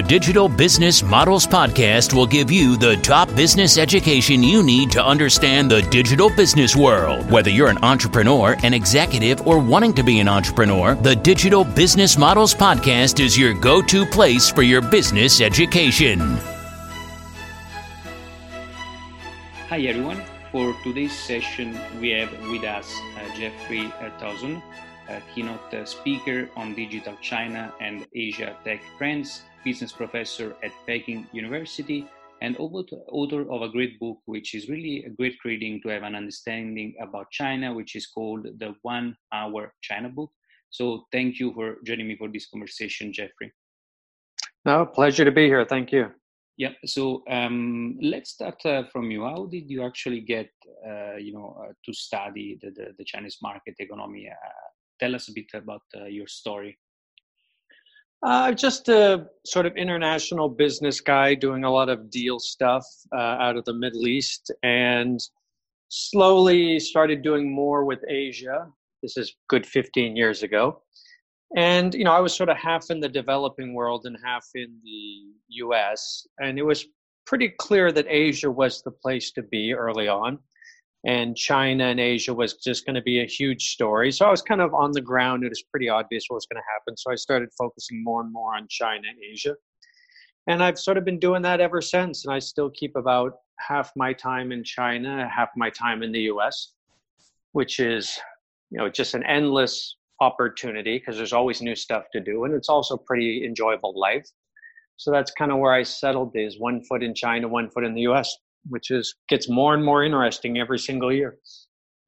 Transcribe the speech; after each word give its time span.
The 0.00 0.08
Digital 0.08 0.48
Business 0.48 1.02
Models 1.02 1.46
Podcast 1.46 2.14
will 2.14 2.26
give 2.26 2.50
you 2.50 2.78
the 2.78 2.96
top 3.02 3.28
business 3.36 3.76
education 3.76 4.42
you 4.42 4.62
need 4.62 4.90
to 4.92 5.04
understand 5.04 5.70
the 5.70 5.82
digital 5.82 6.30
business 6.30 6.74
world. 6.74 7.30
Whether 7.30 7.50
you're 7.50 7.68
an 7.68 7.84
entrepreneur, 7.84 8.56
an 8.62 8.72
executive, 8.72 9.46
or 9.46 9.58
wanting 9.58 9.92
to 9.92 10.02
be 10.02 10.18
an 10.18 10.26
entrepreneur, 10.26 10.94
the 10.94 11.14
Digital 11.14 11.64
Business 11.64 12.16
Models 12.16 12.54
Podcast 12.54 13.20
is 13.20 13.36
your 13.36 13.52
go 13.52 13.82
to 13.82 14.06
place 14.06 14.48
for 14.48 14.62
your 14.62 14.80
business 14.80 15.42
education. 15.42 16.18
Hi, 19.68 19.80
everyone. 19.80 20.24
For 20.50 20.74
today's 20.82 21.12
session, 21.12 21.78
we 22.00 22.08
have 22.12 22.32
with 22.48 22.64
us 22.64 22.90
uh, 23.18 23.36
Jeffrey 23.36 23.92
a 25.10 25.20
keynote 25.34 25.74
uh, 25.74 25.84
speaker 25.84 26.48
on 26.56 26.74
digital 26.74 27.16
China 27.20 27.72
and 27.80 28.06
Asia 28.14 28.56
tech 28.64 28.80
trends, 28.96 29.42
business 29.64 29.92
professor 29.92 30.54
at 30.62 30.72
Peking 30.86 31.26
University, 31.32 32.06
and 32.42 32.56
author 32.58 33.42
of 33.50 33.62
a 33.62 33.68
great 33.68 34.00
book, 34.00 34.18
which 34.24 34.54
is 34.54 34.68
really 34.68 35.04
a 35.04 35.10
great 35.10 35.36
reading 35.44 35.80
to 35.82 35.88
have 35.88 36.02
an 36.02 36.14
understanding 36.14 36.94
about 37.00 37.30
China, 37.30 37.74
which 37.74 37.94
is 37.96 38.06
called 38.06 38.46
the 38.58 38.74
One 38.82 39.16
Hour 39.32 39.74
China 39.82 40.08
Book. 40.08 40.30
So, 40.70 41.04
thank 41.12 41.38
you 41.38 41.52
for 41.52 41.76
joining 41.84 42.08
me 42.08 42.16
for 42.16 42.28
this 42.28 42.48
conversation, 42.48 43.12
Jeffrey. 43.12 43.52
No, 44.64 44.86
pleasure 44.86 45.24
to 45.24 45.32
be 45.32 45.46
here. 45.46 45.64
Thank 45.64 45.92
you. 45.92 46.12
Yeah. 46.60 46.72
So 46.84 47.22
um, 47.30 47.98
let's 48.02 48.32
start 48.32 48.60
uh, 48.66 48.82
from 48.92 49.10
you. 49.10 49.24
How 49.24 49.46
did 49.46 49.70
you 49.70 49.82
actually 49.82 50.20
get, 50.20 50.50
uh, 50.86 51.16
you 51.16 51.32
know, 51.32 51.56
uh, 51.58 51.72
to 51.86 51.94
study 51.94 52.58
the, 52.60 52.70
the, 52.70 52.86
the, 52.98 53.04
Chinese 53.04 53.38
market 53.40 53.76
economy? 53.78 54.28
Uh, 54.30 54.68
tell 55.00 55.14
us 55.14 55.28
a 55.28 55.32
bit 55.32 55.46
about 55.54 55.80
uh, 55.96 56.04
your 56.04 56.26
story. 56.26 56.78
Uh, 58.22 58.52
just 58.52 58.88
a 58.88 59.26
sort 59.46 59.64
of 59.64 59.74
international 59.76 60.48
business 60.48 61.00
guy 61.00 61.34
doing 61.34 61.64
a 61.64 61.70
lot 61.70 61.88
of 61.88 62.10
deal 62.10 62.38
stuff 62.38 62.84
out 63.14 63.56
of 63.56 63.64
the 63.64 63.72
Middle 63.72 64.06
East, 64.06 64.52
and 64.62 65.20
slowly 65.88 66.78
started 66.78 67.22
doing 67.22 67.52
more 67.52 67.84
with 67.84 68.00
Asia. 68.08 68.66
This 69.02 69.16
is 69.16 69.34
good 69.48 69.66
15 69.66 70.16
years 70.16 70.42
ago. 70.42 70.82
And 71.56 71.94
you 71.94 72.04
know 72.04 72.12
i 72.12 72.20
was 72.20 72.32
sort 72.32 72.48
of 72.48 72.56
half 72.56 72.90
in 72.90 73.00
the 73.00 73.08
developing 73.08 73.74
world 73.74 74.06
and 74.06 74.16
half 74.24 74.46
in 74.54 74.78
the 74.84 75.56
us 75.56 76.24
and 76.38 76.58
it 76.60 76.62
was 76.62 76.86
pretty 77.26 77.48
clear 77.58 77.90
that 77.90 78.06
asia 78.08 78.48
was 78.48 78.82
the 78.82 78.90
place 78.92 79.32
to 79.32 79.42
be 79.42 79.74
early 79.74 80.06
on 80.06 80.38
and 81.04 81.36
china 81.36 81.84
and 81.84 81.98
asia 81.98 82.32
was 82.32 82.54
just 82.54 82.84
going 82.84 82.94
to 82.94 83.02
be 83.02 83.20
a 83.20 83.26
huge 83.26 83.70
story. 83.70 84.12
So 84.12 84.26
i 84.26 84.30
was 84.30 84.42
kind 84.42 84.60
of 84.60 84.74
on 84.74 84.92
the 84.92 85.00
ground. 85.00 85.44
It 85.44 85.48
was 85.48 85.62
pretty 85.62 85.88
obvious 85.88 86.24
what 86.28 86.36
was 86.36 86.46
going 86.46 86.62
to 86.62 86.72
happen. 86.72 86.96
So 86.96 87.10
i 87.10 87.14
started 87.14 87.48
focusing 87.56 88.04
more 88.04 88.20
and 88.20 88.32
more 88.32 88.54
on 88.54 88.66
china 88.68 89.02
and 89.08 89.18
asia. 89.32 89.54
And 90.46 90.62
i've 90.62 90.78
sort 90.78 90.98
of 90.98 91.04
been 91.04 91.18
doing 91.18 91.42
that 91.42 91.60
ever 91.60 91.80
since 91.80 92.24
and 92.24 92.34
i 92.34 92.38
still 92.38 92.70
keep 92.70 92.96
about 92.96 93.32
half 93.58 93.92
my 93.96 94.12
time 94.12 94.52
in 94.52 94.64
china 94.64 95.28
half 95.34 95.50
my 95.56 95.70
time 95.70 96.02
in 96.02 96.12
the 96.12 96.20
us 96.22 96.74
which 97.52 97.80
is 97.80 98.18
you 98.70 98.78
know 98.78 98.88
just 98.88 99.14
an 99.14 99.22
endless 99.24 99.96
opportunity 100.20 100.98
because 100.98 101.16
there's 101.16 101.32
always 101.32 101.62
new 101.62 101.74
stuff 101.74 102.04
to 102.12 102.20
do 102.20 102.44
and 102.44 102.54
it's 102.54 102.68
also 102.68 102.96
pretty 102.96 103.44
enjoyable 103.44 103.98
life. 103.98 104.26
So 104.98 105.10
that's 105.10 105.30
kind 105.30 105.50
of 105.50 105.58
where 105.58 105.72
i 105.72 105.82
settled 105.82 106.32
is 106.34 106.60
one 106.60 106.82
foot 106.84 107.02
in 107.02 107.14
china 107.14 107.48
one 107.48 107.70
foot 107.70 107.84
in 107.84 107.94
the 107.94 108.02
us 108.02 108.36
which 108.68 108.90
is 108.90 109.14
gets 109.28 109.48
more 109.48 109.74
and 109.74 109.84
more 109.84 110.04
interesting 110.04 110.58
every 110.58 110.78
single 110.78 111.12
year. 111.12 111.38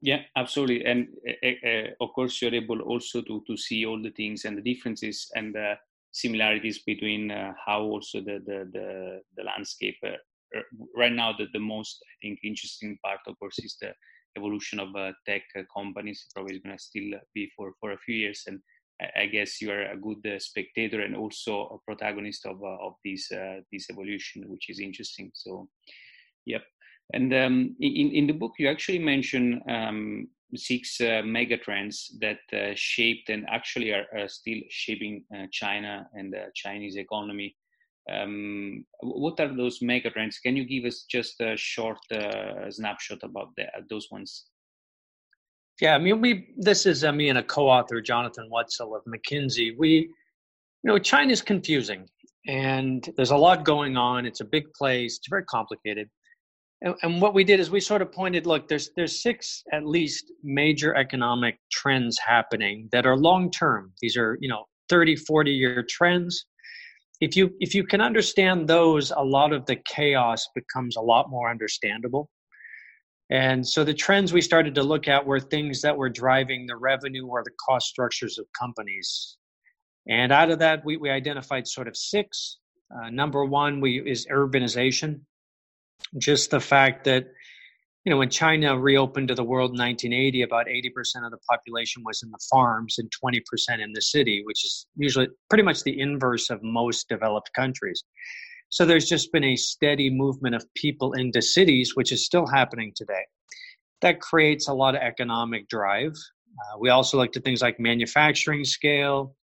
Yeah 0.01 0.23
absolutely. 0.37 0.85
And 0.85 1.09
uh, 1.45 2.05
of 2.05 2.13
course 2.15 2.41
you're 2.41 2.55
able 2.55 2.81
also 2.81 3.23
to 3.23 3.43
to 3.47 3.57
see 3.57 3.87
all 3.87 4.03
the 4.03 4.11
things 4.11 4.45
and 4.45 4.57
the 4.57 4.75
differences 4.75 5.31
and 5.35 5.55
the 5.55 5.75
similarities 6.13 6.83
between 6.83 7.31
uh, 7.31 7.53
how 7.67 7.83
also 7.83 8.21
the 8.21 8.39
the 8.47 8.69
the, 8.73 9.21
the 9.37 9.45
landscape 9.45 9.97
uh, 10.07 10.61
right 10.95 11.13
now 11.13 11.33
the, 11.33 11.47
the 11.55 11.59
most 11.59 12.05
i 12.05 12.15
think 12.21 12.39
interesting 12.45 12.99
part 13.03 13.21
of 13.27 13.39
course 13.39 13.59
is 13.59 13.79
the 13.81 13.95
evolution 14.37 14.81
of 14.81 14.95
uh, 14.97 15.13
tech 15.27 15.43
uh, 15.59 15.63
companies. 15.75 16.27
Probably 16.35 16.57
is 16.57 16.63
going 16.63 16.77
to 16.77 16.83
still 16.83 17.11
be 17.35 17.51
for, 17.57 17.73
for 17.81 17.93
a 17.93 17.99
few 17.99 18.15
years. 18.15 18.45
And 18.47 18.61
I 19.17 19.27
guess 19.27 19.61
you 19.61 19.71
are 19.73 19.91
a 19.91 19.97
good 19.97 20.41
spectator 20.41 21.01
and 21.01 21.17
also 21.17 21.67
a 21.67 21.79
protagonist 21.91 22.47
of 22.47 22.63
of 22.63 22.93
this 23.05 23.29
this 23.73 23.91
evolution, 23.91 24.45
which 24.47 24.71
is 24.71 24.79
interesting. 24.79 25.33
So, 25.35 25.69
yep. 26.47 26.63
And 27.15 27.33
um, 27.35 27.77
in 27.81 28.11
in 28.11 28.27
the 28.27 28.33
book, 28.33 28.53
you 28.59 28.69
actually 28.69 28.99
mention 28.99 29.61
um, 29.69 30.29
six 30.55 31.01
uh, 31.01 31.23
mega 31.25 31.57
trends 31.57 32.17
that 32.21 32.41
shaped 32.77 33.29
and 33.29 33.47
actually 33.49 33.93
are, 33.93 34.07
are 34.17 34.29
still 34.29 34.61
shaping 34.69 35.25
China 35.51 36.09
and 36.15 36.33
the 36.33 36.45
Chinese 36.55 36.97
economy 36.97 37.57
um, 38.11 38.85
what 39.01 39.39
are 39.41 39.55
those 39.55 39.81
mega 39.81 40.11
trends? 40.11 40.39
Can 40.39 40.57
you 40.57 40.65
give 40.65 40.85
us 40.85 41.05
just 41.09 41.41
a 41.41 41.57
short 41.57 41.99
uh, 42.11 42.71
snapshot 42.71 43.19
about 43.23 43.51
the, 43.57 43.67
those 43.89 44.09
ones? 44.11 44.47
Yeah, 45.81 45.95
I 45.95 45.99
mean, 45.99 46.21
we 46.21 46.49
this 46.57 46.87
is 46.87 47.05
uh, 47.05 47.13
me 47.13 47.29
and 47.29 47.39
a 47.39 47.43
co-author, 47.43 48.01
Jonathan 48.01 48.49
Woetzel 48.53 48.97
of 48.97 49.03
McKinsey. 49.05 49.77
We, 49.79 49.89
you 49.89 50.09
know, 50.85 50.99
China 50.99 51.33
is 51.33 51.43
confusing, 51.43 52.09
and 52.47 53.09
there's 53.17 53.31
a 53.31 53.37
lot 53.37 53.65
going 53.65 53.97
on. 53.97 54.27
It's 54.27 54.41
a 54.41 54.45
big 54.45 54.65
place. 54.75 55.17
It's 55.19 55.29
very 55.29 55.45
complicated. 55.45 56.09
And, 56.83 56.95
and 57.03 57.23
what 57.23 57.33
we 57.33 57.45
did 57.45 57.61
is 57.61 57.71
we 57.71 57.81
sort 57.81 58.03
of 58.03 58.13
pointed, 58.13 58.45
look, 58.45 58.69
there's 58.69 58.91
there's 58.97 59.23
six 59.23 59.63
at 59.73 59.87
least 59.87 60.33
major 60.43 60.95
economic 60.95 61.59
trends 61.71 62.19
happening 62.19 62.89
that 62.93 63.07
are 63.07 63.17
long 63.17 63.51
term. 63.51 63.93
These 64.03 64.17
are 64.17 64.37
you 64.41 64.49
know 64.49 64.65
30, 64.89 65.17
40 65.17 65.53
year 65.53 65.85
trends. 65.89 66.45
If 67.21 67.37
you 67.37 67.53
if 67.61 67.75
you 67.75 67.85
can 67.85 68.01
understand 68.01 68.69
those 68.69 69.13
a 69.13 69.23
lot 69.23 69.53
of 69.53 69.65
the 69.67 69.77
chaos 69.87 70.47
becomes 70.55 70.97
a 70.97 71.01
lot 71.01 71.31
more 71.31 71.51
understandable. 71.51 72.29
And 73.31 73.67
so 73.67 73.83
the 73.83 73.95
trends 73.95 74.33
we 74.33 74.43
started 74.43 74.75
to 74.75 74.83
look 74.83 75.09
at 75.09 75.25
were 75.25 75.41
things 75.41 75.81
that 75.83 75.97
were 75.97 76.11
driving 76.11 76.67
the 76.67 76.77
revenue 76.77 77.27
or 77.27 77.43
the 77.43 77.53
cost 77.65 77.87
structures 77.87 78.39
of 78.39 78.45
companies. 78.59 79.39
And 80.07 80.33
out 80.33 80.51
of 80.51 80.59
that 80.59 80.85
we, 80.85 80.97
we 80.97 81.09
identified 81.09 81.67
sort 81.67 81.89
of 81.89 81.97
six. 81.97 82.59
Uh, 82.95 83.09
number 83.09 83.45
one 83.45 83.81
we 83.81 84.03
is 84.05 84.27
urbanization 84.27 85.21
just 86.19 86.51
the 86.51 86.61
fact 86.61 87.05
that 87.05 87.27
you 88.05 88.11
know, 88.11 88.19
when 88.19 88.31
China 88.31 88.77
reopened 88.77 89.29
to 89.29 89.35
the 89.35 89.45
world 89.45 89.71
in 89.71 89.79
1980, 89.79 90.43
about 90.43 90.67
80% 90.67 91.25
of 91.25 91.31
the 91.31 91.39
population 91.49 92.03
was 92.05 92.23
in 92.23 92.31
the 92.31 92.39
farms 92.51 92.97
and 92.99 93.09
20% 93.25 93.41
in 93.81 93.93
the 93.93 94.03
city, 94.03 94.43
which 94.45 94.65
is 94.65 94.87
usually 94.97 95.29
pretty 95.49 95.63
much 95.63 95.85
the 95.85 96.01
inverse 96.01 96.51
of 96.51 96.61
most 96.65 97.09
developed 97.09 97.53
countries. 97.55 98.03
So 98.71 98.85
there's 98.85 99.09
just 99.09 99.31
been 99.33 99.45
a 99.45 99.55
steady 99.55 100.11
movement 100.11 100.57
of 100.57 100.65
people 100.75 101.13
into 101.13 101.41
cities, 101.41 101.95
which 101.95 102.11
is 102.11 102.27
still 102.27 102.47
happening 102.47 102.93
today. 102.97 103.23
That 104.01 104.21
creates 104.21 104.67
a 104.67 104.75
lot 104.75 104.97
of 104.97 105.03
economic 105.03 105.69
drive. 105.69 106.13
Uh, 106.13 106.79
we 106.81 106.89
also 106.89 107.19
looked 107.19 107.37
at 107.37 107.45
things 107.45 107.63
like 107.63 107.79
manufacturing 107.79 108.65
scale, 108.65 109.37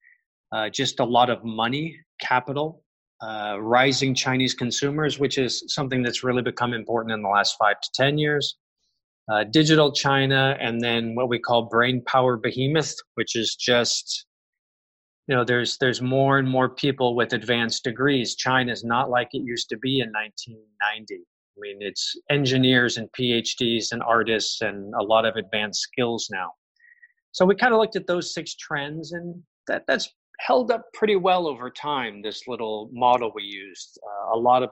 uh, 0.53 0.71
just 0.71 0.99
a 1.01 1.05
lot 1.05 1.29
of 1.29 1.45
money, 1.45 1.99
capital 2.21 2.83
uh, 3.23 3.57
rising 3.61 4.15
Chinese 4.15 4.55
consumers, 4.55 5.19
which 5.19 5.39
is 5.39 5.63
something 5.69 6.03
that's 6.03 6.23
really 6.23 6.43
become 6.43 6.75
important 6.75 7.13
in 7.13 7.23
the 7.23 7.29
last 7.29 7.57
five 7.59 7.81
to 7.81 7.91
10 7.95 8.19
years. 8.19 8.57
Uh, 9.31 9.43
digital 9.43 9.91
China, 9.91 10.57
and 10.61 10.81
then 10.81 11.15
what 11.17 11.29
we 11.29 11.39
call 11.39 11.63
brain 11.63 12.01
power 12.07 12.37
behemoth, 12.37 12.95
which 13.15 13.35
is 13.35 13.57
just, 13.57 14.27
you 15.27 15.35
know, 15.35 15.45
there's 15.45 15.79
there's 15.79 16.01
more 16.01 16.39
and 16.39 16.49
more 16.49 16.69
people 16.69 17.17
with 17.17 17.33
advanced 17.33 17.83
degrees. 17.83 18.37
China 18.37 18.71
is 18.71 18.85
not 18.85 19.11
like 19.11 19.29
it 19.33 19.43
used 19.43 19.69
to 19.71 19.79
be 19.79 19.99
in 19.99 20.13
1990. 20.13 21.15
I 21.15 21.59
mean, 21.59 21.79
it's 21.81 22.15
engineers 22.31 22.99
and 22.99 23.09
PhDs 23.19 23.91
and 23.91 24.01
artists 24.03 24.61
and 24.61 24.95
a 24.95 25.03
lot 25.03 25.25
of 25.25 25.35
advanced 25.35 25.81
skills 25.81 26.29
now. 26.31 26.53
So 27.33 27.45
we 27.45 27.57
kind 27.57 27.75
of 27.75 27.81
looked 27.81 27.97
at 27.97 28.07
those 28.07 28.33
six 28.33 28.55
trends, 28.55 29.11
and 29.11 29.43
that 29.67 29.83
that's 29.89 30.09
held 30.41 30.71
up 30.71 30.85
pretty 30.95 31.17
well 31.17 31.47
over 31.47 31.71
time. 31.71 32.23
This 32.23 32.47
little 32.47 32.91
model 32.93 33.33
we 33.35 33.43
used, 33.43 33.99
uh, 34.05 34.37
a 34.37 34.39
lot 34.39 34.63
of 34.63 34.71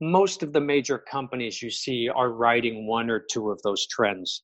most 0.00 0.42
of 0.42 0.52
the 0.52 0.60
major 0.60 0.98
companies 0.98 1.62
you 1.62 1.70
see 1.70 2.08
are 2.08 2.30
riding 2.30 2.86
one 2.86 3.08
or 3.08 3.24
two 3.30 3.50
of 3.50 3.60
those 3.62 3.86
trends. 3.86 4.42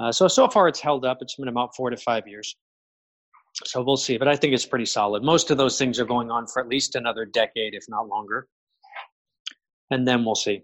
Uh, 0.00 0.10
so 0.10 0.26
so 0.26 0.48
far 0.48 0.68
it's 0.68 0.80
held 0.80 1.04
up. 1.04 1.18
It's 1.20 1.36
been 1.36 1.48
about 1.48 1.76
four 1.76 1.90
to 1.90 1.96
five 1.96 2.26
years. 2.26 2.56
So 3.64 3.82
we'll 3.82 3.98
see, 3.98 4.16
but 4.16 4.28
I 4.28 4.34
think 4.34 4.54
it's 4.54 4.64
pretty 4.64 4.86
solid. 4.86 5.22
Most 5.22 5.50
of 5.50 5.58
those 5.58 5.78
things 5.78 6.00
are 6.00 6.06
going 6.06 6.30
on 6.30 6.46
for 6.46 6.62
at 6.62 6.68
least 6.68 6.94
another 6.94 7.26
decade, 7.26 7.74
if 7.74 7.84
not 7.88 8.08
longer, 8.08 8.48
and 9.90 10.08
then 10.08 10.24
we'll 10.24 10.34
see. 10.34 10.62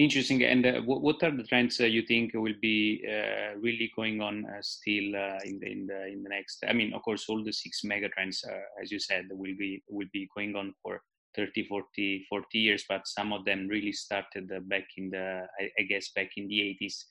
Interesting. 0.00 0.42
And 0.44 0.64
uh, 0.64 0.80
what, 0.80 1.02
what 1.02 1.22
are 1.22 1.30
the 1.30 1.42
trends 1.42 1.78
uh, 1.78 1.84
you 1.84 2.00
think 2.00 2.32
will 2.32 2.54
be 2.58 3.04
uh, 3.06 3.58
really 3.60 3.92
going 3.94 4.22
on 4.22 4.46
still 4.62 5.04
in 5.44 5.58
the 5.60 5.70
in 5.70 5.86
the 5.86 6.06
in 6.06 6.22
the 6.22 6.30
next? 6.30 6.64
I 6.66 6.72
mean, 6.72 6.94
of 6.94 7.02
course, 7.02 7.26
all 7.28 7.44
the 7.44 7.52
six 7.52 7.84
mega 7.84 8.08
trends, 8.08 8.42
as 8.82 8.90
you 8.90 8.98
said, 8.98 9.26
will 9.30 9.54
be 9.58 9.82
will 9.90 10.08
be 10.10 10.26
going 10.34 10.56
on 10.56 10.72
for 10.82 11.02
30, 11.36 11.66
40, 11.66 12.24
40 12.30 12.58
years. 12.58 12.84
But 12.88 13.06
some 13.06 13.34
of 13.34 13.44
them 13.44 13.68
really 13.68 13.92
started 13.92 14.50
back 14.70 14.86
in 14.96 15.10
the, 15.10 15.46
I, 15.60 15.68
I 15.78 15.82
guess, 15.82 16.08
back 16.16 16.30
in 16.38 16.48
the 16.48 16.78
80s. 16.80 17.04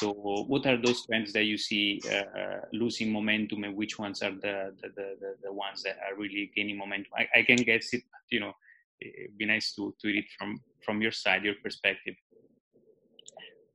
So, 0.00 0.10
what 0.10 0.66
are 0.66 0.82
those 0.82 1.06
trends 1.06 1.32
that 1.32 1.44
you 1.44 1.56
see 1.56 2.00
uh, 2.10 2.56
losing 2.72 3.12
momentum, 3.12 3.62
and 3.62 3.76
which 3.76 4.00
ones 4.00 4.20
are 4.22 4.32
the 4.32 4.74
the, 4.82 4.88
the, 4.96 5.36
the 5.44 5.52
ones 5.52 5.84
that 5.84 5.98
are 6.04 6.18
really 6.18 6.50
gaining 6.56 6.76
momentum? 6.76 7.12
I, 7.16 7.38
I 7.38 7.42
can 7.44 7.58
guess 7.58 7.92
it, 7.92 8.02
but 8.10 8.22
you 8.30 8.40
know, 8.40 8.54
it'd 9.00 9.38
be 9.38 9.46
nice 9.46 9.74
to 9.74 9.94
to 10.00 10.08
read 10.08 10.18
it 10.18 10.24
from 10.38 10.60
from 10.84 11.02
your 11.02 11.12
side, 11.12 11.44
your 11.44 11.54
perspective. 11.62 12.14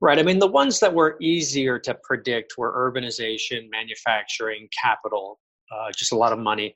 Right. 0.00 0.18
I 0.18 0.24
mean, 0.24 0.40
the 0.40 0.48
ones 0.48 0.80
that 0.80 0.92
were 0.92 1.16
easier 1.20 1.78
to 1.78 1.94
predict 2.02 2.58
were 2.58 2.72
urbanization, 2.72 3.70
manufacturing, 3.70 4.68
capital, 4.82 5.38
uh, 5.72 5.92
just 5.96 6.10
a 6.10 6.16
lot 6.16 6.32
of 6.32 6.40
money, 6.40 6.74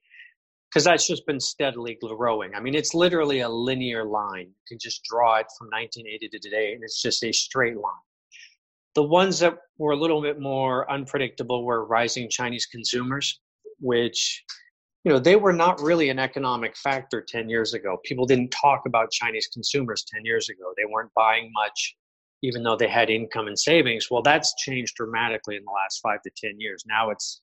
because 0.70 0.84
that's 0.84 1.08
just 1.08 1.26
been 1.26 1.40
steadily 1.40 1.98
growing. 2.00 2.54
I 2.54 2.60
mean, 2.60 2.76
it's 2.76 2.94
literally 2.94 3.40
a 3.40 3.48
linear 3.48 4.04
line. 4.04 4.46
You 4.46 4.64
can 4.69 4.78
just 4.78 5.02
draw 5.02 5.38
it 5.38 5.46
from 5.58 5.66
1980 5.69 6.28
to 6.28 6.38
today, 6.38 6.75
and 6.75 6.84
it's 6.84 7.02
just 7.02 7.25
a 7.25 7.32
straight 7.32 7.76
line. 7.76 7.93
The 8.94 9.02
ones 9.02 9.40
that 9.40 9.58
were 9.78 9.93
a 9.93 9.96
little 9.96 10.22
bit 10.22 10.40
more 10.40 10.88
unpredictable 10.90 11.64
were 11.64 11.84
rising 11.84 12.31
Chinese 12.31 12.66
consumers, 12.66 13.40
which 13.81 14.44
you 15.06 15.12
know 15.12 15.19
they 15.19 15.37
were 15.37 15.53
not 15.53 15.81
really 15.81 16.11
an 16.11 16.19
economic 16.19 16.76
factor 16.76 17.25
10 17.26 17.49
years 17.49 17.73
ago 17.73 17.97
people 18.05 18.26
didn't 18.26 18.50
talk 18.50 18.82
about 18.87 19.11
chinese 19.11 19.49
consumers 19.53 20.05
10 20.12 20.25
years 20.25 20.49
ago 20.50 20.75
they 20.76 20.85
weren't 20.85 21.11
buying 21.14 21.50
much 21.55 21.97
even 22.43 22.62
though 22.62 22.76
they 22.76 22.88
had 22.88 23.11
income 23.11 23.47
and 23.47 23.58
savings. 23.58 24.08
Well, 24.11 24.23
that's 24.23 24.55
changed 24.56 24.94
dramatically 24.97 25.56
in 25.56 25.64
the 25.64 25.70
last 25.70 26.00
five 26.00 26.23
to 26.23 26.31
10 26.37 26.61
years. 26.61 26.85
Now 26.87 27.11
it's 27.11 27.41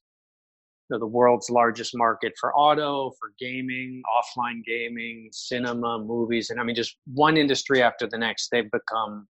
you 0.90 0.96
know, 0.96 1.00
the 1.00 1.08
world's 1.08 1.50
largest 1.50 1.96
market 1.96 2.34
for 2.40 2.56
auto, 2.56 3.12
for 3.20 3.32
gaming, 3.40 4.02
offline 4.18 4.64
gaming, 4.66 5.30
cinema, 5.32 6.00
movies. 6.00 6.50
And 6.50 6.60
I 6.60 6.64
mean, 6.64 6.76
just 6.76 6.98
one 7.06 7.38
industry 7.38 7.82
after 7.82 8.08
the 8.08 8.18
next, 8.18 8.50
they've 8.50 8.70
become 8.72 9.28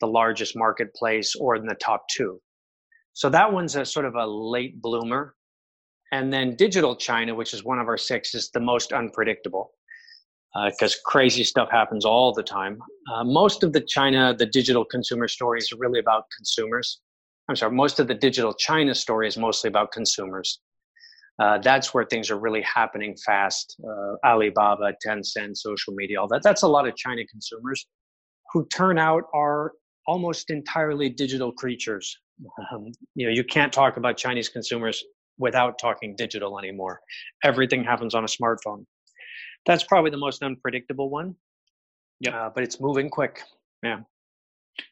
the 0.00 0.06
largest 0.06 0.56
marketplace 0.56 1.34
or 1.34 1.56
in 1.56 1.66
the 1.66 1.74
top 1.76 2.04
two. 2.10 2.40
So 3.12 3.28
that 3.30 3.52
one's 3.52 3.76
a 3.76 3.84
sort 3.84 4.06
of 4.06 4.14
a 4.14 4.26
late 4.26 4.80
bloomer. 4.80 5.34
And 6.14 6.32
then 6.32 6.54
digital 6.54 6.94
China, 6.94 7.34
which 7.34 7.52
is 7.52 7.64
one 7.64 7.80
of 7.80 7.88
our 7.88 7.98
six, 7.98 8.36
is 8.36 8.48
the 8.50 8.60
most 8.60 8.92
unpredictable 8.92 9.72
because 10.66 10.94
uh, 10.94 10.98
crazy 11.04 11.42
stuff 11.42 11.68
happens 11.72 12.04
all 12.04 12.32
the 12.32 12.44
time. 12.44 12.78
Uh, 13.12 13.24
most 13.24 13.64
of 13.64 13.72
the 13.72 13.80
China, 13.80 14.32
the 14.32 14.46
digital 14.46 14.84
consumer 14.84 15.26
stories 15.26 15.72
are 15.72 15.76
really 15.76 15.98
about 15.98 16.22
consumers. 16.36 17.00
I'm 17.48 17.56
sorry, 17.56 17.74
most 17.74 17.98
of 17.98 18.06
the 18.06 18.14
digital 18.14 18.54
China 18.54 18.94
story 18.94 19.26
is 19.26 19.36
mostly 19.36 19.66
about 19.66 19.90
consumers. 19.90 20.60
Uh, 21.40 21.58
that's 21.58 21.92
where 21.92 22.04
things 22.04 22.30
are 22.30 22.38
really 22.38 22.62
happening 22.62 23.16
fast. 23.26 23.76
Uh, 23.84 24.14
Alibaba, 24.24 24.92
Tencent, 25.04 25.56
social 25.56 25.94
media, 25.94 26.20
all 26.20 26.28
that. 26.28 26.44
That's 26.44 26.62
a 26.62 26.68
lot 26.68 26.86
of 26.86 26.94
China 26.94 27.22
consumers 27.26 27.88
who 28.52 28.68
turn 28.72 28.98
out 28.98 29.24
are 29.34 29.72
almost 30.06 30.50
entirely 30.50 31.08
digital 31.08 31.50
creatures. 31.50 32.16
Um, 32.72 32.92
you 33.16 33.26
know, 33.26 33.32
you 33.32 33.42
can't 33.42 33.72
talk 33.72 33.96
about 33.96 34.16
Chinese 34.16 34.48
consumers 34.48 35.02
without 35.38 35.78
talking 35.78 36.14
digital 36.16 36.58
anymore. 36.58 37.00
Everything 37.42 37.84
happens 37.84 38.14
on 38.14 38.24
a 38.24 38.28
smartphone 38.28 38.84
that's 39.66 39.84
probably 39.84 40.10
the 40.10 40.16
most 40.16 40.42
unpredictable 40.42 41.10
one. 41.10 41.34
Yeah, 42.20 42.46
uh, 42.46 42.50
but 42.54 42.64
it's 42.64 42.80
moving 42.80 43.10
quick. 43.10 43.42
Yeah. 43.82 44.00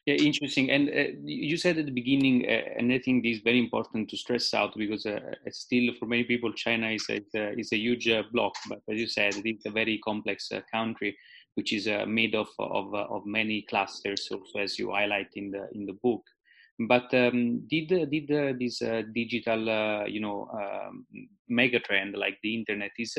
Yeah, 0.05 0.15
interesting. 0.15 0.71
And 0.71 0.89
uh, 0.89 1.11
you 1.25 1.57
said 1.57 1.77
at 1.77 1.85
the 1.85 1.91
beginning, 1.91 2.45
uh, 2.47 2.61
and 2.77 2.91
I 2.93 2.99
think 2.99 3.23
this 3.23 3.37
is 3.37 3.43
very 3.43 3.59
important 3.59 4.09
to 4.09 4.17
stress 4.17 4.53
out 4.53 4.73
because 4.77 5.05
uh, 5.05 5.19
still, 5.49 5.93
for 5.99 6.05
many 6.05 6.23
people, 6.23 6.53
China 6.53 6.89
is 6.89 7.05
a, 7.09 7.21
is 7.59 7.73
a 7.73 7.77
huge 7.77 8.07
uh, 8.07 8.23
block. 8.31 8.53
But 8.69 8.79
as 8.89 8.97
you 8.97 9.07
said, 9.07 9.33
it's 9.43 9.65
a 9.65 9.71
very 9.71 9.97
complex 9.97 10.49
uh, 10.53 10.61
country, 10.71 11.17
which 11.55 11.73
is 11.73 11.89
uh, 11.89 12.05
made 12.07 12.33
of 12.33 12.47
of, 12.59 12.95
of 12.95 13.25
many 13.25 13.63
clusters. 13.63 14.29
Also, 14.31 14.59
as 14.59 14.79
you 14.79 14.91
highlight 14.91 15.31
in 15.35 15.51
the 15.51 15.67
in 15.73 15.85
the 15.85 15.97
book. 16.01 16.23
But 16.79 17.13
um, 17.13 17.67
did 17.69 17.89
did 18.09 18.31
uh, 18.31 18.53
this 18.59 18.81
uh, 18.81 19.03
digital, 19.13 19.69
uh, 19.69 20.05
you 20.05 20.19
know, 20.19 20.49
um, 20.53 21.05
mega 21.47 21.79
trend 21.79 22.15
like 22.17 22.37
the 22.41 22.55
internet 22.55 22.91
is 22.97 23.13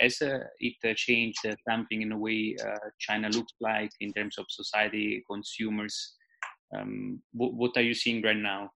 has 0.00 0.18
it 0.20 0.96
changed 0.96 1.46
something 1.68 2.02
in 2.02 2.12
a 2.12 2.18
way 2.18 2.56
China 2.98 3.28
looks 3.28 3.52
like 3.60 3.90
in 4.00 4.12
terms 4.12 4.36
of 4.38 4.46
society, 4.48 5.22
consumers? 5.30 6.14
Um, 6.76 7.22
what, 7.32 7.54
what 7.54 7.70
are 7.76 7.82
you 7.82 7.94
seeing 7.94 8.22
right 8.22 8.36
now? 8.36 8.70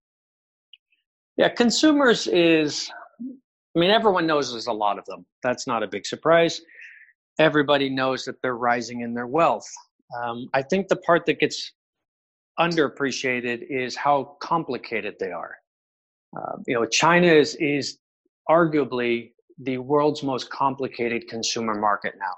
Yeah, 1.37 1.49
consumers 1.49 2.27
is, 2.29 2.91
I 3.75 3.79
mean, 3.79 3.91
everyone 3.91 4.27
knows 4.27 4.53
there's 4.53 4.67
a 4.67 4.73
lot 4.73 4.99
of 4.99 5.05
them. 5.07 5.27
That's 5.43 5.67
not 5.67 5.83
a 5.83 5.89
big 5.89 6.07
surprise. 6.07 6.61
Everybody 7.39 7.89
knows 7.89 8.25
that 8.25 8.37
they're 8.43 8.57
rising 8.57 9.01
in 9.01 9.15
their 9.15 9.27
wealth. 9.27 9.67
Um, 10.23 10.49
I 10.55 10.63
think 10.63 10.89
the 10.89 10.97
part 10.97 11.27
that 11.27 11.41
gets 11.41 11.73
underappreciated 12.61 13.65
is 13.69 13.97
how 13.97 14.37
complicated 14.41 15.15
they 15.19 15.33
are. 15.33 15.57
Uh, 16.37 16.57
you 16.67 16.75
know, 16.75 16.87
China 16.87 17.27
is, 17.27 17.57
is 17.57 17.99
arguably 18.49 19.33
the 19.63 19.79
world's 19.79 20.23
most 20.23 20.51
complicated 20.51 21.27
consumer 21.29 21.75
market 21.75 22.15
now. 22.19 22.35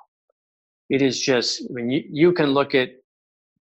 It 0.89 1.03
is 1.03 1.21
just, 1.21 1.63
I 1.69 1.73
mean, 1.73 1.91
you, 1.91 2.03
you 2.11 2.33
can 2.33 2.51
look 2.51 2.75
at 2.75 2.91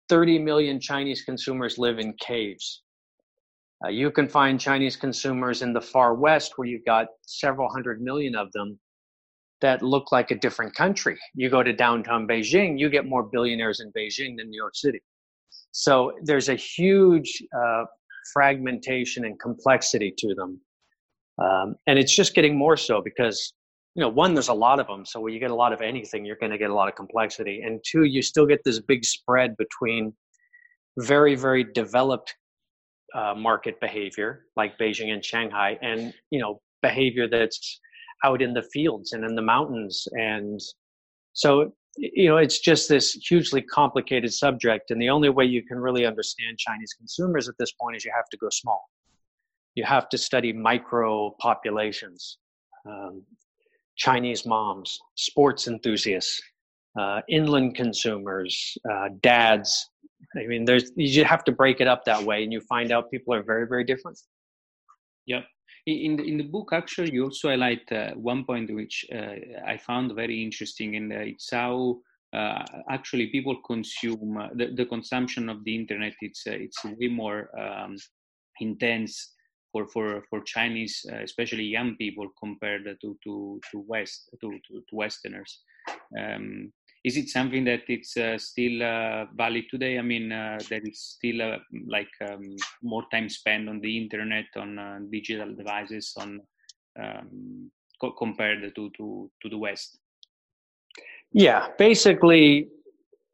30 0.08 0.38
million 0.38 0.80
Chinese 0.80 1.22
consumers 1.22 1.78
live 1.78 1.98
in 1.98 2.14
caves. 2.20 2.82
Uh, 3.84 3.88
you 3.88 4.10
can 4.10 4.28
find 4.28 4.60
Chinese 4.60 4.96
consumers 4.96 5.62
in 5.62 5.72
the 5.72 5.80
far 5.80 6.14
west 6.14 6.52
where 6.56 6.66
you've 6.66 6.84
got 6.84 7.06
several 7.26 7.68
hundred 7.70 8.00
million 8.00 8.34
of 8.34 8.50
them 8.52 8.78
that 9.60 9.82
look 9.82 10.12
like 10.12 10.30
a 10.30 10.38
different 10.38 10.74
country. 10.74 11.18
You 11.34 11.50
go 11.50 11.62
to 11.62 11.72
downtown 11.72 12.26
Beijing, 12.26 12.78
you 12.78 12.88
get 12.88 13.06
more 13.06 13.22
billionaires 13.22 13.80
in 13.80 13.92
Beijing 13.92 14.36
than 14.36 14.50
New 14.50 14.56
York 14.56 14.74
City. 14.74 15.00
So 15.72 16.12
there's 16.22 16.48
a 16.48 16.54
huge 16.54 17.42
uh, 17.56 17.84
fragmentation 18.32 19.24
and 19.24 19.38
complexity 19.38 20.14
to 20.18 20.34
them. 20.34 20.60
Um, 21.40 21.76
and 21.86 21.98
it's 21.98 22.14
just 22.14 22.34
getting 22.34 22.56
more 22.56 22.76
so 22.76 23.00
because, 23.00 23.52
you 23.94 24.00
know, 24.00 24.08
one, 24.08 24.34
there's 24.34 24.48
a 24.48 24.54
lot 24.54 24.80
of 24.80 24.86
them. 24.86 25.06
So 25.06 25.20
when 25.20 25.32
you 25.32 25.40
get 25.40 25.50
a 25.50 25.54
lot 25.54 25.72
of 25.72 25.80
anything, 25.80 26.24
you're 26.24 26.36
going 26.36 26.52
to 26.52 26.58
get 26.58 26.70
a 26.70 26.74
lot 26.74 26.88
of 26.88 26.96
complexity. 26.96 27.62
And 27.64 27.80
two, 27.86 28.04
you 28.04 28.22
still 28.22 28.46
get 28.46 28.64
this 28.64 28.80
big 28.80 29.04
spread 29.04 29.56
between 29.56 30.12
very, 30.98 31.36
very 31.36 31.64
developed 31.64 32.34
uh, 33.14 33.34
market 33.36 33.80
behavior 33.80 34.46
like 34.56 34.76
Beijing 34.78 35.12
and 35.12 35.24
Shanghai 35.24 35.78
and, 35.80 36.12
you 36.30 36.40
know, 36.40 36.60
behavior 36.82 37.28
that's 37.28 37.80
out 38.24 38.42
in 38.42 38.52
the 38.52 38.62
fields 38.62 39.12
and 39.12 39.24
in 39.24 39.34
the 39.34 39.42
mountains. 39.42 40.06
And 40.12 40.60
so 41.32 41.72
you 41.98 42.28
know 42.28 42.36
it's 42.36 42.60
just 42.60 42.88
this 42.88 43.12
hugely 43.12 43.60
complicated 43.60 44.32
subject 44.32 44.90
and 44.90 45.02
the 45.02 45.10
only 45.10 45.28
way 45.28 45.44
you 45.44 45.62
can 45.62 45.78
really 45.78 46.06
understand 46.06 46.56
chinese 46.56 46.94
consumers 46.96 47.48
at 47.48 47.54
this 47.58 47.72
point 47.72 47.96
is 47.96 48.04
you 48.04 48.12
have 48.14 48.28
to 48.30 48.36
go 48.36 48.48
small. 48.50 48.88
You 49.74 49.84
have 49.84 50.08
to 50.10 50.18
study 50.18 50.52
micro 50.52 51.30
populations 51.40 52.38
um, 52.86 53.22
chinese 53.96 54.46
moms 54.46 54.98
sports 55.16 55.66
enthusiasts 55.66 56.40
uh, 56.98 57.20
inland 57.28 57.74
consumers 57.76 58.76
uh, 58.90 59.08
dads. 59.20 59.88
I 60.36 60.46
mean 60.46 60.64
there's 60.64 60.90
you 60.96 61.24
have 61.24 61.44
to 61.44 61.52
break 61.52 61.80
it 61.80 61.88
up 61.88 62.04
that 62.04 62.22
way 62.22 62.42
and 62.42 62.52
you 62.52 62.60
find 62.60 62.90
out 62.92 63.10
people 63.10 63.34
are 63.34 63.42
very 63.42 63.66
very 63.66 63.84
different. 63.84 64.18
Yep 65.26 65.44
in 65.92 66.16
the, 66.16 66.22
in 66.24 66.36
the 66.36 66.44
book 66.44 66.70
actually 66.72 67.12
you 67.12 67.24
also 67.24 67.48
highlight 67.48 67.90
uh, 67.92 68.10
one 68.14 68.44
point 68.44 68.72
which 68.74 69.06
uh, 69.14 69.34
i 69.66 69.76
found 69.76 70.14
very 70.14 70.42
interesting 70.42 70.96
and 70.96 71.12
uh, 71.12 71.16
it's 71.16 71.50
how 71.50 71.98
uh, 72.34 72.62
actually 72.90 73.28
people 73.28 73.56
consume 73.66 74.36
uh, 74.36 74.48
the, 74.54 74.66
the 74.74 74.84
consumption 74.84 75.48
of 75.48 75.64
the 75.64 75.74
internet 75.74 76.14
it's 76.20 76.46
uh, 76.46 76.50
it's 76.52 76.84
way 76.84 77.08
more 77.08 77.50
um, 77.58 77.96
intense 78.60 79.34
for 79.72 79.86
for 79.88 80.22
for 80.28 80.40
chinese 80.42 81.04
especially 81.22 81.64
young 81.64 81.96
people 81.96 82.28
compared 82.38 82.84
to 83.00 83.16
to 83.24 83.60
to 83.70 83.84
west 83.86 84.30
to 84.40 84.50
to, 84.66 84.80
to 84.88 84.96
westerners. 84.96 85.60
Um, 86.18 86.72
is 87.04 87.16
it 87.16 87.28
something 87.28 87.64
that 87.64 87.82
it's 87.88 88.16
uh, 88.16 88.38
still 88.38 88.82
uh, 88.82 89.26
valid 89.36 89.64
today? 89.70 89.98
I 89.98 90.02
mean, 90.02 90.32
uh, 90.32 90.58
that 90.68 90.82
it's 90.84 91.16
still 91.16 91.56
like 91.86 92.10
um, 92.28 92.56
more 92.82 93.04
time 93.12 93.28
spent 93.28 93.68
on 93.68 93.80
the 93.80 93.96
internet, 93.96 94.46
on 94.56 95.08
digital 95.10 95.54
devices, 95.54 96.12
on 96.18 96.40
um, 97.00 97.70
co- 98.00 98.12
compared 98.12 98.74
to, 98.74 98.90
to 98.96 99.30
to 99.42 99.48
the 99.48 99.58
West. 99.58 99.98
Yeah, 101.32 101.68
basically. 101.78 102.68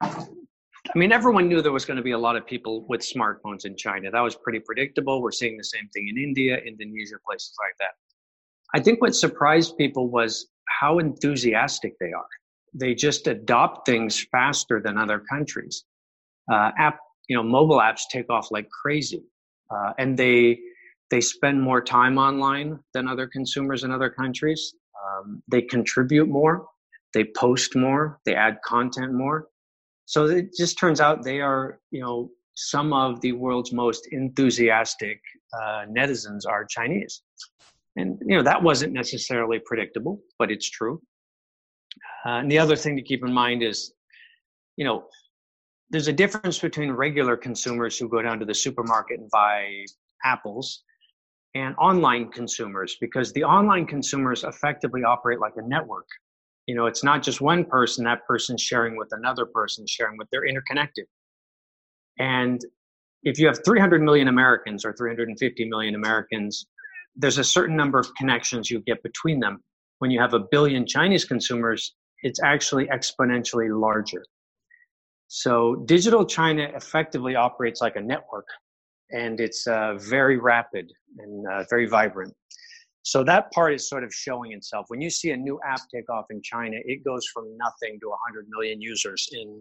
I 0.02 0.98
mean, 0.98 1.12
everyone 1.12 1.48
knew 1.48 1.62
there 1.62 1.72
was 1.72 1.86
going 1.86 1.96
to 1.96 2.02
be 2.02 2.10
a 2.10 2.18
lot 2.18 2.36
of 2.36 2.46
people 2.46 2.84
with 2.90 3.00
smartphones 3.00 3.64
in 3.64 3.74
China. 3.74 4.10
That 4.10 4.20
was 4.20 4.34
pretty 4.34 4.60
predictable. 4.60 5.22
We're 5.22 5.30
seeing 5.30 5.56
the 5.56 5.64
same 5.64 5.88
thing 5.94 6.08
in 6.08 6.22
India, 6.22 6.58
Indonesia, 6.58 7.14
places 7.26 7.54
like 7.58 7.74
that. 7.80 7.94
I 8.74 8.82
think 8.82 9.00
what 9.00 9.14
surprised 9.14 9.78
people 9.78 10.10
was 10.10 10.48
how 10.68 10.98
enthusiastic 10.98 11.94
they 12.00 12.12
are 12.12 12.26
they 12.74 12.94
just 12.94 13.26
adopt 13.26 13.86
things 13.86 14.26
faster 14.30 14.80
than 14.80 14.98
other 14.98 15.20
countries. 15.20 15.84
Uh, 16.50 16.70
app, 16.78 16.98
you 17.28 17.36
know, 17.36 17.42
mobile 17.42 17.78
apps 17.78 18.02
take 18.10 18.28
off 18.28 18.50
like 18.50 18.68
crazy, 18.70 19.22
uh, 19.70 19.92
and 19.98 20.18
they 20.18 20.58
they 21.10 21.20
spend 21.20 21.62
more 21.62 21.82
time 21.82 22.18
online 22.18 22.78
than 22.92 23.06
other 23.08 23.26
consumers 23.26 23.84
in 23.84 23.90
other 23.90 24.10
countries. 24.10 24.74
Um, 25.04 25.42
they 25.48 25.62
contribute 25.62 26.28
more, 26.28 26.66
they 27.12 27.24
post 27.36 27.76
more, 27.76 28.18
they 28.24 28.34
add 28.34 28.58
content 28.64 29.12
more. 29.12 29.46
So 30.06 30.26
it 30.26 30.54
just 30.56 30.78
turns 30.78 31.00
out 31.00 31.22
they 31.22 31.40
are, 31.40 31.78
you 31.90 32.00
know, 32.00 32.30
some 32.56 32.92
of 32.92 33.20
the 33.20 33.32
world's 33.32 33.72
most 33.72 34.08
enthusiastic 34.12 35.20
uh, 35.52 35.84
netizens 35.88 36.40
are 36.48 36.64
Chinese. 36.64 37.22
And, 37.96 38.18
you 38.26 38.36
know, 38.36 38.42
that 38.42 38.62
wasn't 38.62 38.92
necessarily 38.92 39.60
predictable, 39.64 40.20
but 40.38 40.50
it's 40.50 40.68
true. 40.68 41.00
Uh, 42.24 42.38
and 42.38 42.50
the 42.50 42.58
other 42.58 42.76
thing 42.76 42.96
to 42.96 43.02
keep 43.02 43.24
in 43.24 43.32
mind 43.32 43.62
is, 43.62 43.92
you 44.76 44.84
know, 44.84 45.04
there's 45.90 46.08
a 46.08 46.12
difference 46.12 46.58
between 46.58 46.90
regular 46.90 47.36
consumers 47.36 47.98
who 47.98 48.08
go 48.08 48.22
down 48.22 48.38
to 48.40 48.44
the 48.44 48.54
supermarket 48.54 49.20
and 49.20 49.30
buy 49.30 49.84
apples 50.24 50.82
and 51.54 51.74
online 51.76 52.30
consumers 52.30 52.96
because 53.00 53.32
the 53.32 53.44
online 53.44 53.86
consumers 53.86 54.44
effectively 54.44 55.04
operate 55.04 55.38
like 55.38 55.52
a 55.56 55.62
network. 55.68 56.06
You 56.66 56.74
know 56.74 56.86
it's 56.86 57.04
not 57.04 57.22
just 57.22 57.40
one 57.40 57.64
person 57.64 58.04
that 58.04 58.26
person's 58.26 58.62
sharing 58.62 58.96
with 58.96 59.08
another 59.12 59.46
person 59.46 59.84
sharing 59.86 60.16
with 60.16 60.28
they're 60.32 60.46
interconnected. 60.46 61.06
And 62.18 62.60
if 63.22 63.38
you 63.38 63.46
have 63.46 63.64
300 63.64 64.02
million 64.02 64.28
americans 64.28 64.84
or 64.84 64.92
350 64.94 65.68
million 65.68 65.94
americans 65.94 66.66
there's 67.16 67.38
a 67.38 67.44
certain 67.44 67.76
number 67.76 67.98
of 67.98 68.12
connections 68.16 68.70
you 68.70 68.80
get 68.80 69.02
between 69.02 69.38
them. 69.40 69.62
When 70.00 70.10
you 70.10 70.20
have 70.20 70.34
a 70.34 70.40
billion 70.40 70.86
chinese 70.86 71.24
consumers 71.24 71.94
it's 72.24 72.40
actually 72.42 72.86
exponentially 72.86 73.68
larger 73.70 74.22
so 75.28 75.76
digital 75.86 76.24
China 76.24 76.70
effectively 76.76 77.34
operates 77.34 77.80
like 77.80 77.96
a 77.96 78.00
network, 78.00 78.46
and 79.10 79.40
it's 79.40 79.66
uh, 79.66 79.94
very 79.98 80.38
rapid 80.38 80.92
and 81.18 81.46
uh, 81.48 81.64
very 81.68 81.86
vibrant. 81.86 82.32
So 83.02 83.24
that 83.24 83.50
part 83.50 83.74
is 83.74 83.88
sort 83.88 84.04
of 84.04 84.14
showing 84.14 84.52
itself. 84.52 84.86
When 84.88 85.00
you 85.00 85.10
see 85.10 85.32
a 85.32 85.36
new 85.36 85.58
app 85.66 85.80
take 85.92 86.08
off 86.08 86.26
in 86.30 86.40
China, 86.42 86.76
it 86.84 87.04
goes 87.04 87.26
from 87.34 87.44
nothing 87.58 87.98
to 88.00 88.08
100 88.08 88.46
million 88.48 88.80
users 88.80 89.28
in 89.32 89.60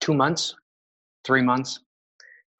two 0.00 0.14
months, 0.14 0.54
three 1.24 1.42
months. 1.42 1.80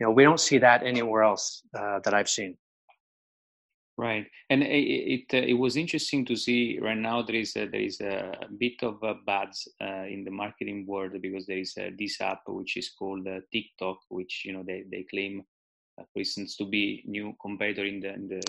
You 0.01 0.07
know, 0.07 0.13
we 0.13 0.25
don't 0.25 0.41
see 0.41 0.59
that 0.59 0.83
anywhere 0.83 1.23
else 1.23 1.63
uh, 1.79 2.01
that 2.05 2.13
I've 2.13 2.29
seen. 2.29 2.57
Right, 3.97 4.27
and 4.51 4.65
it 4.65 4.67
it, 4.67 5.35
uh, 5.35 5.47
it, 5.47 5.53
was 5.53 5.77
interesting 5.77 6.25
to 6.25 6.35
see 6.35 6.81
right 6.83 6.99
now 6.99 7.23
there 7.23 7.37
is 7.37 7.55
a, 7.55 7.67
there 7.67 7.81
is 7.81 8.01
a 8.01 8.35
bit 8.59 8.83
of 8.83 9.01
a 9.05 9.15
buzz 9.15 9.69
uh, 9.81 10.07
in 10.11 10.25
the 10.25 10.33
marketing 10.33 10.85
world 10.85 11.13
because 11.23 11.47
there 11.47 11.59
is 11.59 11.77
a, 11.79 11.93
this 11.97 12.21
app 12.21 12.43
which 12.49 12.77
is 12.77 12.91
called 12.99 13.29
uh, 13.29 13.39
TikTok, 13.53 13.99
which 14.09 14.43
you 14.45 14.53
know 14.53 14.65
they 14.67 14.83
they 14.91 15.05
claim, 15.05 15.45
uh, 15.97 16.03
for 16.13 16.19
instance, 16.19 16.57
to 16.57 16.65
be 16.65 17.05
new 17.07 17.37
competitor 17.41 17.85
in 17.85 18.01
the, 18.01 18.15
in 18.15 18.27
the 18.27 18.43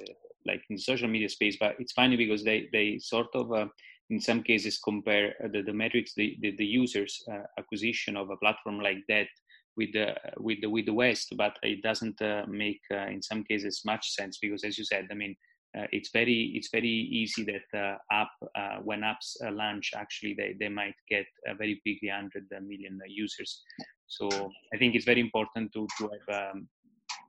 like 0.47 0.63
in 0.71 0.77
the 0.77 0.81
social 0.81 1.07
media 1.07 1.29
space. 1.29 1.57
But 1.59 1.75
it's 1.77 1.93
funny 1.93 2.17
because 2.17 2.43
they 2.43 2.67
they 2.73 2.97
sort 2.97 3.27
of 3.35 3.53
uh, 3.53 3.67
in 4.09 4.19
some 4.19 4.41
cases 4.41 4.79
compare 4.79 5.35
the, 5.53 5.61
the 5.61 5.73
metrics 5.73 6.15
the 6.15 6.37
the, 6.41 6.55
the 6.55 6.65
users 6.65 7.23
uh, 7.31 7.43
acquisition 7.59 8.17
of 8.17 8.31
a 8.31 8.37
platform 8.37 8.79
like 8.79 9.03
that 9.09 9.27
with 9.77 9.91
the 9.93 10.15
with 10.37 10.61
the 10.61 10.69
with 10.69 10.85
the 10.85 10.93
West, 10.93 11.33
but 11.37 11.57
it 11.63 11.81
doesn't 11.81 12.21
uh, 12.21 12.45
make 12.47 12.81
uh, 12.91 13.07
in 13.07 13.21
some 13.21 13.43
cases 13.43 13.81
much 13.85 14.11
sense 14.11 14.37
because, 14.41 14.63
as 14.63 14.77
you 14.77 14.85
said, 14.85 15.07
I 15.11 15.13
mean, 15.13 15.35
uh, 15.77 15.87
it's 15.91 16.09
very 16.11 16.53
it's 16.55 16.69
very 16.71 16.87
easy 16.87 17.43
that 17.43 17.77
uh, 17.77 17.97
app 18.11 18.29
uh, 18.55 18.77
when 18.83 19.01
apps 19.01 19.35
uh, 19.43 19.51
launch, 19.51 19.91
actually 19.95 20.33
they 20.33 20.55
they 20.59 20.69
might 20.69 20.95
get 21.09 21.25
very 21.57 21.79
quickly 21.83 22.09
100 22.09 22.47
million 22.65 22.99
users. 23.07 23.63
So 24.07 24.29
I 24.73 24.77
think 24.77 24.95
it's 24.95 25.05
very 25.05 25.21
important 25.21 25.73
to 25.73 25.87
to 25.97 26.09
have. 26.13 26.51
Um, 26.53 26.69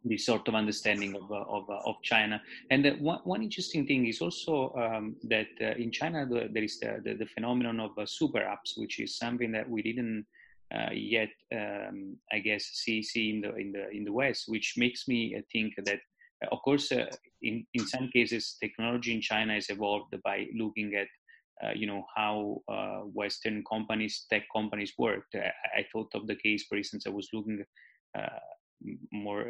this 0.05 0.27
sort 0.27 0.47
of 0.47 0.55
understanding 0.55 1.17
of 1.17 1.33
of, 1.33 1.69
of 1.69 1.97
China, 2.03 2.41
and 2.71 2.85
one, 3.01 3.19
one 3.25 3.43
interesting 3.43 3.85
thing 3.89 4.07
is 4.07 4.21
also 4.21 4.73
um, 4.75 5.17
that 5.25 5.49
in 5.59 5.91
China 5.91 6.25
the, 6.25 6.49
there 6.53 6.63
is 6.63 6.79
the, 6.79 7.01
the, 7.03 7.15
the 7.15 7.27
phenomenon 7.27 7.81
of 7.81 7.91
super 8.09 8.39
apps, 8.39 8.77
which 8.77 9.01
is 9.01 9.19
something 9.19 9.51
that 9.51 9.69
we 9.69 9.83
didn't 9.83 10.21
uh, 10.21 10.36
yet 10.93 11.31
um, 11.55 12.17
I 12.33 12.39
guess 12.41 12.65
see 12.73 13.05
in 13.17 13.41
the 13.41 13.55
in 13.57 13.73
the 13.73 13.91
in 13.91 14.05
the 14.05 14.13
West, 14.13 14.45
which 14.47 14.75
makes 14.77 15.07
me 15.09 15.35
uh, 15.37 15.43
think 15.53 15.75
that 15.85 16.01
uh, 16.45 16.49
of 16.53 16.61
course 16.63 16.91
uh, 16.93 17.07
in 17.43 17.67
in 17.75 17.87
some 17.87 18.09
cases 18.13 18.57
technology 18.61 19.15
in 19.15 19.21
China 19.21 19.55
has 19.55 19.71
evolved 19.71 20.15
by 20.25 20.47
looking 20.55 20.95
at 20.95 21.09
uh, 21.65 21.73
you 21.75 21.87
know 21.87 22.05
how 22.15 22.61
uh, 22.69 23.01
Western 23.13 23.63
companies 23.65 24.27
tech 24.31 24.45
companies 24.55 24.93
worked. 24.99 25.35
I, 25.35 25.53
I, 25.79 25.87
thought 25.93 26.11
of 26.15 26.27
the 26.27 26.37
case, 26.37 26.65
for 26.69 26.77
instance, 26.77 27.07
I 27.07 27.11
was 27.11 27.29
looking 27.33 27.65
more. 29.13 29.45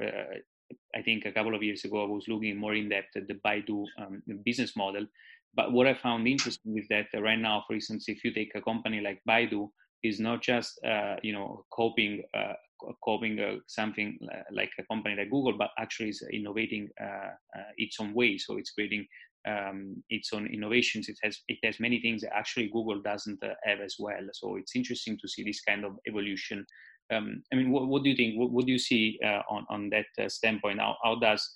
I 0.97 1.03
think 1.03 1.25
a 1.25 1.33
couple 1.33 1.55
of 1.55 1.63
years 1.63 1.85
ago, 1.85 2.03
I 2.03 2.09
was 2.09 2.27
looking 2.29 2.57
more 2.57 2.75
in 2.75 2.89
depth 2.89 3.17
at 3.17 3.29
the 3.29 3.35
Baidu 3.35 3.85
um, 4.01 4.23
business 4.45 4.77
model. 4.77 5.07
But 5.55 5.73
what 5.73 5.87
I 5.87 5.95
found 5.95 6.27
interesting 6.27 6.77
is 6.77 6.87
that 6.89 7.07
right 7.19 7.39
now, 7.39 7.65
for 7.67 7.75
instance, 7.75 8.09
if 8.09 8.25
you 8.25 8.33
take 8.33 8.53
a 8.55 8.61
company 8.61 9.01
like 9.01 9.21
Baidu, 9.29 9.71
is 10.07 10.21
not 10.21 10.43
just 10.43 10.79
uh, 10.85 11.17
you 11.23 11.33
know 11.33 11.65
copying 11.73 12.25
uh, 12.35 12.55
uh, 12.85 13.57
something 13.67 14.19
like 14.53 14.71
a 14.79 14.85
company 14.85 15.17
like 15.17 15.31
Google, 15.31 15.57
but 15.57 15.71
actually 15.79 16.11
is 16.11 16.23
innovating 16.33 16.89
uh, 17.01 17.31
uh, 17.59 17.71
its 17.77 17.97
own 18.01 18.15
way. 18.15 18.39
So 18.39 18.59
it's 18.59 18.73
creating 18.73 19.07
um, 19.49 20.03
its 20.11 20.33
own 20.33 20.47
innovations. 20.47 21.09
It 21.09 21.19
has 21.23 21.39
it 21.49 21.59
has 21.65 21.81
many 21.81 22.01
things 22.01 22.23
that 22.23 22.37
actually 22.37 22.69
Google 22.69 23.01
doesn't 23.03 23.43
uh, 23.43 23.55
have 23.65 23.81
as 23.81 23.97
well. 23.99 24.27
So 24.33 24.57
it's 24.57 24.77
interesting 24.77 25.19
to 25.21 25.29
see 25.29 25.45
this 25.45 25.61
kind 25.63 25.85
of 25.85 25.93
evolution. 26.09 26.67
Um, 27.13 27.43
I 27.53 27.57
mean, 27.57 27.71
what, 27.71 27.87
what, 27.87 28.03
do 28.03 28.11
you 28.11 28.17
think? 28.17 28.37
What, 28.37 28.51
what 28.51 28.67
do 28.67 28.73
you 28.73 28.79
see 28.79 29.19
on 29.49 29.65
on 29.71 29.91
that 29.91 30.31
standpoint? 30.31 30.81
How, 30.81 30.97
how 31.03 31.17
does 31.17 31.49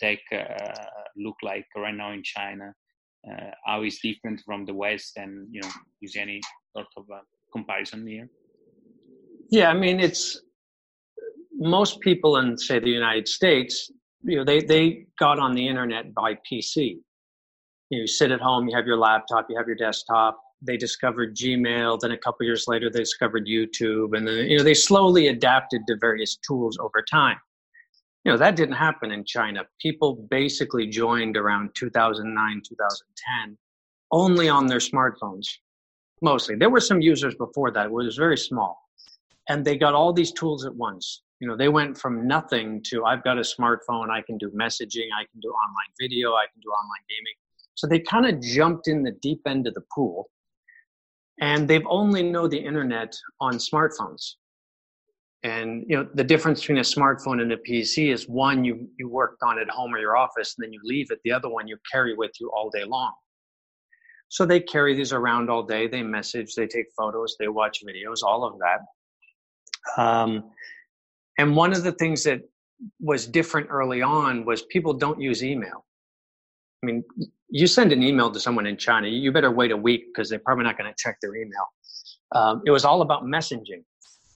tech 0.00 0.18
look 1.16 1.36
like 1.42 1.66
right 1.76 1.94
now 1.94 2.12
in 2.12 2.22
China? 2.22 2.72
how 3.66 3.82
is 3.82 3.98
different 4.02 4.40
from 4.46 4.64
the 4.64 4.72
West, 4.72 5.12
and 5.16 5.48
you 5.50 5.60
know, 5.60 5.70
use 6.00 6.16
any 6.16 6.40
sort 6.74 6.86
of 6.96 7.04
comparison 7.52 8.06
here? 8.06 8.28
Yeah, 9.50 9.70
I 9.70 9.74
mean, 9.74 10.00
it's 10.00 10.40
most 11.58 12.00
people 12.00 12.36
in, 12.36 12.56
say, 12.56 12.78
the 12.78 12.90
United 12.90 13.28
States, 13.28 13.90
you 14.22 14.36
know, 14.36 14.44
they, 14.44 14.60
they 14.60 15.06
got 15.18 15.38
on 15.38 15.54
the 15.54 15.66
internet 15.66 16.12
by 16.14 16.34
PC. 16.34 16.76
You, 16.76 17.98
know, 17.98 18.00
you 18.00 18.06
sit 18.06 18.30
at 18.30 18.40
home, 18.40 18.68
you 18.68 18.76
have 18.76 18.86
your 18.86 18.98
laptop, 18.98 19.46
you 19.48 19.56
have 19.56 19.66
your 19.66 19.76
desktop. 19.76 20.38
They 20.60 20.76
discovered 20.76 21.36
Gmail. 21.36 22.00
Then 22.00 22.10
a 22.10 22.18
couple 22.18 22.44
years 22.44 22.64
later, 22.66 22.90
they 22.90 22.98
discovered 22.98 23.46
YouTube, 23.46 24.16
and 24.16 24.26
then 24.26 24.48
you 24.50 24.58
know 24.58 24.64
they 24.64 24.74
slowly 24.74 25.28
adapted 25.28 25.82
to 25.86 25.96
various 26.00 26.36
tools 26.36 26.76
over 26.80 27.00
time. 27.08 27.36
You 28.24 28.32
know 28.32 28.38
that 28.38 28.56
didn't 28.56 28.74
happen 28.74 29.12
in 29.12 29.24
China. 29.24 29.64
People 29.80 30.26
basically 30.30 30.88
joined 30.88 31.36
around 31.36 31.70
2009, 31.76 32.62
2010, 32.68 33.56
only 34.10 34.48
on 34.48 34.66
their 34.66 34.78
smartphones 34.80 35.46
mostly. 36.22 36.56
There 36.56 36.70
were 36.70 36.80
some 36.80 37.00
users 37.00 37.34
before 37.34 37.70
that. 37.72 37.86
It 37.86 37.92
was 37.92 38.16
very 38.16 38.36
small. 38.36 38.80
And 39.48 39.64
they 39.64 39.76
got 39.76 39.94
all 39.94 40.12
these 40.12 40.32
tools 40.32 40.64
at 40.66 40.74
once. 40.74 41.22
You 41.40 41.48
know, 41.48 41.56
they 41.56 41.68
went 41.68 41.96
from 41.96 42.26
nothing 42.26 42.82
to 42.86 43.04
I've 43.04 43.22
got 43.22 43.38
a 43.38 43.42
smartphone, 43.42 44.10
I 44.10 44.22
can 44.22 44.38
do 44.38 44.50
messaging, 44.50 45.08
I 45.16 45.24
can 45.30 45.40
do 45.40 45.48
online 45.48 45.92
video, 46.00 46.32
I 46.32 46.46
can 46.52 46.60
do 46.60 46.68
online 46.68 47.04
gaming. 47.08 47.34
So 47.74 47.86
they 47.86 48.00
kind 48.00 48.26
of 48.26 48.40
jumped 48.42 48.88
in 48.88 49.04
the 49.04 49.12
deep 49.22 49.42
end 49.46 49.66
of 49.68 49.74
the 49.74 49.82
pool. 49.94 50.28
And 51.40 51.68
they've 51.68 51.86
only 51.88 52.24
know 52.24 52.48
the 52.48 52.58
internet 52.58 53.16
on 53.40 53.54
smartphones. 53.54 54.34
And 55.44 55.84
you 55.88 55.96
know, 55.96 56.08
the 56.14 56.24
difference 56.24 56.60
between 56.60 56.78
a 56.78 56.82
smartphone 56.82 57.40
and 57.40 57.52
a 57.52 57.56
PC 57.56 58.12
is 58.12 58.28
one 58.28 58.64
you 58.64 58.88
you 58.98 59.08
worked 59.08 59.44
on 59.44 59.60
at 59.60 59.70
home 59.70 59.94
or 59.94 59.98
your 59.98 60.16
office 60.16 60.56
and 60.58 60.64
then 60.64 60.72
you 60.72 60.80
leave 60.82 61.12
it. 61.12 61.20
The 61.22 61.30
other 61.30 61.48
one 61.48 61.68
you 61.68 61.76
carry 61.90 62.16
with 62.16 62.32
you 62.40 62.50
all 62.50 62.70
day 62.70 62.82
long. 62.82 63.12
So 64.28 64.44
they 64.44 64.60
carry 64.60 64.94
these 64.94 65.12
around 65.12 65.50
all 65.50 65.62
day. 65.62 65.86
They 65.86 66.02
message, 66.02 66.54
they 66.54 66.66
take 66.66 66.86
photos, 66.96 67.36
they 67.38 67.48
watch 67.48 67.82
videos, 67.84 68.22
all 68.22 68.44
of 68.44 68.54
that. 68.58 70.02
Um, 70.02 70.50
and 71.38 71.56
one 71.56 71.72
of 71.72 71.82
the 71.82 71.92
things 71.92 72.24
that 72.24 72.42
was 73.00 73.26
different 73.26 73.68
early 73.70 74.02
on 74.02 74.44
was 74.44 74.62
people 74.62 74.92
don't 74.92 75.20
use 75.20 75.42
email. 75.42 75.84
I 76.82 76.86
mean, 76.86 77.04
you 77.48 77.66
send 77.66 77.92
an 77.92 78.02
email 78.02 78.30
to 78.30 78.38
someone 78.38 78.66
in 78.66 78.76
China, 78.76 79.08
you 79.08 79.32
better 79.32 79.50
wait 79.50 79.70
a 79.70 79.76
week 79.76 80.06
because 80.12 80.28
they're 80.28 80.38
probably 80.38 80.64
not 80.64 80.76
going 80.78 80.90
to 80.90 80.96
check 80.98 81.16
their 81.20 81.34
email. 81.34 81.66
Um, 82.34 82.62
it 82.66 82.70
was 82.70 82.84
all 82.84 83.02
about 83.02 83.24
messaging. 83.24 83.82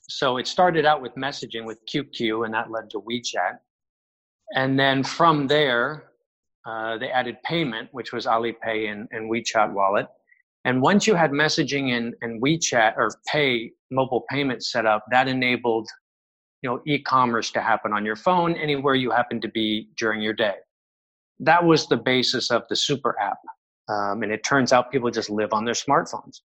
So 0.08 0.38
it 0.38 0.46
started 0.46 0.84
out 0.84 1.02
with 1.02 1.14
messaging 1.14 1.64
with 1.64 1.78
QQ, 1.92 2.44
and 2.44 2.54
that 2.54 2.70
led 2.70 2.90
to 2.90 3.00
WeChat. 3.00 3.58
And 4.54 4.78
then 4.78 5.02
from 5.02 5.46
there, 5.46 6.12
uh, 6.66 6.99
they 6.99 7.11
added 7.11 7.37
payment, 7.45 7.88
which 7.92 8.12
was 8.12 8.26
Alipay 8.26 8.90
and, 8.90 9.09
and 9.11 9.31
WeChat 9.31 9.73
Wallet. 9.73 10.07
And 10.64 10.81
once 10.81 11.07
you 11.07 11.14
had 11.14 11.33
messaging 11.33 11.97
and, 11.97 12.14
and 12.23 12.40
WeChat 12.40 12.97
or 12.97 13.11
Pay 13.26 13.73
mobile 13.90 14.25
payment 14.31 14.64
set 14.64 14.87
up, 14.87 15.04
that 15.11 15.28
enabled 15.28 15.88
you 16.62 16.71
know 16.71 16.81
e-commerce 16.87 17.50
to 17.50 17.61
happen 17.61 17.92
on 17.92 18.04
your 18.04 18.16
phone 18.16 18.54
anywhere 18.54 18.95
you 18.95 19.11
happen 19.11 19.40
to 19.40 19.49
be 19.49 19.88
during 19.97 20.21
your 20.21 20.33
day. 20.33 20.54
That 21.40 21.64
was 21.64 21.88
the 21.88 21.97
basis 21.97 22.50
of 22.50 22.62
the 22.69 22.76
super 22.76 23.19
app. 23.21 23.38
Um, 23.88 24.23
and 24.23 24.31
it 24.31 24.45
turns 24.45 24.73
out 24.73 24.92
people 24.92 25.11
just 25.11 25.28
live 25.28 25.52
on 25.52 25.64
their 25.64 25.75
smartphones. 25.75 26.40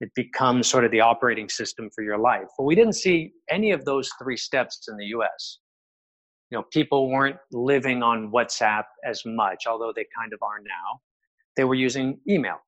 It 0.00 0.10
becomes 0.14 0.66
sort 0.66 0.86
of 0.86 0.90
the 0.90 1.00
operating 1.00 1.50
system 1.50 1.90
for 1.94 2.02
your 2.02 2.16
life. 2.16 2.46
But 2.56 2.64
we 2.64 2.74
didn't 2.74 2.94
see 2.94 3.32
any 3.50 3.72
of 3.72 3.84
those 3.84 4.08
three 4.20 4.38
steps 4.38 4.88
in 4.88 4.96
the 4.96 5.06
US 5.06 5.58
you 6.50 6.58
know 6.58 6.64
people 6.72 7.10
weren't 7.10 7.36
living 7.52 8.02
on 8.02 8.30
whatsapp 8.30 8.84
as 9.04 9.22
much 9.24 9.66
although 9.66 9.92
they 9.94 10.06
kind 10.16 10.32
of 10.32 10.42
are 10.42 10.60
now. 10.60 11.00
They 11.56 11.64
were 11.64 11.74
using 11.74 12.20
email. 12.28 12.58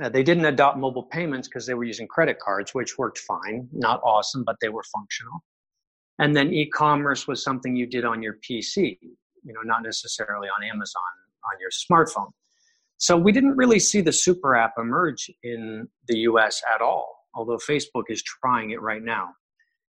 Uh, 0.00 0.08
they 0.08 0.22
didn't 0.22 0.44
adopt 0.44 0.78
mobile 0.78 1.04
payments 1.04 1.48
because 1.48 1.66
they 1.66 1.74
were 1.74 1.84
using 1.84 2.06
credit 2.06 2.38
cards 2.38 2.74
which 2.74 2.98
worked 2.98 3.18
fine. 3.18 3.68
Not 3.72 4.00
awesome 4.04 4.44
but 4.44 4.56
they 4.60 4.68
were 4.68 4.84
functional. 4.94 5.42
And 6.20 6.34
then 6.36 6.52
e-commerce 6.52 7.28
was 7.28 7.44
something 7.44 7.76
you 7.76 7.86
did 7.86 8.04
on 8.04 8.22
your 8.22 8.38
PC, 8.48 8.98
you 9.00 9.52
know, 9.52 9.60
not 9.64 9.82
necessarily 9.82 10.48
on 10.48 10.64
Amazon 10.64 11.02
on 11.44 11.58
your 11.60 11.70
smartphone. 11.70 12.30
So 12.98 13.16
we 13.16 13.30
didn't 13.30 13.56
really 13.56 13.78
see 13.78 14.00
the 14.00 14.12
super 14.12 14.56
app 14.56 14.74
emerge 14.76 15.30
in 15.44 15.88
the 16.08 16.18
US 16.30 16.60
at 16.74 16.80
all, 16.80 17.26
although 17.34 17.56
Facebook 17.56 18.04
is 18.08 18.22
trying 18.22 18.70
it 18.70 18.80
right 18.80 19.02
now. 19.02 19.30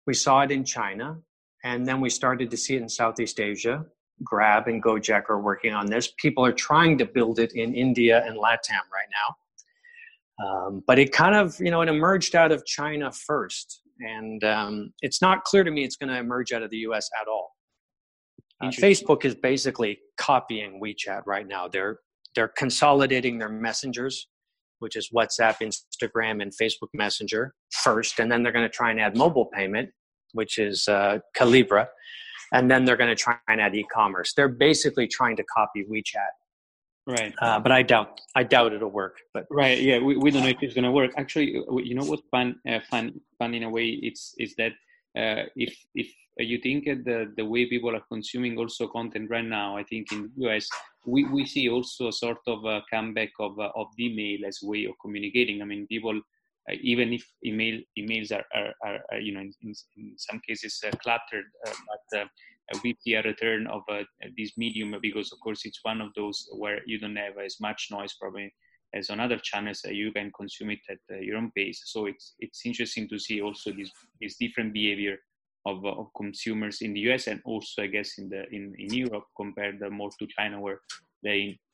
We 0.06 0.14
saw 0.14 0.40
it 0.40 0.50
in 0.50 0.64
China, 0.64 1.18
and 1.64 1.87
then 1.87 2.00
we 2.00 2.11
started 2.11 2.50
to 2.50 2.56
see 2.56 2.76
it 2.76 2.83
in 2.83 2.88
Southeast 2.88 3.40
Asia. 3.40 3.85
Grab 4.23 4.68
and 4.68 4.83
Gojek 4.83 5.28
are 5.28 5.40
working 5.40 5.73
on 5.73 5.87
this. 5.87 6.12
People 6.18 6.44
are 6.44 6.52
trying 6.52 6.99
to 6.99 7.06
build 7.06 7.40
it 7.40 7.52
in 7.54 7.75
India 7.75 8.23
and 8.25 8.37
LATAM 8.37 8.85
right 8.92 9.09
now. 9.11 10.47
Um, 10.47 10.83
but 10.87 10.99
it 10.99 11.11
kind 11.11 11.35
of, 11.35 11.59
you 11.59 11.71
know, 11.71 11.80
it 11.80 11.88
emerged 11.88 12.37
out 12.37 12.52
of 12.52 12.64
China 12.66 13.11
first. 13.11 13.80
And 14.00 14.44
um, 14.44 14.92
it's 15.00 15.23
not 15.23 15.44
clear 15.44 15.64
to 15.64 15.71
me 15.71 15.85
it's 15.85 15.97
going 15.97 16.11
to 16.11 16.18
emerge 16.18 16.52
out 16.52 16.62
of 16.62 16.71
the 16.71 16.78
US 16.78 17.09
at 17.21 17.28
all. 17.28 17.52
Uh, 18.61 18.68
Facebook 18.68 19.25
is 19.25 19.35
basically 19.35 19.99
copying 20.16 20.80
WeChat 20.83 21.23
right 21.26 21.47
now. 21.47 21.66
They're 21.66 21.99
they're 22.35 22.49
consolidating 22.56 23.38
their 23.38 23.49
messengers, 23.49 24.28
which 24.80 24.97
is 24.97 25.11
WhatsApp, 25.14 25.56
Instagram, 25.61 26.42
and 26.42 26.52
Facebook 26.52 26.88
Messenger 26.92 27.54
first, 27.71 28.18
and 28.18 28.30
then 28.30 28.42
they're 28.42 28.52
going 28.52 28.64
to 28.64 28.76
try 28.76 28.90
and 28.90 29.00
add 29.00 29.16
mobile 29.16 29.47
payment, 29.47 29.90
which 30.34 30.58
is 30.58 30.86
uh, 30.88 31.18
Calibra, 31.36 31.86
and 32.52 32.70
then 32.70 32.84
they're 32.84 32.96
going 32.96 33.14
to 33.14 33.20
try 33.20 33.36
and 33.48 33.60
add 33.60 33.74
e-commerce. 33.74 34.32
They're 34.34 34.48
basically 34.48 35.06
trying 35.06 35.36
to 35.36 35.44
copy 35.44 35.84
WeChat. 35.90 36.34
Right. 37.06 37.34
Uh, 37.40 37.60
but 37.60 37.70
I 37.70 37.82
doubt 37.82 38.20
I 38.34 38.44
doubt 38.44 38.72
it'll 38.72 38.90
work. 38.90 39.16
But 39.34 39.46
right, 39.50 39.78
yeah, 39.78 39.98
we, 39.98 40.16
we 40.16 40.30
don't 40.30 40.42
know 40.42 40.48
if 40.48 40.62
it's 40.62 40.74
going 40.74 40.84
to 40.84 40.90
work. 40.90 41.12
Actually, 41.18 41.58
uh, 41.58 41.76
you 41.76 41.94
know 41.94 42.04
what's 42.04 42.22
fun 42.30 42.56
uh, 42.66 42.80
fun 42.90 43.20
fun 43.38 43.54
in 43.54 43.64
a 43.64 43.70
way 43.70 43.86
it's 44.02 44.34
is 44.38 44.54
that 44.56 44.72
uh, 45.18 45.44
if 45.54 45.76
if 45.94 46.08
you 46.38 46.58
think 46.58 46.86
the 46.86 47.30
the 47.36 47.44
way 47.44 47.66
people 47.66 47.94
are 47.94 48.04
consuming 48.08 48.56
also 48.56 48.86
content 48.88 49.28
right 49.28 49.44
now, 49.44 49.76
I 49.76 49.82
think 49.82 50.12
in 50.12 50.30
the 50.36 50.48
US 50.48 50.66
we, 51.06 51.24
we 51.24 51.44
see 51.44 51.68
also 51.68 52.08
a 52.08 52.12
sort 52.12 52.38
of 52.46 52.64
a 52.64 52.82
comeback 52.90 53.30
of 53.38 53.58
uh, 53.58 53.70
of 53.76 53.88
the 53.96 54.06
email 54.06 54.48
as 54.48 54.60
a 54.62 54.66
way 54.66 54.84
of 54.86 54.94
communicating. 55.00 55.60
I 55.60 55.66
mean, 55.66 55.86
people 55.86 56.18
uh, 56.71 56.76
even 56.83 57.12
if 57.12 57.25
email 57.44 57.80
emails 57.99 58.33
are, 58.33 58.44
are, 58.54 58.73
are, 58.85 59.00
are 59.12 59.21
you 59.21 59.35
know 59.35 59.40
in, 59.40 59.52
in, 59.62 59.75
in 59.97 60.14
some 60.16 60.40
cases 60.47 60.83
uh, 60.87 60.90
cluttered, 61.02 61.44
uh, 61.66 61.73
but 61.88 62.21
uh, 62.21 62.25
we 62.83 62.97
see 63.00 63.14
a 63.14 63.23
return 63.23 63.66
of 63.66 63.83
this 64.38 64.52
medium 64.56 64.94
because 65.02 65.33
of 65.33 65.40
course 65.40 65.62
it's 65.64 65.80
one 65.83 66.00
of 66.00 66.09
those 66.16 66.49
where 66.56 66.80
you 66.87 66.99
don't 66.99 67.16
have 67.16 67.38
as 67.44 67.56
much 67.61 67.88
noise 67.90 68.14
probably 68.21 68.52
as 68.94 69.11
on 69.11 69.21
other 69.21 69.38
channels 69.38 69.83
uh, 69.87 69.90
you 69.90 70.12
can 70.12 70.30
consume 70.37 70.71
it 70.71 70.80
at 70.88 70.99
uh, 71.12 71.18
your 71.18 71.37
own 71.37 71.50
pace. 71.56 71.83
So 71.87 72.06
it's 72.06 72.35
it's 72.38 72.62
interesting 72.64 73.09
to 73.09 73.18
see 73.18 73.40
also 73.40 73.73
this 73.73 73.90
this 74.21 74.37
different 74.37 74.73
behavior 74.73 75.18
of, 75.66 75.85
uh, 75.85 75.88
of 75.88 76.06
consumers 76.16 76.80
in 76.80 76.94
the 76.94 77.00
US 77.11 77.26
and 77.26 77.40
also 77.44 77.83
I 77.83 77.88
guess 77.88 78.18
in 78.18 78.28
the 78.28 78.44
in, 78.50 78.75
in 78.78 78.94
Europe 78.94 79.25
compared 79.37 79.80
more 79.90 80.11
to 80.18 80.26
China 80.38 80.61
where 80.61 80.80
they 81.23 81.40
uh, 81.50 81.74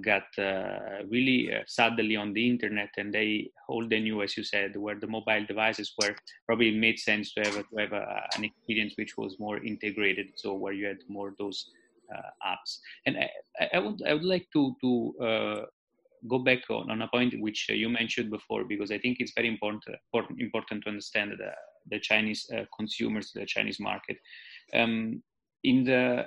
got 0.00 0.26
uh, 0.38 1.04
really 1.08 1.52
uh, 1.54 1.62
suddenly 1.66 2.16
on 2.16 2.32
the 2.32 2.48
internet 2.48 2.90
and 2.96 3.12
they 3.12 3.50
all 3.68 3.86
they 3.88 4.00
knew 4.00 4.22
as 4.22 4.36
you 4.36 4.44
said 4.44 4.76
were 4.76 4.94
the 4.98 5.06
mobile 5.06 5.44
devices 5.46 5.92
where 5.96 6.16
probably 6.46 6.68
it 6.68 6.76
made 6.76 6.98
sense 6.98 7.34
to 7.34 7.40
have, 7.42 7.54
to 7.54 7.76
have 7.78 7.92
a, 7.92 8.22
an 8.36 8.44
experience 8.44 8.94
which 8.96 9.16
was 9.16 9.38
more 9.38 9.58
integrated 9.64 10.28
so 10.36 10.54
where 10.54 10.72
you 10.72 10.86
had 10.86 10.98
more 11.08 11.34
those 11.38 11.70
apps 12.46 12.78
and 13.04 13.18
I, 13.18 13.68
I, 13.74 13.78
would 13.78 14.00
I 14.06 14.14
would 14.14 14.24
like 14.24 14.46
to 14.54 14.74
to 14.80 15.66
go 16.26 16.38
back 16.38 16.62
on, 16.70 16.90
on 16.90 17.02
a 17.02 17.08
point 17.08 17.34
which 17.40 17.66
uh, 17.70 17.74
you 17.74 17.88
mentioned 17.88 18.30
before 18.30 18.64
because 18.64 18.90
I 18.90 18.98
think 18.98 19.18
it's 19.20 19.32
very 19.36 19.48
important 19.48 19.84
important, 20.12 20.40
important 20.40 20.82
to 20.82 20.88
understand 20.88 21.32
the, 21.32 21.52
the 21.90 22.00
Chinese 22.00 22.50
uh, 22.54 22.64
consumers, 22.76 23.30
the 23.32 23.46
Chinese 23.46 23.78
market. 23.78 24.16
Um, 24.74 25.22
in 25.64 25.84
the 25.84 26.26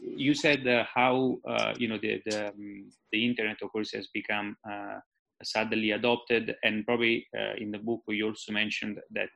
you 0.00 0.34
said 0.34 0.66
uh, 0.66 0.84
how 0.92 1.38
uh, 1.48 1.72
you 1.78 1.88
know 1.88 1.98
the 1.98 2.20
the, 2.26 2.48
um, 2.48 2.90
the 3.12 3.24
internet 3.24 3.56
of 3.62 3.70
course 3.70 3.92
has 3.92 4.08
become 4.12 4.56
uh, 4.70 4.98
suddenly 5.42 5.90
adopted 5.92 6.54
and 6.62 6.84
probably 6.86 7.26
uh, 7.38 7.54
in 7.58 7.70
the 7.70 7.78
book 7.78 8.00
you 8.08 8.26
also 8.26 8.52
mentioned 8.52 9.00
that 9.10 9.30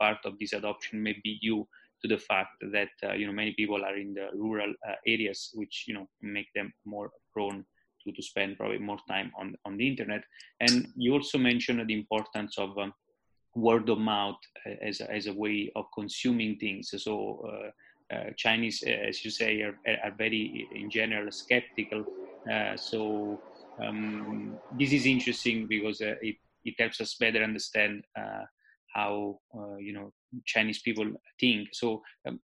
part 0.00 0.18
of 0.24 0.38
this 0.38 0.52
adoption 0.52 1.02
may 1.02 1.16
be 1.22 1.38
due 1.40 1.66
to 2.00 2.08
the 2.08 2.18
fact 2.18 2.56
that 2.72 2.90
you 3.16 3.26
know 3.26 3.32
many 3.32 3.52
people 3.52 3.84
are 3.84 3.96
in 3.96 4.12
the 4.14 4.28
rural 4.34 4.72
areas 5.06 5.50
which 5.54 5.84
you 5.86 5.94
know 5.94 6.06
make 6.20 6.48
them 6.54 6.72
more 6.84 7.10
prone 7.32 7.64
to, 8.04 8.12
to 8.12 8.22
spend 8.22 8.58
probably 8.58 8.78
more 8.78 8.98
time 9.08 9.32
on, 9.38 9.54
on 9.64 9.76
the 9.76 9.86
internet. 9.86 10.22
And 10.60 10.88
you 10.96 11.12
also 11.12 11.38
mentioned 11.38 11.86
the 11.86 11.94
importance 11.94 12.58
of 12.58 12.76
um, 12.78 12.92
word 13.54 13.88
of 13.88 13.98
mouth 13.98 14.38
as 14.82 15.00
a, 15.00 15.10
as 15.12 15.26
a 15.26 15.32
way 15.32 15.70
of 15.76 15.86
consuming 15.94 16.58
things. 16.58 16.90
So 16.96 17.44
uh, 17.46 17.50
uh, 17.50 17.70
Chinese, 18.36 18.82
uh, 18.86 19.08
as 19.08 19.24
you 19.24 19.30
say, 19.30 19.62
are, 19.62 19.78
are 20.04 20.14
very, 20.16 20.66
in 20.74 20.90
general, 20.90 21.30
skeptical. 21.30 22.04
Uh, 22.50 22.76
so 22.76 23.40
um, 23.82 24.58
this 24.78 24.92
is 24.92 25.06
interesting 25.06 25.66
because 25.66 26.00
uh, 26.00 26.14
it, 26.20 26.36
it 26.64 26.74
helps 26.78 27.00
us 27.00 27.14
better 27.14 27.42
understand 27.42 28.04
uh, 28.18 28.44
how 28.94 29.38
you 29.78 29.92
know 29.92 30.12
Chinese 30.44 30.80
people 30.82 31.06
think. 31.40 31.68
So 31.72 32.02
um, 32.26 32.40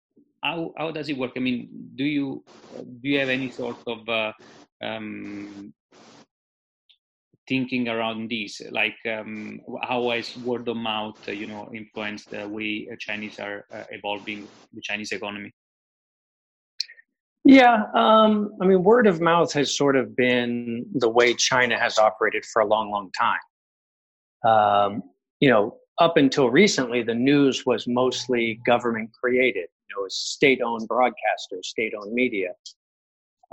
how 0.42 0.72
how 0.76 0.90
does 0.90 1.08
it 1.08 1.16
work? 1.16 1.32
I 1.36 1.40
mean, 1.40 1.68
do 1.96 2.04
you 2.04 2.44
do 3.02 3.08
you 3.08 3.18
have 3.18 3.30
any 3.30 3.50
sort 3.50 3.78
of 3.86 4.34
um, 4.82 5.72
thinking 7.48 7.88
around 7.88 8.30
this 8.30 8.60
like 8.70 8.96
um, 9.10 9.60
how 9.82 10.10
has 10.10 10.36
word 10.38 10.68
of 10.68 10.76
mouth 10.76 11.18
uh, 11.28 11.32
you 11.32 11.46
know 11.46 11.70
influenced 11.74 12.30
the 12.30 12.48
way 12.48 12.88
uh, 12.90 12.96
chinese 12.98 13.38
are 13.38 13.64
uh, 13.72 13.84
evolving 13.90 14.48
the 14.72 14.80
chinese 14.80 15.12
economy? 15.12 15.52
Yeah 17.44 17.82
um, 17.94 18.52
i 18.60 18.66
mean 18.66 18.82
word 18.82 19.06
of 19.06 19.20
mouth 19.20 19.52
has 19.52 19.76
sort 19.76 19.96
of 19.96 20.16
been 20.16 20.86
the 20.94 21.08
way 21.08 21.34
china 21.34 21.78
has 21.78 21.98
operated 21.98 22.44
for 22.44 22.62
a 22.62 22.66
long 22.66 22.90
long 22.90 23.10
time. 23.12 23.44
Um, 24.50 25.02
you 25.40 25.50
know 25.50 25.76
up 26.00 26.16
until 26.16 26.50
recently 26.50 27.02
the 27.02 27.14
news 27.14 27.64
was 27.66 27.86
mostly 27.86 28.60
government 28.66 29.10
created. 29.12 29.68
You 29.88 29.96
know 29.96 30.06
state-owned 30.08 30.88
broadcasters 30.88 31.64
state-owned 31.64 32.12
media. 32.12 32.52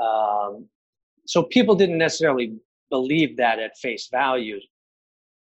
Um, 0.01 0.67
so 1.27 1.43
people 1.43 1.75
didn't 1.75 1.97
necessarily 1.97 2.55
believe 2.91 3.37
that 3.37 3.57
at 3.59 3.75
face 3.77 4.09
value. 4.11 4.59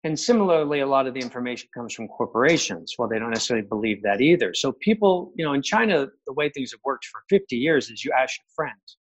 And 0.05 0.19
similarly, 0.19 0.81
a 0.81 0.87
lot 0.87 1.07
of 1.07 1.15
the 1.15 1.21
information 1.21 1.69
comes 1.75 1.95
from 1.95 2.07
corporations. 2.09 2.95
Well, 2.99 3.09
they 3.09 3.19
don't 3.19 3.31
necessarily 3.31 3.67
believe 3.67 4.03
that 4.03 4.21
either. 4.21 4.55
So 4.55 4.73
people, 4.73 5.33
you 5.37 5.45
know, 5.45 5.55
in 5.55 5.63
China, 5.63 6.07
the 6.27 6.33
way 6.35 6.51
things 6.51 6.71
have 6.73 6.81
worked 6.85 7.07
for 7.07 7.23
50 7.31 7.57
years 7.57 7.91
is 7.91 8.05
you 8.05 8.13
ask 8.13 8.39
your 8.39 8.47
friends, 8.55 8.99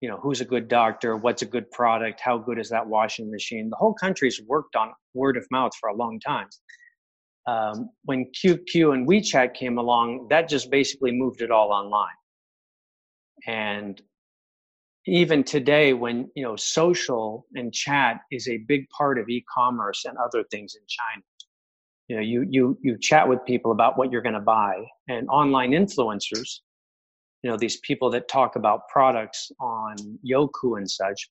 you 0.00 0.08
know, 0.08 0.18
who's 0.18 0.42
a 0.42 0.44
good 0.44 0.68
doctor? 0.68 1.16
What's 1.16 1.40
a 1.40 1.46
good 1.46 1.70
product? 1.70 2.20
How 2.20 2.36
good 2.36 2.58
is 2.58 2.68
that 2.68 2.86
washing 2.86 3.30
machine? 3.30 3.70
The 3.70 3.76
whole 3.76 3.94
country's 3.94 4.40
worked 4.46 4.76
on 4.76 4.92
word 5.14 5.38
of 5.38 5.46
mouth 5.50 5.72
for 5.80 5.88
a 5.88 5.96
long 5.96 6.20
time. 6.20 6.48
Um, 7.46 7.90
when 8.04 8.30
QQ 8.44 8.94
and 8.94 9.08
WeChat 9.08 9.54
came 9.54 9.78
along, 9.78 10.28
that 10.28 10.48
just 10.48 10.70
basically 10.70 11.12
moved 11.12 11.40
it 11.40 11.50
all 11.50 11.72
online. 11.72 12.08
And 13.46 14.00
even 15.06 15.44
today 15.44 15.92
when 15.92 16.30
you 16.34 16.42
know 16.42 16.56
social 16.56 17.46
and 17.54 17.72
chat 17.72 18.20
is 18.30 18.48
a 18.48 18.58
big 18.68 18.88
part 18.90 19.18
of 19.18 19.28
e-commerce 19.28 20.04
and 20.04 20.16
other 20.18 20.44
things 20.50 20.74
in 20.74 20.82
china. 20.88 21.22
You 22.08 22.16
know 22.16 22.22
you 22.22 22.46
you 22.48 22.78
you 22.82 22.98
chat 23.00 23.28
with 23.28 23.44
people 23.46 23.72
about 23.72 23.98
what 23.98 24.10
you're 24.10 24.22
going 24.22 24.34
to 24.34 24.40
buy 24.40 24.82
and 25.08 25.28
online 25.28 25.70
influencers 25.72 26.60
you 27.42 27.50
know 27.50 27.56
these 27.56 27.78
people 27.80 28.10
that 28.10 28.28
talk 28.28 28.56
about 28.56 28.88
products 28.88 29.50
on 29.60 29.96
Youku 30.26 30.78
and 30.78 30.90
such 30.90 31.28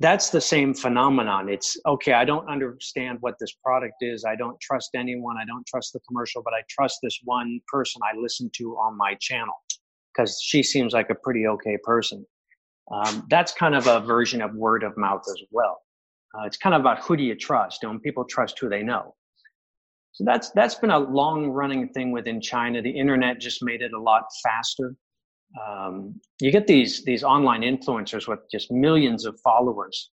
that's 0.00 0.30
the 0.30 0.40
same 0.40 0.72
phenomenon. 0.72 1.48
It's 1.48 1.76
okay 1.86 2.14
i 2.14 2.24
don't 2.24 2.48
understand 2.48 3.18
what 3.20 3.34
this 3.38 3.52
product 3.64 3.96
is. 4.00 4.24
I 4.24 4.34
don't 4.34 4.58
trust 4.60 4.90
anyone. 4.94 5.36
I 5.36 5.44
don't 5.44 5.66
trust 5.66 5.92
the 5.92 6.00
commercial 6.00 6.42
but 6.42 6.54
i 6.54 6.62
trust 6.68 6.98
this 7.02 7.20
one 7.24 7.60
person 7.72 8.00
i 8.02 8.16
listen 8.18 8.50
to 8.56 8.76
on 8.76 8.96
my 8.96 9.14
channel 9.20 9.54
because 10.12 10.40
she 10.42 10.64
seems 10.64 10.92
like 10.92 11.10
a 11.10 11.14
pretty 11.14 11.46
okay 11.46 11.76
person 11.84 12.26
um, 12.90 13.26
that's 13.30 13.52
kind 13.52 13.74
of 13.74 13.86
a 13.86 14.00
version 14.00 14.42
of 14.42 14.54
word 14.54 14.82
of 14.82 14.96
mouth 14.96 15.22
as 15.28 15.42
well. 15.50 15.80
Uh, 16.34 16.44
it's 16.44 16.56
kind 16.56 16.74
of 16.74 16.80
about 16.80 17.00
who 17.00 17.16
do 17.16 17.22
you 17.22 17.34
trust, 17.34 17.84
and 17.84 18.02
people 18.02 18.24
trust 18.24 18.58
who 18.58 18.68
they 18.68 18.82
know. 18.82 19.14
So 20.12 20.24
that's 20.24 20.50
that's 20.50 20.74
been 20.74 20.90
a 20.90 20.98
long 20.98 21.48
running 21.48 21.88
thing 21.88 22.12
within 22.12 22.40
China. 22.40 22.82
The 22.82 22.90
internet 22.90 23.40
just 23.40 23.62
made 23.62 23.80
it 23.80 23.92
a 23.92 24.00
lot 24.00 24.24
faster. 24.42 24.96
Um, 25.60 26.20
you 26.40 26.50
get 26.50 26.66
these 26.66 27.04
these 27.04 27.24
online 27.24 27.62
influencers 27.62 28.28
with 28.28 28.40
just 28.50 28.70
millions 28.70 29.24
of 29.24 29.38
followers 29.42 30.10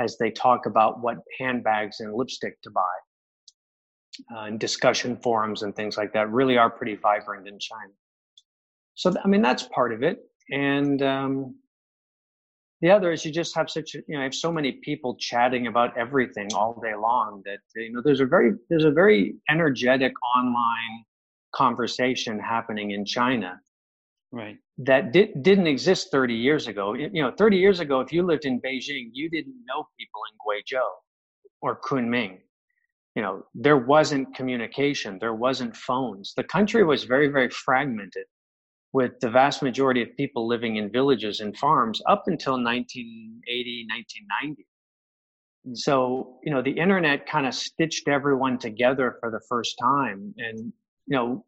as 0.00 0.16
they 0.18 0.30
talk 0.30 0.66
about 0.66 1.00
what 1.00 1.18
handbags 1.38 2.00
and 2.00 2.14
lipstick 2.14 2.60
to 2.62 2.70
buy. 2.70 2.94
Uh, 4.34 4.44
and 4.44 4.60
discussion 4.60 5.16
forums 5.16 5.62
and 5.62 5.74
things 5.74 5.96
like 5.96 6.12
that 6.12 6.30
really 6.30 6.58
are 6.58 6.68
pretty 6.68 6.96
vibrant 6.96 7.48
in 7.48 7.58
China. 7.58 7.92
So 8.94 9.14
I 9.24 9.26
mean 9.26 9.42
that's 9.42 9.62
part 9.62 9.92
of 9.92 10.02
it, 10.02 10.18
and 10.50 11.02
um, 11.02 11.54
the 12.82 12.90
other 12.90 13.12
is 13.12 13.24
you 13.24 13.32
just 13.32 13.54
have 13.54 13.70
such 13.70 13.94
you 13.94 14.02
know 14.08 14.20
have 14.20 14.34
so 14.34 14.52
many 14.52 14.72
people 14.72 15.16
chatting 15.16 15.68
about 15.68 15.96
everything 15.96 16.48
all 16.52 16.78
day 16.82 16.94
long 16.94 17.40
that 17.46 17.60
you 17.76 17.92
know 17.92 18.02
there's 18.04 18.20
a 18.20 18.26
very 18.26 18.52
there's 18.68 18.84
a 18.84 18.90
very 18.90 19.36
energetic 19.48 20.12
online 20.36 21.04
conversation 21.54 22.38
happening 22.38 22.90
in 22.90 23.04
China. 23.04 23.60
Right. 24.32 24.56
That 24.78 25.12
did, 25.12 25.42
didn't 25.42 25.66
exist 25.66 26.10
30 26.10 26.34
years 26.34 26.66
ago. 26.66 26.94
You 26.94 27.22
know, 27.22 27.32
30 27.36 27.58
years 27.58 27.80
ago, 27.80 28.00
if 28.00 28.10
you 28.10 28.22
lived 28.22 28.46
in 28.46 28.60
Beijing, 28.62 29.10
you 29.12 29.28
didn't 29.28 29.54
know 29.68 29.86
people 29.98 30.22
in 30.30 30.38
Guizhou 30.40 30.88
or 31.60 31.78
Kunming. 31.82 32.38
You 33.14 33.20
know, 33.20 33.42
there 33.54 33.76
wasn't 33.76 34.34
communication, 34.34 35.18
there 35.20 35.34
wasn't 35.34 35.76
phones. 35.76 36.32
The 36.34 36.44
country 36.44 36.82
was 36.82 37.04
very, 37.04 37.28
very 37.28 37.50
fragmented 37.50 38.24
with 38.92 39.18
the 39.20 39.30
vast 39.30 39.62
majority 39.62 40.02
of 40.02 40.16
people 40.16 40.46
living 40.46 40.76
in 40.76 40.90
villages 40.90 41.40
and 41.40 41.56
farms 41.56 42.02
up 42.08 42.24
until 42.26 42.54
1980, 42.54 43.86
1990. 43.88 44.66
So, 45.74 46.38
you 46.42 46.52
know, 46.52 46.60
the 46.60 46.72
internet 46.72 47.26
kind 47.26 47.46
of 47.46 47.54
stitched 47.54 48.08
everyone 48.08 48.58
together 48.58 49.16
for 49.20 49.30
the 49.30 49.40
first 49.48 49.76
time. 49.80 50.34
And, 50.36 50.72
you 51.06 51.16
know, 51.16 51.44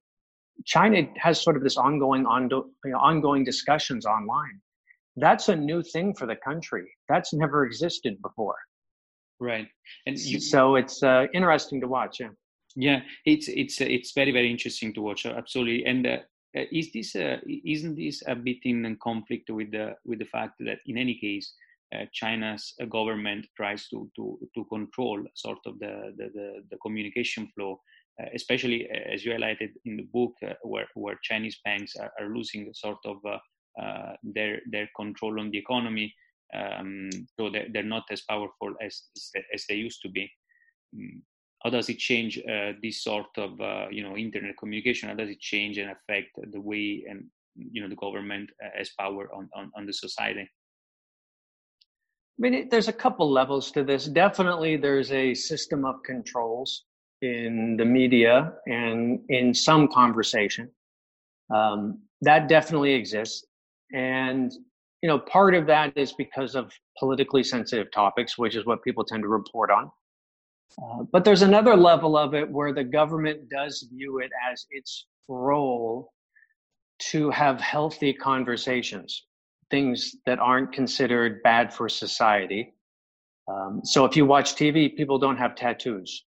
China 0.64 1.02
has 1.16 1.42
sort 1.42 1.56
of 1.56 1.62
this 1.62 1.76
ongoing, 1.76 2.24
ondo- 2.26 2.70
you 2.84 2.92
know, 2.92 2.98
ongoing 2.98 3.44
discussions 3.44 4.06
online. 4.06 4.60
That's 5.16 5.48
a 5.48 5.56
new 5.56 5.82
thing 5.82 6.14
for 6.14 6.26
the 6.26 6.36
country. 6.36 6.90
That's 7.08 7.32
never 7.32 7.64
existed 7.64 8.20
before. 8.22 8.56
Right, 9.40 9.66
and 10.06 10.18
you, 10.18 10.40
so 10.40 10.76
it's 10.76 11.02
uh, 11.02 11.26
interesting 11.34 11.80
to 11.80 11.88
watch. 11.88 12.20
Yeah, 12.20 12.28
yeah, 12.76 13.00
it's 13.26 13.48
it's 13.48 13.80
uh, 13.80 13.84
it's 13.84 14.12
very 14.12 14.32
very 14.32 14.50
interesting 14.50 14.94
to 14.94 15.02
watch. 15.02 15.26
Absolutely, 15.26 15.84
and 15.84 16.06
uh, 16.06 16.10
uh 16.10 16.18
is 16.54 16.92
this 16.92 17.16
uh, 17.16 17.38
isn't 17.46 17.96
this 17.96 18.22
a 18.26 18.34
bit 18.34 18.58
in 18.64 18.96
conflict 19.02 19.50
with 19.50 19.70
the 19.72 19.96
with 20.04 20.18
the 20.18 20.24
fact 20.26 20.54
that 20.60 20.78
in 20.86 20.96
any 20.96 21.18
case 21.18 21.54
uh, 21.94 22.04
China's 22.12 22.74
government 22.88 23.46
tries 23.56 23.88
to 23.88 24.10
to 24.16 24.38
to 24.54 24.64
control 24.66 25.22
sort 25.34 25.58
of 25.66 25.78
the 25.78 26.14
the, 26.16 26.30
the, 26.34 26.64
the 26.70 26.76
communication 26.78 27.48
flow, 27.54 27.80
uh, 28.20 28.26
especially 28.34 28.88
uh, 28.90 29.12
as 29.12 29.24
you 29.24 29.32
highlighted 29.32 29.70
in 29.84 29.96
the 29.96 30.08
book, 30.12 30.32
where 30.62 30.86
where 30.94 31.18
Chinese 31.22 31.58
banks 31.64 31.96
are, 31.96 32.12
are 32.20 32.34
losing 32.34 32.72
sort 32.72 32.98
of 33.04 33.18
their 34.22 34.60
their 34.70 34.88
control 34.96 35.40
on 35.40 35.50
the 35.50 35.58
economy, 35.58 36.14
um, 36.54 37.10
so 37.36 37.50
they're, 37.50 37.66
they're 37.72 37.82
not 37.82 38.04
as 38.10 38.22
powerful 38.22 38.74
as 38.80 39.02
as 39.52 39.64
they 39.68 39.74
used 39.74 40.00
to 40.02 40.08
be. 40.08 40.30
How 41.64 41.70
does 41.70 41.88
it 41.88 41.98
change 41.98 42.38
uh, 42.38 42.72
this 42.82 43.02
sort 43.02 43.38
of 43.38 43.60
uh, 43.60 43.86
you 43.90 44.02
know 44.02 44.16
internet 44.16 44.56
communication 44.58 45.08
how 45.08 45.14
does 45.14 45.30
it 45.30 45.40
change 45.40 45.78
and 45.78 45.90
affect 45.90 46.28
the 46.52 46.60
way 46.60 47.04
and 47.08 47.24
you 47.56 47.80
know 47.80 47.88
the 47.88 47.96
government 47.96 48.50
has 48.76 48.90
power 48.98 49.32
on, 49.34 49.48
on, 49.54 49.70
on 49.76 49.86
the 49.86 49.92
society 49.92 50.48
I 52.36 52.42
mean, 52.42 52.54
it, 52.54 52.70
there's 52.70 52.88
a 52.88 52.92
couple 52.92 53.30
levels 53.30 53.70
to 53.72 53.84
this. 53.84 54.06
Definitely, 54.06 54.76
there's 54.76 55.12
a 55.12 55.34
system 55.34 55.84
of 55.84 56.02
controls 56.04 56.84
in 57.22 57.76
the 57.76 57.84
media 57.84 58.52
and 58.66 59.20
in 59.28 59.54
some 59.54 59.86
conversation. 59.86 60.68
Um, 61.54 62.00
that 62.22 62.48
definitely 62.48 62.92
exists. 62.94 63.44
And, 63.92 64.52
you 65.00 65.08
know, 65.08 65.20
part 65.20 65.54
of 65.54 65.66
that 65.66 65.96
is 65.96 66.12
because 66.12 66.56
of 66.56 66.72
politically 66.98 67.44
sensitive 67.44 67.92
topics, 67.92 68.36
which 68.36 68.56
is 68.56 68.66
what 68.66 68.82
people 68.82 69.04
tend 69.04 69.22
to 69.22 69.28
report 69.28 69.70
on. 69.70 69.92
Uh, 70.82 71.04
but 71.12 71.24
there's 71.24 71.42
another 71.42 71.76
level 71.76 72.16
of 72.16 72.34
it 72.34 72.50
where 72.50 72.72
the 72.72 72.84
government 72.84 73.48
does 73.48 73.86
view 73.92 74.18
it 74.18 74.30
as 74.50 74.66
its 74.70 75.06
role 75.28 76.10
to 76.98 77.30
have 77.30 77.60
healthy 77.60 78.12
conversations 78.12 79.26
things 79.70 80.14
that 80.26 80.38
aren't 80.38 80.72
considered 80.72 81.42
bad 81.42 81.72
for 81.72 81.88
society. 81.88 82.72
Um, 83.50 83.80
so 83.82 84.04
if 84.04 84.16
you 84.16 84.24
watch 84.24 84.54
TV, 84.54 84.94
people 84.96 85.18
don't 85.18 85.36
have 85.36 85.54
tattoos. 85.54 86.24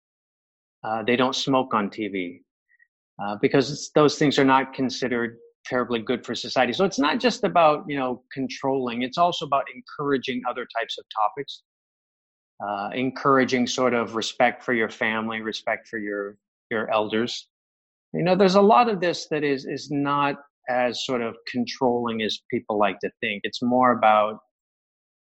Uh, 0.83 1.03
they 1.03 1.15
don't 1.15 1.35
smoke 1.35 1.73
on 1.73 1.89
TV 1.89 2.39
uh, 3.21 3.35
because 3.41 3.91
those 3.95 4.17
things 4.17 4.37
are 4.37 4.45
not 4.45 4.73
considered 4.73 5.37
terribly 5.65 5.99
good 5.99 6.25
for 6.25 6.35
society. 6.35 6.73
So 6.73 6.85
it's 6.85 6.99
not 6.99 7.19
just 7.19 7.43
about 7.43 7.85
you 7.87 7.97
know 7.97 8.23
controlling; 8.31 9.01
it's 9.01 9.17
also 9.17 9.45
about 9.45 9.65
encouraging 9.73 10.41
other 10.49 10.65
types 10.77 10.97
of 10.99 11.05
topics, 11.21 11.63
uh, 12.65 12.89
encouraging 12.93 13.67
sort 13.67 13.93
of 13.93 14.15
respect 14.15 14.63
for 14.63 14.73
your 14.73 14.89
family, 14.89 15.41
respect 15.41 15.87
for 15.87 15.97
your 15.97 16.37
your 16.71 16.91
elders. 16.91 17.47
You 18.13 18.23
know, 18.23 18.35
there's 18.35 18.55
a 18.55 18.61
lot 18.61 18.89
of 18.89 18.99
this 19.01 19.27
that 19.29 19.43
is 19.43 19.65
is 19.65 19.89
not 19.91 20.35
as 20.69 21.05
sort 21.05 21.21
of 21.21 21.35
controlling 21.51 22.21
as 22.21 22.39
people 22.49 22.77
like 22.77 22.99
to 22.99 23.11
think. 23.21 23.41
It's 23.43 23.61
more 23.61 23.91
about 23.91 24.39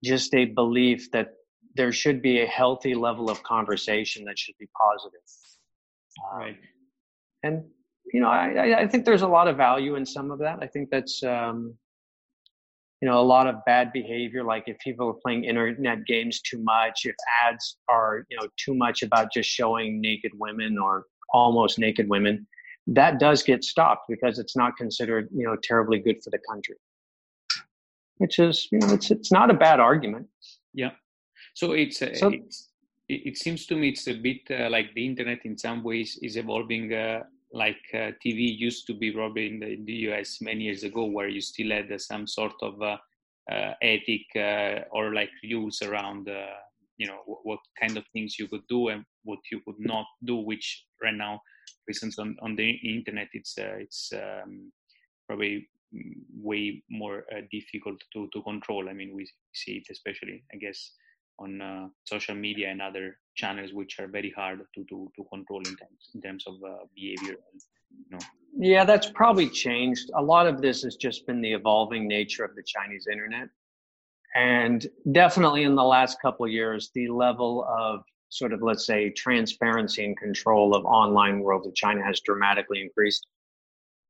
just 0.04 0.34
a 0.36 0.46
belief 0.46 1.12
that 1.12 1.30
there 1.76 1.91
should 1.91 2.22
be 2.22 2.41
a 2.41 2.46
healthy 2.46 2.93
level 2.93 3.30
of 3.30 3.41
conversation 3.43 4.26
that 4.26 4.38
should 4.38 4.56
be 4.60 4.67
positive. 4.78 5.22
Um, 6.32 6.39
right. 6.39 6.58
and 7.41 7.63
you 8.13 8.19
know, 8.19 8.28
I, 8.28 8.82
I 8.82 8.88
think 8.88 9.06
there's 9.06 9.24
a 9.24 9.28
lot 9.28 9.48
of 9.48 9.58
value 9.58 9.96
in 9.96 10.06
some 10.06 10.30
of 10.30 10.38
that. 10.39 10.60
I 10.62 10.67
think 10.67 10.89
that's 10.91 11.24
um, 11.24 11.76
you 13.03 13.09
know 13.09 13.19
a 13.19 13.29
lot 13.35 13.47
of 13.47 13.55
bad 13.65 13.91
behavior, 13.91 14.45
like 14.45 14.63
if 14.67 14.79
people 14.79 15.09
are 15.09 15.19
playing 15.21 15.43
internet 15.43 16.05
games 16.05 16.39
too 16.39 16.61
much, 16.63 17.01
if 17.03 17.15
ads 17.45 17.75
are 17.89 18.25
you 18.29 18.37
know 18.37 18.47
too 18.55 18.73
much 18.73 19.03
about 19.03 19.27
just 19.33 19.49
showing 19.49 19.99
naked 19.99 20.31
women 20.39 20.77
or 20.77 21.07
almost 21.33 21.77
naked 21.77 22.07
women 22.07 22.47
that 22.87 23.19
does 23.19 23.43
get 23.43 23.63
stopped 23.63 24.05
because 24.07 24.39
it's 24.39 24.55
not 24.55 24.77
considered 24.77 25.27
you 25.35 25.45
know 25.45 25.57
terribly 25.69 25.99
good 25.99 26.23
for 26.23 26.29
the 26.29 26.39
country. 26.49 26.75
Which 28.19 28.39
is 28.39 28.69
you 28.71 28.79
know 28.79 28.93
it's 28.93 29.11
it's 29.11 29.33
not 29.33 29.49
a 29.49 29.53
bad 29.53 29.81
argument. 29.81 30.27
Yeah. 30.73 30.91
So 31.55 31.73
it's, 31.73 32.01
uh, 32.01 32.15
so, 32.15 32.29
it's 32.29 32.69
it, 33.09 33.37
seems 33.37 33.65
to 33.67 33.75
me 33.75 33.89
it's 33.89 34.07
a 34.07 34.13
bit 34.13 34.41
uh, 34.49 34.69
like 34.69 34.93
the 34.95 35.05
internet 35.05 35.39
in 35.43 35.57
some 35.57 35.83
ways 35.83 36.17
is 36.21 36.37
evolving 36.37 36.93
uh, 36.93 37.23
like 37.53 37.83
uh, 37.93 38.11
tv 38.23 38.57
used 38.57 38.85
to 38.87 38.93
be 38.93 39.11
probably 39.11 39.47
in 39.47 39.59
the, 39.59 39.67
in 39.73 39.85
the, 39.85 39.93
us 40.13 40.41
many 40.41 40.65
years 40.65 40.83
ago 40.83 41.05
where 41.05 41.27
you 41.27 41.41
still 41.41 41.69
had 41.69 41.91
uh, 41.91 41.97
some 41.97 42.25
sort 42.27 42.55
of 42.61 42.81
uh, 42.81 42.97
ethic 43.81 44.25
or 44.91 45.13
like 45.13 45.29
rules 45.49 45.81
around 45.81 46.27
you 46.97 47.07
know 47.07 47.19
what, 47.25 47.39
what 47.43 47.59
kind 47.79 47.97
of 47.97 48.03
things 48.13 48.39
you 48.39 48.47
could 48.47 48.65
do 48.67 48.89
and 48.89 49.05
what 49.23 49.39
you 49.51 49.59
could 49.65 49.79
not 49.79 50.05
do 50.25 50.35
which 50.35 50.85
right 51.01 51.15
now 51.15 51.39
for 51.85 51.91
instance, 51.91 52.19
on, 52.19 52.37
on 52.41 52.55
the 52.55 52.71
internet, 52.71 53.27
it's 53.33 53.57
uh, 53.57 53.75
it's 53.77 54.13
um, 54.13 54.71
probably 55.27 55.67
way 56.41 56.81
more 56.89 57.25
uh, 57.31 57.41
difficult 57.51 58.01
to, 58.13 58.27
to 58.33 58.41
control. 58.43 58.89
I 58.89 58.93
mean, 58.93 59.13
we 59.15 59.29
see 59.53 59.73
it 59.73 59.87
especially, 59.91 60.43
I 60.53 60.57
guess, 60.57 60.91
on 61.39 61.62
uh, 61.62 61.88
social 62.04 62.36
media 62.36 62.69
and 62.69 62.82
other 62.82 63.17
channels, 63.36 63.74
which 63.74 64.00
are 64.00 64.08
very 64.08 64.32
hard 64.32 64.60
to, 64.76 64.84
to, 64.86 65.12
to 65.15 65.24
control 65.32 65.60
in 65.60 65.76
terms 65.76 66.10
in 66.13 66.22
terms 66.22 66.43
of 66.48 66.56
uh, 66.65 66.86
behavior. 66.96 67.36
You 67.91 68.17
know. 68.17 68.19
Yeah, 68.58 68.86
that's 68.86 69.10
probably 69.10 69.50
changed. 69.50 70.12
A 70.15 70.22
lot 70.22 70.48
of 70.48 70.62
this 70.62 70.84
has 70.84 70.96
just 70.96 71.26
been 71.26 71.41
the 71.41 71.54
evolving 71.54 72.08
nature 72.08 72.43
of 72.43 72.56
the 72.56 72.63
Chinese 72.63 73.08
internet. 73.12 73.50
And 74.36 74.86
definitely 75.12 75.63
in 75.63 75.76
the 75.76 75.84
last 75.84 76.19
couple 76.22 76.46
of 76.46 76.52
years, 76.52 76.89
the 76.96 77.08
level 77.08 77.65
of 77.69 78.04
sort 78.30 78.52
of, 78.52 78.63
let's 78.63 78.86
say, 78.86 79.12
transparency 79.12 80.06
and 80.06 80.17
control 80.17 80.76
of 80.76 80.86
online 80.86 81.39
world 81.39 81.67
of 81.67 81.76
China 81.76 82.04
has 82.04 82.19
dramatically 82.22 82.82
increased. 82.82 83.28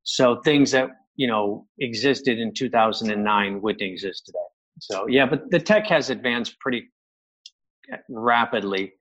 So 0.04 0.38
things 0.42 0.72
that, 0.72 0.90
you 1.16 1.28
know, 1.28 1.68
existed 1.80 2.40
in 2.40 2.54
2009 2.54 3.62
wouldn't 3.62 3.82
exist 3.82 4.26
today. 4.26 4.38
So 4.80 5.08
yeah, 5.08 5.26
but 5.26 5.50
the 5.52 5.60
tech 5.60 5.88
has 5.88 6.10
advanced 6.10 6.60
pretty 6.60 6.90
rapidly 8.10 8.94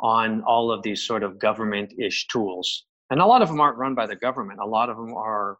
on 0.00 0.42
all 0.42 0.72
of 0.72 0.82
these 0.82 1.02
sort 1.06 1.22
of 1.22 1.38
government-ish 1.38 2.26
tools. 2.28 2.86
And 3.10 3.20
a 3.20 3.26
lot 3.26 3.42
of 3.42 3.48
them 3.48 3.60
aren't 3.60 3.76
run 3.76 3.94
by 3.94 4.06
the 4.06 4.16
government. 4.16 4.60
A 4.60 4.66
lot 4.66 4.88
of 4.88 4.96
them 4.96 5.14
are, 5.14 5.58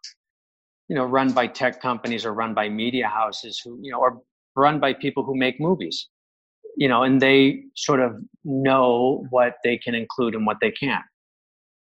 you 0.88 0.96
know, 0.96 1.04
run 1.04 1.32
by 1.32 1.46
tech 1.46 1.80
companies 1.80 2.24
or 2.24 2.32
run 2.32 2.54
by 2.54 2.68
media 2.68 3.06
houses 3.06 3.60
who, 3.62 3.78
you 3.82 3.90
know, 3.90 4.00
are 4.00 4.16
run 4.56 4.80
by 4.80 4.94
people 4.94 5.24
who 5.24 5.36
make 5.36 5.60
movies 5.60 6.08
you 6.76 6.88
know, 6.88 7.02
and 7.02 7.20
they 7.20 7.62
sort 7.76 8.00
of 8.00 8.16
know 8.44 9.26
what 9.30 9.54
they 9.64 9.76
can 9.76 9.94
include 9.94 10.34
and 10.34 10.46
what 10.46 10.58
they 10.60 10.70
can't. 10.70 11.04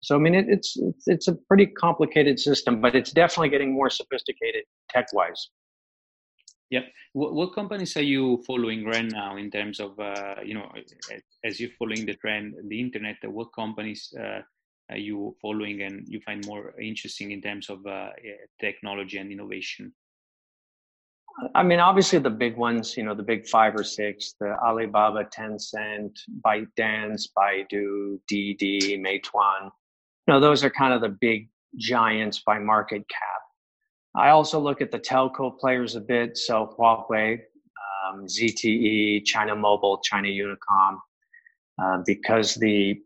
So 0.02 0.16
I 0.16 0.20
mean, 0.20 0.36
it, 0.36 0.46
it's, 0.48 0.78
it's 0.78 1.08
it's 1.08 1.28
a 1.28 1.36
pretty 1.48 1.66
complicated 1.66 2.40
system, 2.40 2.82
but 2.82 2.96
it's 2.96 3.12
definitely 3.12 3.50
getting 3.50 3.74
more 3.74 3.90
sophisticated 3.90 4.63
tech 4.90 5.08
wise. 5.13 5.50
Yeah. 6.70 6.82
What, 7.14 7.34
what, 7.34 7.56
companies 7.56 7.96
are 7.96 8.04
you 8.04 8.44
following 8.46 8.84
right 8.84 9.10
now 9.10 9.38
in 9.38 9.50
terms 9.50 9.80
of 9.80 9.98
uh, 10.00 10.36
you 10.44 10.54
know 10.54 10.70
as 11.46 11.60
you're 11.60 11.70
following 11.80 12.06
the 12.06 12.16
trend, 12.16 12.56
the 12.68 12.80
internet? 12.80 13.16
What 13.24 13.54
companies 13.54 14.14
uh, 14.20 14.42
are 14.90 14.98
you 14.98 15.36
following 15.42 15.82
and 15.82 16.06
you 16.08 16.20
find 16.26 16.46
more 16.46 16.74
interesting 16.80 17.32
in 17.32 17.42
terms 17.42 17.70
of 17.70 17.86
uh, 17.86 18.10
technology 18.60 19.18
and 19.18 19.32
innovation? 19.32 19.94
I 21.54 21.62
mean, 21.62 21.80
obviously 21.80 22.20
the 22.20 22.32
big 22.32 22.58
ones, 22.58 22.98
you 22.98 23.04
know, 23.04 23.14
the 23.14 23.24
big 23.24 23.48
five 23.48 23.76
or 23.76 23.84
six, 23.84 24.34
the 24.40 24.58
Alibaba, 24.60 25.26
Tencent, 25.26 26.18
ByteDance, 26.42 27.28
Baidu, 27.38 28.20
Didi, 28.28 28.98
Meituan. 28.98 29.70
You 30.28 30.34
know, 30.34 30.40
those 30.40 30.64
are 30.64 30.70
kind 30.70 30.94
of 30.94 31.02
the 31.02 31.16
big 31.22 31.48
giants 31.76 32.42
by 32.46 32.58
market 32.58 33.08
cap. 33.08 33.42
I 34.18 34.30
also 34.30 34.60
look 34.60 34.82
at 34.82 34.92
the 34.92 35.00
telco 35.00 35.58
players 35.58 35.96
a 35.96 36.02
bit, 36.02 36.38
so 36.38 36.76
Huawei, 36.78 37.40
um, 38.10 38.26
ZTE, 38.26 39.24
China 39.26 39.56
Mobile, 39.56 40.00
China 40.04 40.28
Unicom, 40.28 40.98
uh, 41.82 42.00
because 42.06 42.56
the 42.56 43.00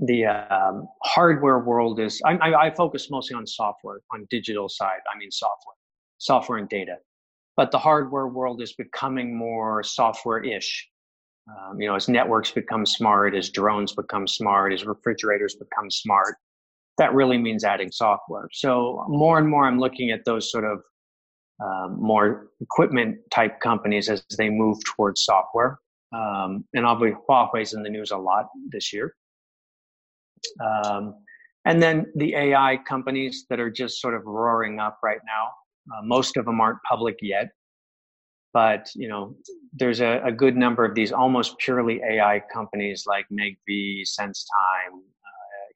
the 0.00 0.24
um, 0.24 0.88
hardware 1.02 1.58
world 1.58 2.00
is 2.00 2.22
I, 2.24 2.36
I, 2.36 2.66
I, 2.66 2.74
focus 2.74 3.10
mostly 3.10 3.36
on 3.36 3.46
software 3.46 3.98
on 4.12 4.26
digital 4.30 4.66
side 4.68 5.00
i 5.12 5.18
mean 5.18 5.30
software 5.30 5.74
software 6.24 6.58
and 6.58 6.68
data. 6.68 6.96
But 7.56 7.70
the 7.70 7.78
hardware 7.78 8.26
world 8.26 8.60
is 8.62 8.72
becoming 8.72 9.36
more 9.36 9.82
software-ish. 9.82 10.88
Um, 11.46 11.78
you 11.78 11.86
know 11.86 11.94
as 11.94 12.08
networks 12.08 12.50
become 12.50 12.86
smart 12.86 13.34
as 13.34 13.50
drones 13.50 13.92
become 13.92 14.26
smart 14.26 14.72
as 14.72 14.86
refrigerators 14.86 15.54
become 15.54 15.90
smart 15.90 16.36
that 16.98 17.12
really 17.14 17.38
means 17.38 17.64
adding 17.64 17.90
software. 17.90 18.48
So 18.52 19.04
more 19.08 19.38
and 19.38 19.48
more 19.48 19.66
i'm 19.66 19.78
looking 19.78 20.10
at 20.10 20.24
those 20.24 20.50
sort 20.50 20.64
of 20.64 20.80
um, 21.64 21.96
more 22.00 22.48
equipment 22.60 23.18
type 23.30 23.60
companies 23.60 24.08
as 24.08 24.24
they 24.38 24.50
move 24.50 24.78
towards 24.84 25.24
software. 25.24 25.78
Um, 26.12 26.64
and 26.74 26.84
obviously 26.84 27.18
huawei's 27.28 27.74
in 27.74 27.82
the 27.82 27.90
news 27.90 28.10
a 28.10 28.16
lot 28.16 28.46
this 28.70 28.92
year. 28.92 29.14
Um, 30.60 31.14
and 31.64 31.82
then 31.82 32.06
the 32.16 32.34
AI 32.34 32.78
companies 32.86 33.46
that 33.50 33.58
are 33.58 33.70
just 33.70 34.00
sort 34.00 34.14
of 34.14 34.24
roaring 34.24 34.78
up 34.78 34.98
right 35.02 35.20
now. 35.26 35.48
Uh, 35.92 36.02
most 36.04 36.36
of 36.36 36.44
them 36.44 36.60
aren't 36.60 36.78
public 36.88 37.16
yet, 37.22 37.48
but 38.52 38.88
you 38.94 39.08
know, 39.08 39.34
there's 39.72 40.00
a, 40.00 40.20
a, 40.24 40.32
good 40.32 40.56
number 40.56 40.84
of 40.84 40.94
these 40.94 41.12
almost 41.12 41.58
purely 41.58 42.00
AI 42.08 42.42
companies 42.52 43.04
like 43.06 43.26
Megvii, 43.30 44.02
SenseTime, 44.02 45.00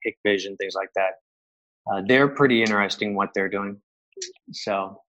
Hikvision, 0.06 0.56
things 0.58 0.74
like 0.74 0.90
that. 0.96 1.12
Uh, 1.90 2.02
they're 2.06 2.28
pretty 2.28 2.62
interesting 2.62 3.14
what 3.14 3.30
they're 3.34 3.48
doing. 3.48 3.80
So, 4.52 5.00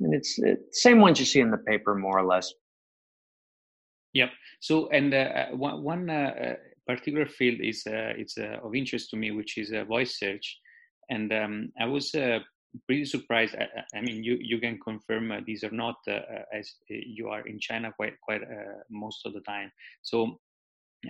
and 0.00 0.14
it's, 0.14 0.38
it's 0.38 0.82
same 0.82 1.00
ones 1.00 1.18
you 1.20 1.26
see 1.26 1.40
in 1.40 1.50
the 1.50 1.58
paper, 1.58 1.94
more 1.94 2.18
or 2.18 2.24
less. 2.24 2.52
Yep. 4.14 4.30
So, 4.60 4.88
and 4.90 5.12
uh, 5.14 5.46
one, 5.52 5.82
one 5.82 6.10
uh, 6.10 6.54
particular 6.86 7.26
field 7.26 7.60
is 7.60 7.86
uh, 7.86 8.12
it's 8.16 8.38
uh, 8.38 8.58
of 8.62 8.74
interest 8.74 9.10
to 9.10 9.16
me, 9.16 9.30
which 9.30 9.58
is 9.58 9.72
uh, 9.72 9.84
voice 9.84 10.18
search. 10.18 10.58
And 11.10 11.32
um, 11.32 11.72
I 11.80 11.86
was 11.86 12.14
uh, 12.14 12.40
pretty 12.86 13.04
surprised. 13.04 13.54
I, 13.56 13.66
I, 13.96 14.00
mean, 14.00 14.22
you 14.22 14.38
you 14.40 14.58
can 14.58 14.78
confirm 14.80 15.30
uh, 15.30 15.40
these 15.46 15.64
are 15.64 15.70
not 15.70 15.96
uh, 16.08 16.20
as 16.52 16.74
you 16.88 17.28
are 17.28 17.46
in 17.46 17.58
China 17.58 17.92
quite 17.96 18.14
quite 18.20 18.42
most 18.90 19.26
of 19.26 19.32
the 19.32 19.40
time. 19.40 19.70
So 20.02 20.38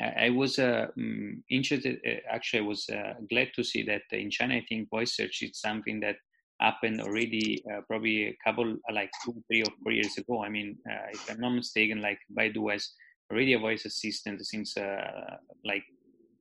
I 0.00 0.30
was 0.30 0.58
um, 0.58 1.42
interested. 1.50 2.00
actually, 2.30 2.60
I 2.60 2.66
was 2.66 2.86
glad 3.28 3.48
to 3.56 3.64
see 3.64 3.82
that 3.84 4.02
in 4.12 4.30
China. 4.30 4.54
I 4.54 4.64
think 4.68 4.88
voice 4.88 5.16
search 5.16 5.42
is 5.42 5.60
something 5.60 6.00
that 6.00 6.16
happened 6.60 7.00
already 7.02 7.62
probably 7.88 8.28
a 8.28 8.36
couple 8.44 8.76
like 8.92 9.10
two, 9.24 9.34
three, 9.48 9.62
or 9.62 9.72
four 9.82 9.92
years 9.92 10.16
ago. 10.16 10.42
I 10.42 10.48
mean, 10.48 10.78
if 11.12 11.30
I'm 11.30 11.40
not 11.40 11.50
mistaken, 11.50 12.00
like 12.00 12.18
Baidu 12.34 12.72
has 12.72 12.88
already 13.30 13.54
a 13.54 13.58
voice 13.58 13.84
assistant 13.84 14.44
since 14.46 14.76
uh, 14.76 15.36
like 15.64 15.84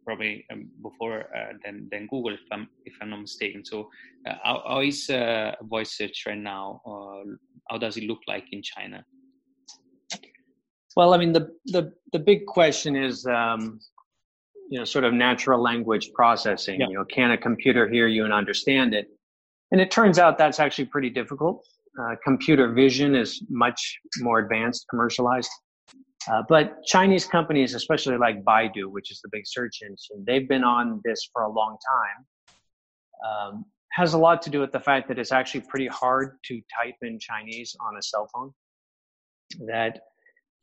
probably 0.05 0.45
um, 0.51 0.69
before 0.81 1.25
uh, 1.35 1.53
than 1.63 1.87
than 1.91 2.07
Google, 2.07 2.33
if 2.33 2.41
I'm 2.51 2.67
if 2.85 2.93
I'm 3.01 3.09
not 3.09 3.21
mistaken. 3.21 3.63
So, 3.65 3.89
uh, 4.27 4.35
how, 4.43 4.63
how 4.67 4.81
is 4.81 5.09
uh, 5.09 5.55
voice 5.63 5.97
search 5.97 6.23
right 6.27 6.37
now? 6.37 6.81
Uh, 6.85 7.23
how 7.69 7.77
does 7.77 7.97
it 7.97 8.03
look 8.03 8.19
like 8.27 8.45
in 8.51 8.61
China? 8.61 9.03
Well, 10.95 11.13
I 11.13 11.17
mean, 11.17 11.31
the 11.31 11.49
the 11.65 11.93
the 12.11 12.19
big 12.19 12.45
question 12.45 12.95
is, 12.95 13.25
um, 13.25 13.79
you 14.69 14.79
know, 14.79 14.85
sort 14.85 15.05
of 15.05 15.13
natural 15.13 15.61
language 15.61 16.11
processing. 16.13 16.79
Yeah. 16.79 16.87
You 16.89 16.93
know, 16.95 17.05
can 17.05 17.31
a 17.31 17.37
computer 17.37 17.87
hear 17.87 18.07
you 18.07 18.25
and 18.25 18.33
understand 18.33 18.93
it? 18.93 19.07
And 19.71 19.79
it 19.79 19.89
turns 19.91 20.19
out 20.19 20.37
that's 20.37 20.59
actually 20.59 20.85
pretty 20.85 21.09
difficult. 21.09 21.65
Uh, 21.99 22.15
computer 22.23 22.71
vision 22.73 23.15
is 23.15 23.43
much 23.49 23.99
more 24.19 24.39
advanced, 24.39 24.85
commercialized. 24.89 25.49
Uh, 26.31 26.43
but 26.47 26.83
Chinese 26.85 27.25
companies, 27.25 27.73
especially 27.73 28.17
like 28.17 28.43
Baidu, 28.43 28.85
which 28.85 29.11
is 29.11 29.19
the 29.21 29.29
big 29.31 29.43
search 29.45 29.79
engine, 29.81 30.23
they've 30.25 30.47
been 30.47 30.63
on 30.63 31.01
this 31.03 31.29
for 31.33 31.43
a 31.43 31.51
long 31.51 31.77
time. 31.95 32.25
Um, 33.29 33.65
has 33.91 34.13
a 34.13 34.17
lot 34.17 34.41
to 34.43 34.49
do 34.49 34.59
with 34.59 34.71
the 34.71 34.79
fact 34.79 35.07
that 35.09 35.19
it's 35.19 35.31
actually 35.31 35.61
pretty 35.61 35.87
hard 35.87 36.37
to 36.45 36.61
type 36.81 36.95
in 37.01 37.19
Chinese 37.19 37.75
on 37.81 37.97
a 37.97 38.01
cell 38.01 38.29
phone. 38.33 38.53
That 39.67 39.99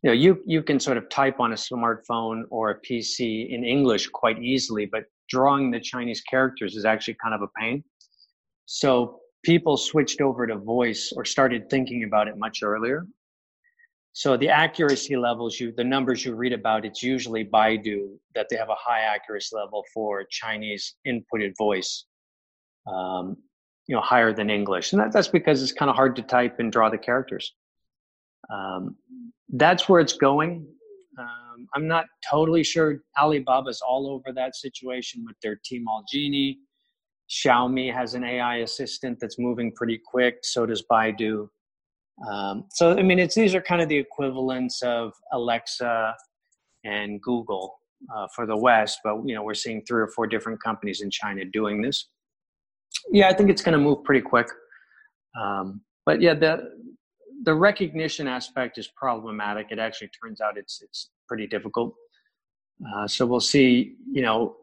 you 0.03 0.11
know 0.11 0.15
you 0.15 0.43
you 0.47 0.63
can 0.63 0.79
sort 0.81 0.97
of 0.97 1.09
type 1.09 1.41
on 1.41 1.53
a 1.53 1.57
smartphone 1.57 2.43
or 2.51 2.71
a 2.71 2.81
PC 2.81 3.51
in 3.51 3.65
English 3.65 4.09
quite 4.09 4.43
easily, 4.43 4.87
but 4.87 5.05
drawing 5.29 5.71
the 5.71 5.81
Chinese 5.81 6.21
characters 6.23 6.77
is 6.77 6.85
actually 6.85 7.17
kind 7.23 7.35
of 7.35 7.43
a 7.43 7.49
pain. 7.61 7.85
So 8.67 9.21
people 9.45 9.77
switched 9.77 10.21
over 10.21 10.47
to 10.47 10.57
voice 10.57 11.13
or 11.17 11.25
started 11.25 11.71
thinking 11.71 12.05
about 12.05 12.29
it 12.29 12.37
much 12.37 12.63
earlier 12.63 13.07
so 14.19 14.37
the 14.37 14.49
accuracy 14.49 15.17
levels 15.17 15.61
you, 15.61 15.73
the 15.77 15.85
numbers 15.85 16.25
you 16.25 16.35
read 16.35 16.53
about, 16.53 16.85
it's 16.85 17.05
usually 17.05 17.45
Baidu 17.45 18.17
that 18.35 18.49
they 18.51 18.57
have 18.57 18.69
a 18.69 18.75
high 18.75 19.03
accuracy 19.03 19.55
level 19.55 19.85
for 19.95 20.25
Chinese 20.29 20.97
inputted 21.07 21.57
voice, 21.57 22.05
um, 22.89 23.37
you 23.87 23.95
know, 23.95 24.01
higher 24.01 24.33
than 24.33 24.51
English, 24.51 24.93
and 24.93 25.01
that, 25.01 25.13
that's 25.13 25.29
because 25.29 25.63
it's 25.63 25.71
kind 25.71 25.89
of 25.89 25.95
hard 25.95 26.17
to 26.17 26.23
type 26.23 26.59
and 26.59 26.73
draw 26.73 26.91
the 26.91 26.99
characters. 26.99 27.55
Um, 28.53 28.97
that's 29.51 29.89
where 29.89 30.01
it's 30.01 30.15
going. 30.15 30.67
Um, 31.19 31.67
I'm 31.75 31.89
not 31.89 32.07
totally 32.29 32.63
sure 32.63 33.03
Alibaba's 33.19 33.83
all 33.87 34.09
over 34.09 34.33
that 34.35 34.57
situation 34.57 35.25
with 35.27 35.37
their 35.43 35.57
Tmall 35.57 36.03
Genie. 36.11 36.59
Xiaomi 37.31 37.93
has 37.93 38.15
an 38.15 38.25
AI 38.25 38.57
assistant 38.59 39.19
that's 39.21 39.39
moving 39.39 39.73
pretty 39.73 40.01
quick. 40.03 40.39
So 40.43 40.65
does 40.65 40.85
Baidu. 40.91 41.49
Um, 42.29 42.65
so, 42.71 42.97
I 42.97 43.03
mean, 43.03 43.19
it's 43.19 43.35
these 43.35 43.55
are 43.55 43.61
kind 43.61 43.81
of 43.83 43.89
the 43.89 43.97
equivalents 43.97 44.83
of 44.83 45.13
Alexa 45.33 46.15
and 46.85 47.21
Google 47.21 47.79
uh, 48.15 48.27
for 48.35 48.47
the 48.47 48.57
West, 48.57 49.01
but 49.05 49.17
you 49.25 49.35
know, 49.35 49.43
we're 49.43 49.55
seeing 49.55 49.83
three 49.85 50.01
or 50.01 50.09
four 50.09 50.27
different 50.27 50.63
companies 50.63 51.01
in 51.01 51.11
China 51.11 51.45
doing 51.45 51.83
this. 51.83 52.09
Yeah, 53.11 53.29
I 53.29 53.35
think 53.35 53.51
it's 53.51 53.63
going 53.63 53.75
to 53.75 53.79
move 53.79 54.03
pretty 54.05 54.23
quick. 54.23 54.49
Um, 55.41 55.83
but 56.07 56.21
yeah, 56.21 56.35
the 56.35 56.71
the 57.43 57.55
recognition 57.55 58.27
aspect 58.27 58.79
is 58.79 58.89
problematic. 58.89 59.69
It 59.71 59.79
actually 59.79 60.09
turns 60.09 60.41
out 60.41 60.57
it's 60.57 60.83
it's 60.83 61.11
pretty 61.29 61.47
difficult. 61.47 61.95
Uh, 62.95 63.07
so 63.07 63.27
we'll 63.27 63.41
see. 63.41 63.97
You 64.11 64.23
know, 64.23 64.57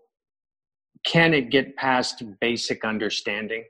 can 1.05 1.33
it 1.33 1.49
get 1.49 1.75
past 1.75 2.23
basic 2.39 2.83
understanding? 2.85 3.63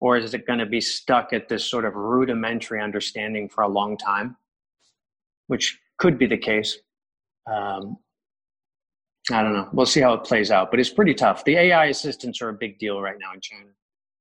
or 0.00 0.16
is 0.16 0.34
it 0.34 0.46
going 0.46 0.58
to 0.58 0.66
be 0.66 0.80
stuck 0.80 1.32
at 1.32 1.48
this 1.48 1.64
sort 1.64 1.84
of 1.84 1.94
rudimentary 1.94 2.80
understanding 2.80 3.48
for 3.48 3.62
a 3.62 3.68
long 3.68 3.96
time 3.96 4.36
which 5.48 5.78
could 5.98 6.18
be 6.18 6.26
the 6.26 6.36
case 6.36 6.78
um, 7.52 7.96
i 9.30 9.42
don't 9.42 9.52
know 9.52 9.68
we'll 9.72 9.86
see 9.86 10.00
how 10.00 10.12
it 10.12 10.24
plays 10.24 10.50
out 10.50 10.70
but 10.70 10.80
it's 10.80 10.90
pretty 10.90 11.14
tough 11.14 11.44
the 11.44 11.56
ai 11.56 11.86
assistants 11.86 12.40
are 12.40 12.50
a 12.50 12.54
big 12.54 12.78
deal 12.78 13.00
right 13.00 13.16
now 13.20 13.32
in 13.34 13.40
china 13.40 13.70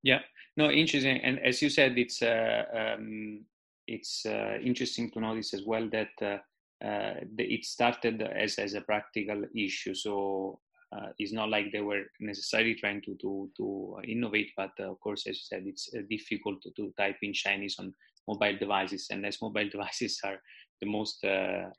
yeah 0.03 0.19
no 0.55 0.69
interesting 0.69 1.19
and 1.21 1.39
as 1.45 1.61
you 1.61 1.69
said 1.69 1.97
it's 1.97 2.21
uh, 2.21 2.63
um, 2.75 3.43
it's 3.87 4.25
uh, 4.25 4.57
interesting 4.63 5.09
to 5.11 5.19
notice 5.19 5.53
as 5.53 5.63
well 5.65 5.89
that 5.89 6.09
uh, 6.21 6.85
uh, 6.85 7.15
it 7.37 7.65
started 7.65 8.21
as, 8.21 8.59
as 8.59 8.73
a 8.73 8.81
practical 8.81 9.43
issue. 9.55 9.95
So 9.95 10.59
uh, 10.91 11.07
it's 11.17 11.33
not 11.33 11.49
like 11.49 11.71
they 11.71 11.81
were 11.81 12.03
necessarily 12.19 12.75
trying 12.75 13.01
to 13.01 13.15
to, 13.15 13.49
to 13.57 13.97
innovate, 14.07 14.51
but 14.55 14.71
uh, 14.79 14.91
of 14.91 14.99
course, 14.99 15.25
as 15.27 15.37
you 15.37 15.43
said, 15.43 15.63
it's 15.65 15.89
uh, 15.97 16.01
difficult 16.09 16.61
to, 16.61 16.71
to, 16.71 16.93
type 16.97 17.17
in 17.23 17.33
Chinese 17.33 17.75
on 17.79 17.93
mobile 18.27 18.57
devices, 18.57 19.07
and 19.09 19.25
as 19.25 19.41
mobile 19.41 19.67
devices 19.71 20.19
are 20.23 20.39
the 20.79 20.87
most 20.87 21.25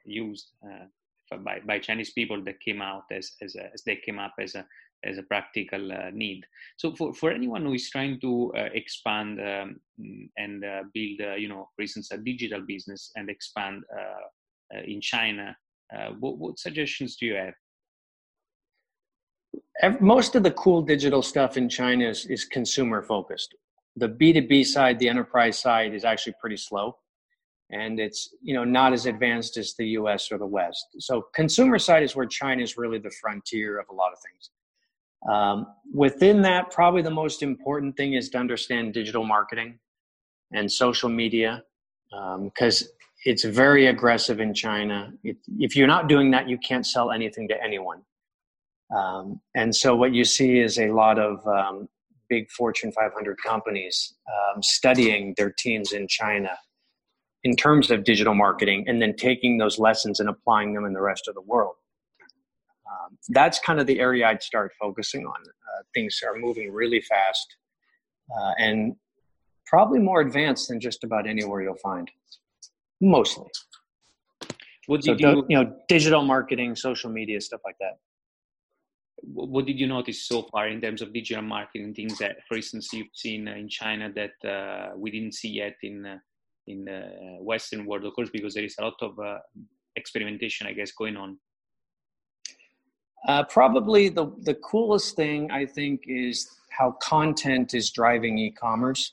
used 0.04 0.50
by, 1.44 1.60
by 1.64 1.78
Chinese 1.78 2.10
people, 2.10 2.42
that 2.44 2.60
came 2.60 2.82
out 2.82 3.04
as 3.12 3.32
as, 3.40 3.56
as 3.56 3.82
they 3.84 3.96
came 3.96 4.18
up 4.18 4.34
as 4.40 4.54
a 4.56 4.66
as 5.04 5.18
a 5.18 5.22
practical 5.22 5.92
uh, 5.92 6.10
need. 6.12 6.44
So 6.76 6.94
for, 6.94 7.14
for 7.14 7.30
anyone 7.30 7.64
who 7.64 7.74
is 7.74 7.90
trying 7.90 8.20
to 8.20 8.52
uh, 8.56 8.68
expand 8.74 9.40
um, 9.40 9.80
and 10.36 10.64
uh, 10.64 10.82
build, 10.92 11.20
uh, 11.20 11.34
you 11.34 11.48
know, 11.48 11.68
for 11.76 11.82
instance, 11.82 12.10
a 12.10 12.18
digital 12.18 12.60
business 12.60 13.12
and 13.16 13.30
expand 13.30 13.84
in 14.84 15.00
China, 15.00 15.56
what, 16.18 16.38
what 16.38 16.58
suggestions 16.58 17.16
do 17.16 17.26
you 17.26 17.34
have? 17.34 17.54
most 20.00 20.34
of 20.34 20.42
the 20.42 20.50
cool 20.50 20.82
digital 20.82 21.22
stuff 21.22 21.56
in 21.56 21.68
China 21.68 22.04
is, 22.04 22.26
is 22.26 22.44
consumer 22.44 23.00
focused. 23.00 23.54
The 23.96 24.08
B2B 24.08 24.66
side, 24.66 24.98
the 24.98 25.08
enterprise 25.08 25.56
side 25.56 25.94
is 25.94 26.04
actually 26.04 26.34
pretty 26.40 26.56
slow 26.56 26.96
and 27.70 28.00
it's 28.00 28.34
you 28.42 28.54
know 28.54 28.64
not 28.64 28.92
as 28.92 29.06
advanced 29.06 29.56
as 29.56 29.74
the 29.74 29.88
US 29.88 30.32
or 30.32 30.38
the 30.38 30.46
West. 30.46 30.86
So 30.98 31.26
consumer 31.34 31.78
side 31.78 32.02
is 32.02 32.16
where 32.16 32.26
China 32.26 32.62
is 32.62 32.76
really 32.76 32.98
the 32.98 33.12
frontier 33.20 33.78
of 33.78 33.86
a 33.90 33.94
lot 33.94 34.12
of 34.12 34.18
things. 34.20 34.50
Um, 35.30 35.66
within 35.92 36.42
that, 36.42 36.70
probably 36.70 37.02
the 37.02 37.10
most 37.10 37.42
important 37.42 37.96
thing 37.96 38.14
is 38.14 38.28
to 38.30 38.38
understand 38.38 38.94
digital 38.94 39.24
marketing 39.24 39.78
and 40.52 40.70
social 40.70 41.08
media 41.08 41.62
because 42.10 42.82
um, 42.82 42.88
it's 43.24 43.44
very 43.44 43.86
aggressive 43.86 44.40
in 44.40 44.54
China. 44.54 45.12
If 45.24 45.76
you're 45.76 45.88
not 45.88 46.08
doing 46.08 46.30
that, 46.30 46.48
you 46.48 46.58
can't 46.58 46.86
sell 46.86 47.10
anything 47.10 47.48
to 47.48 47.62
anyone. 47.62 48.02
Um, 48.96 49.40
and 49.54 49.74
so 49.74 49.94
what 49.94 50.14
you 50.14 50.24
see 50.24 50.60
is 50.60 50.78
a 50.78 50.90
lot 50.92 51.18
of 51.18 51.46
um, 51.46 51.88
big 52.28 52.50
Fortune 52.50 52.92
500 52.92 53.36
companies 53.44 54.14
um, 54.28 54.62
studying 54.62 55.34
their 55.36 55.50
teams 55.50 55.92
in 55.92 56.08
China 56.08 56.56
in 57.44 57.54
terms 57.54 57.90
of 57.90 58.04
digital 58.04 58.34
marketing 58.34 58.84
and 58.88 59.00
then 59.00 59.14
taking 59.14 59.58
those 59.58 59.78
lessons 59.78 60.20
and 60.20 60.28
applying 60.28 60.74
them 60.74 60.84
in 60.84 60.92
the 60.92 61.00
rest 61.00 61.28
of 61.28 61.34
the 61.34 61.40
world. 61.42 61.74
Um, 63.08 63.18
that's 63.28 63.58
kind 63.58 63.80
of 63.80 63.86
the 63.86 64.00
area 64.00 64.26
I'd 64.26 64.42
start 64.42 64.72
focusing 64.80 65.26
on. 65.26 65.40
Uh, 65.40 65.82
things 65.94 66.20
are 66.26 66.38
moving 66.38 66.72
really 66.72 67.00
fast 67.00 67.56
uh, 68.36 68.52
and 68.58 68.96
probably 69.66 69.98
more 69.98 70.20
advanced 70.20 70.68
than 70.68 70.80
just 70.80 71.04
about 71.04 71.26
anywhere 71.26 71.62
you'll 71.62 71.76
find, 71.76 72.10
mostly. 73.00 73.46
What 74.86 75.02
did 75.02 75.20
so, 75.20 75.30
you, 75.30 75.46
you 75.48 75.62
know, 75.62 75.76
digital 75.88 76.22
marketing, 76.22 76.74
social 76.74 77.10
media, 77.10 77.40
stuff 77.40 77.60
like 77.64 77.76
that. 77.80 77.98
What 79.20 79.66
did 79.66 79.78
you 79.78 79.86
notice 79.86 80.26
so 80.26 80.42
far 80.42 80.68
in 80.68 80.80
terms 80.80 81.02
of 81.02 81.12
digital 81.12 81.42
marketing 81.42 81.92
things 81.92 82.18
that, 82.18 82.36
for 82.46 82.56
instance, 82.56 82.92
you've 82.92 83.08
seen 83.12 83.48
in 83.48 83.68
China 83.68 84.10
that 84.14 84.48
uh, 84.48 84.96
we 84.96 85.10
didn't 85.10 85.34
see 85.34 85.50
yet 85.50 85.76
in 85.82 86.06
uh, 86.06 86.18
in 86.68 86.84
the 86.84 87.38
Western 87.40 87.86
world, 87.86 88.04
of 88.04 88.14
course, 88.14 88.30
because 88.30 88.54
there 88.54 88.64
is 88.64 88.76
a 88.78 88.84
lot 88.84 88.94
of 89.00 89.18
uh, 89.18 89.38
experimentation, 89.96 90.66
I 90.66 90.72
guess, 90.72 90.92
going 90.92 91.16
on. 91.16 91.38
Uh, 93.26 93.42
probably 93.44 94.08
the 94.08 94.32
the 94.42 94.54
coolest 94.54 95.16
thing 95.16 95.50
I 95.50 95.66
think 95.66 96.02
is 96.06 96.48
how 96.70 96.92
content 97.02 97.74
is 97.74 97.90
driving 97.90 98.38
e-commerce. 98.38 99.12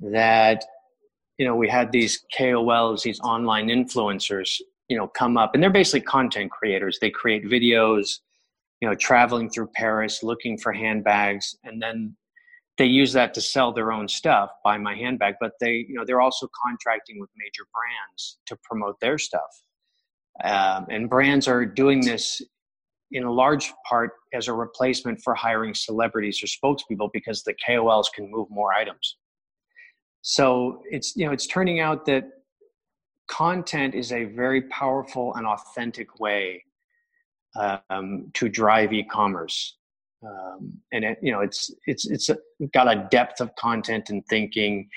That 0.00 0.64
you 1.38 1.46
know 1.46 1.54
we 1.54 1.68
had 1.68 1.92
these 1.92 2.24
KOLs, 2.36 3.02
these 3.02 3.20
online 3.20 3.68
influencers, 3.68 4.60
you 4.88 4.96
know, 4.96 5.06
come 5.06 5.36
up, 5.36 5.54
and 5.54 5.62
they're 5.62 5.70
basically 5.70 6.00
content 6.00 6.50
creators. 6.50 6.98
They 7.00 7.10
create 7.10 7.44
videos, 7.44 8.18
you 8.80 8.88
know, 8.88 8.94
traveling 8.94 9.48
through 9.48 9.68
Paris, 9.74 10.22
looking 10.22 10.58
for 10.58 10.72
handbags, 10.72 11.56
and 11.62 11.80
then 11.80 12.16
they 12.76 12.86
use 12.86 13.12
that 13.12 13.32
to 13.34 13.40
sell 13.40 13.72
their 13.72 13.92
own 13.92 14.08
stuff 14.08 14.50
buy 14.64 14.76
my 14.76 14.94
handbag 14.94 15.34
but 15.40 15.52
they 15.60 15.86
you 15.88 15.94
know 15.94 16.04
they're 16.04 16.20
also 16.20 16.48
contracting 16.66 17.20
with 17.20 17.30
major 17.36 17.62
brands 17.72 18.38
to 18.46 18.56
promote 18.64 18.98
their 19.00 19.18
stuff 19.18 19.62
um, 20.42 20.86
and 20.90 21.08
brands 21.08 21.46
are 21.46 21.64
doing 21.64 22.00
this 22.00 22.42
in 23.14 23.22
a 23.22 23.32
large 23.32 23.72
part 23.88 24.10
as 24.34 24.48
a 24.48 24.52
replacement 24.52 25.20
for 25.22 25.34
hiring 25.34 25.72
celebrities 25.72 26.42
or 26.42 26.46
spokespeople 26.46 27.08
because 27.12 27.44
the 27.44 27.54
KOLs 27.66 28.06
can 28.14 28.30
move 28.30 28.48
more 28.50 28.74
items. 28.74 29.16
So 30.22 30.82
it's 30.90 31.14
you 31.16 31.26
know 31.26 31.32
it's 31.32 31.46
turning 31.46 31.80
out 31.80 32.04
that 32.06 32.24
content 33.28 33.94
is 33.94 34.12
a 34.12 34.24
very 34.24 34.62
powerful 34.62 35.34
and 35.36 35.46
authentic 35.46 36.18
way 36.18 36.62
um, 37.58 38.30
to 38.34 38.48
drive 38.48 38.92
e-commerce, 38.92 39.76
um, 40.26 40.72
and 40.92 41.04
it, 41.04 41.18
you 41.22 41.30
know 41.30 41.40
it's 41.40 41.70
it's 41.86 42.06
it's 42.06 42.30
got 42.72 42.92
a 42.92 43.06
depth 43.10 43.40
of 43.40 43.54
content 43.56 44.10
and 44.10 44.26
thinking 44.26 44.88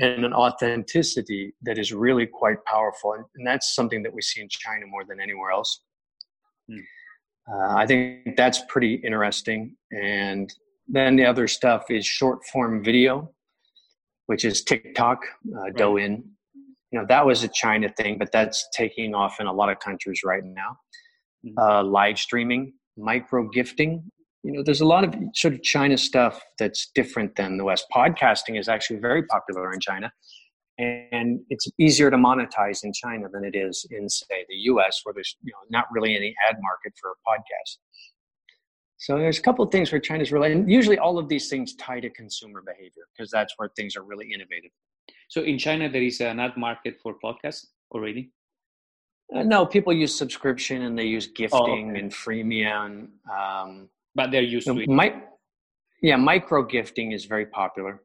and 0.00 0.24
an 0.24 0.32
authenticity 0.32 1.52
that 1.62 1.78
is 1.78 1.92
really 1.92 2.26
quite 2.26 2.64
powerful. 2.64 3.12
And, 3.12 3.24
and 3.36 3.46
that's 3.46 3.74
something 3.74 4.02
that 4.02 4.12
we 4.12 4.22
see 4.22 4.40
in 4.40 4.48
China 4.48 4.86
more 4.86 5.04
than 5.04 5.20
anywhere 5.20 5.50
else. 5.50 5.82
Uh, 7.52 7.74
I 7.76 7.86
think 7.86 8.36
that's 8.36 8.62
pretty 8.68 8.94
interesting. 8.94 9.76
And 9.90 10.52
then 10.88 11.16
the 11.16 11.24
other 11.24 11.48
stuff 11.48 11.84
is 11.90 12.06
short 12.06 12.44
form 12.46 12.84
video, 12.84 13.32
which 14.26 14.44
is 14.44 14.62
TikTok, 14.62 15.20
uh, 15.54 15.60
right. 15.60 15.74
Douyin. 15.74 16.22
You 16.92 16.98
know, 16.98 17.06
that 17.08 17.24
was 17.24 17.44
a 17.44 17.48
China 17.48 17.88
thing, 17.88 18.18
but 18.18 18.32
that's 18.32 18.68
taking 18.74 19.14
off 19.14 19.40
in 19.40 19.46
a 19.46 19.52
lot 19.52 19.70
of 19.70 19.78
countries 19.78 20.22
right 20.24 20.44
now. 20.44 20.76
Hmm. 21.44 21.58
Uh, 21.58 21.82
live 21.84 22.18
streaming, 22.18 22.74
micro 22.96 23.48
gifting, 23.48 24.10
you 24.42 24.52
know, 24.52 24.62
there's 24.62 24.80
a 24.80 24.86
lot 24.86 25.04
of 25.04 25.14
sort 25.34 25.54
of 25.54 25.62
China 25.62 25.98
stuff 25.98 26.42
that's 26.58 26.90
different 26.94 27.36
than 27.36 27.58
the 27.58 27.64
West. 27.64 27.86
Podcasting 27.94 28.58
is 28.58 28.68
actually 28.68 28.98
very 28.98 29.22
popular 29.24 29.72
in 29.72 29.80
China, 29.80 30.10
and 30.80 31.40
it's 31.50 31.68
easier 31.78 32.10
to 32.10 32.16
monetize 32.16 32.84
in 32.84 32.92
China 32.92 33.28
than 33.32 33.44
it 33.44 33.54
is 33.54 33.86
in, 33.90 34.08
say, 34.08 34.44
the 34.48 34.56
U.S., 34.72 35.00
where 35.04 35.12
there's 35.12 35.36
you 35.42 35.52
know 35.52 35.58
not 35.70 35.86
really 35.90 36.16
any 36.16 36.34
ad 36.48 36.56
market 36.60 36.92
for 37.00 37.10
a 37.10 37.18
podcast. 37.28 37.78
So 39.00 39.16
there's 39.16 39.38
a 39.38 39.42
couple 39.42 39.64
of 39.64 39.72
things 39.72 39.90
where 39.90 40.00
China's 40.00 40.30
really, 40.30 40.52
and 40.52 40.70
usually 40.70 40.98
all 40.98 41.18
of 41.18 41.26
these 41.26 41.48
things 41.48 41.74
tie 41.76 42.00
to 42.00 42.10
consumer 42.10 42.62
behavior 42.64 43.04
because 43.16 43.30
that's 43.30 43.54
where 43.56 43.70
things 43.74 43.96
are 43.96 44.02
really 44.02 44.30
innovative. 44.30 44.70
So 45.28 45.40
in 45.42 45.56
China, 45.56 45.88
there 45.88 46.02
is 46.02 46.20
an 46.20 46.38
ad 46.38 46.56
market 46.58 46.96
for 47.02 47.14
podcasts 47.24 47.66
already. 47.92 48.30
Uh, 49.34 49.42
no, 49.42 49.64
people 49.64 49.92
use 49.92 50.14
subscription 50.16 50.82
and 50.82 50.98
they 50.98 51.04
use 51.04 51.28
gifting 51.28 51.60
oh, 51.60 51.90
okay. 51.90 51.98
and 51.98 52.12
freemium. 52.12 53.08
Um, 53.32 53.88
but 54.14 54.30
they're 54.30 54.42
used 54.42 54.66
to 54.66 54.78
it. 54.78 54.88
My, 54.88 55.22
yeah, 56.02 56.16
micro 56.16 56.62
gifting 56.62 57.12
is 57.12 57.24
very 57.24 57.46
popular. 57.46 58.02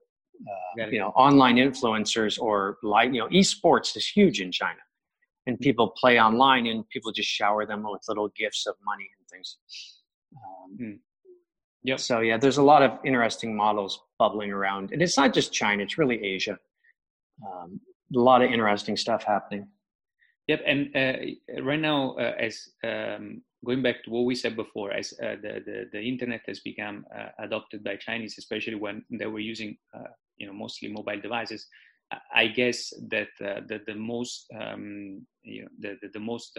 Uh, 0.80 0.88
you 0.88 1.00
know, 1.00 1.10
online 1.10 1.56
influencers 1.56 2.39
or 2.39 2.78
like 2.84 3.13
you 3.13 3.19
know, 3.19 3.28
esports 3.30 3.95
is 3.95 4.08
huge 4.08 4.41
in 4.41 4.52
China, 4.52 4.80
and 5.48 5.60
people 5.60 5.89
play 5.89 6.19
online, 6.19 6.67
and 6.67 6.88
people 6.89 7.12
just 7.12 7.30
shower 7.30 7.65
them 7.65 7.84
with 7.84 8.02
little 8.08 8.30
gifts 8.36 8.65
of 8.65 8.76
money 8.86 9.10
and 9.17 9.28
things. 9.30 9.58
Um, 10.36 10.78
mm. 10.82 11.00
Yep. 11.84 12.00
So 12.00 12.19
yeah, 12.21 12.38
there's 12.38 12.58
a 12.58 12.63
lot 12.63 12.82
of 12.82 13.00
interesting 13.06 13.56
models 13.56 14.02
bubbling 14.19 14.52
around, 14.52 14.91
and 14.91 15.02
it's 15.02 15.17
not 15.17 15.34
just 15.34 15.54
China; 15.54 15.84
it's 15.84 15.98
really 15.98 16.24
Asia. 16.24 16.58
Um, 17.45 17.80
a 18.15 18.19
lot 18.19 18.41
of 18.41 18.52
interesting 18.52 18.98
stuff 18.98 19.24
happening. 19.24 19.67
Yep, 20.48 20.62
and 20.65 20.95
uh, 20.95 21.63
right 21.63 21.80
now, 21.80 22.15
uh, 22.19 22.34
as 22.39 22.69
um, 22.84 23.41
going 23.65 23.82
back 23.82 24.04
to 24.04 24.12
what 24.12 24.26
we 24.26 24.36
said 24.36 24.56
before, 24.56 24.91
as 24.91 25.13
uh, 25.13 25.36
the, 25.41 25.62
the, 25.65 25.89
the 25.91 26.02
internet 26.02 26.41
has 26.48 26.60
become 26.60 27.06
uh, 27.17 27.30
adopted 27.39 27.84
by 27.84 27.95
Chinese, 27.95 28.36
especially 28.38 28.76
when 28.76 29.04
they 29.10 29.26
were 29.26 29.39
using 29.39 29.76
uh, 29.95 30.04
you 30.38 30.48
know 30.48 30.54
mostly 30.54 30.89
mobile 30.89 31.19
devices. 31.19 31.67
I 32.34 32.48
guess 32.48 32.93
that 33.10 33.30
uh, 33.43 33.62
the, 33.67 33.82
the 33.88 33.95
most 33.95 34.45
um, 34.62 35.26
you 35.43 35.63
know 35.63 35.69
the, 35.80 35.98
the, 36.02 36.10
the 36.13 36.19
most 36.19 36.58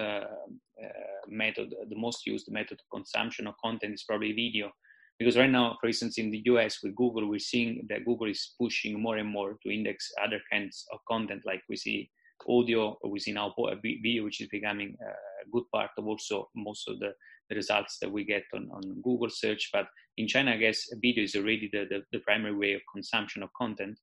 method, 1.29 1.75
the 1.89 1.97
most 1.97 2.27
used 2.27 2.51
method 2.51 2.79
of 2.81 2.97
consumption 2.99 3.47
of 3.47 3.55
content 3.63 3.95
is 3.95 4.05
probably 4.05 4.33
video. 4.33 4.71
Because 5.19 5.39
right 5.39 5.51
now, 5.51 5.79
for 5.81 5.87
instance, 5.87 6.19
in 6.19 6.31
the 6.31 6.43
US 6.47 6.83
with 6.83 6.95
Google, 6.95 7.29
we're 7.29 7.39
seeing 7.39 7.87
that 7.89 8.05
Google 8.05 8.29
is 8.29 8.55
pushing 8.61 9.01
more 9.01 9.17
and 9.17 9.29
more 9.29 9.57
to 9.63 9.71
index 9.73 10.13
other 10.23 10.41
kinds 10.53 10.85
of 10.93 10.99
content, 11.09 11.43
like 11.47 11.63
we 11.69 11.77
see 11.77 12.11
audio 12.49 12.99
within 13.03 13.39
our 13.39 13.53
video, 13.83 14.25
which 14.25 14.41
is 14.41 14.49
becoming 14.49 14.95
a 15.01 15.51
good 15.51 15.65
part 15.73 15.91
of 15.97 16.07
also 16.07 16.49
most 16.55 16.89
of 16.89 16.99
the, 16.99 17.13
the 17.49 17.57
results 17.57 17.99
that 18.01 18.11
we 18.11 18.25
get 18.25 18.43
on, 18.55 18.69
on 18.73 19.01
Google 19.03 19.29
search. 19.31 19.71
But 19.73 19.87
in 20.17 20.27
China, 20.27 20.53
I 20.53 20.57
guess 20.57 20.87
video 21.01 21.25
is 21.25 21.35
already 21.35 21.69
the, 21.73 21.87
the, 21.89 22.03
the 22.13 22.19
primary 22.21 22.55
way 22.55 22.73
of 22.75 22.81
consumption 22.93 23.43
of 23.43 23.51
content. 23.57 23.99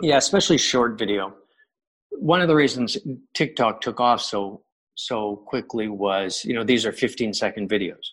Yeah, 0.00 0.16
especially 0.16 0.58
short 0.58 0.98
video. 0.98 1.34
One 2.10 2.40
of 2.40 2.48
the 2.48 2.54
reasons 2.54 2.96
TikTok 3.34 3.80
took 3.80 4.00
off 4.00 4.20
so 4.20 4.62
so 4.94 5.36
quickly 5.46 5.88
was, 5.88 6.44
you 6.44 6.54
know, 6.54 6.64
these 6.64 6.84
are 6.84 6.92
15 6.92 7.32
second 7.32 7.70
videos. 7.70 8.12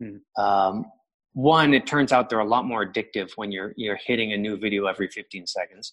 Hmm. 0.00 0.42
Um, 0.42 0.84
one, 1.32 1.74
it 1.74 1.86
turns 1.86 2.12
out 2.12 2.30
they're 2.30 2.38
a 2.38 2.44
lot 2.44 2.64
more 2.64 2.86
addictive 2.86 3.32
when 3.36 3.50
you're 3.50 3.74
you're 3.76 3.98
hitting 4.06 4.32
a 4.32 4.36
new 4.36 4.56
video 4.56 4.86
every 4.86 5.08
15 5.08 5.46
seconds. 5.46 5.92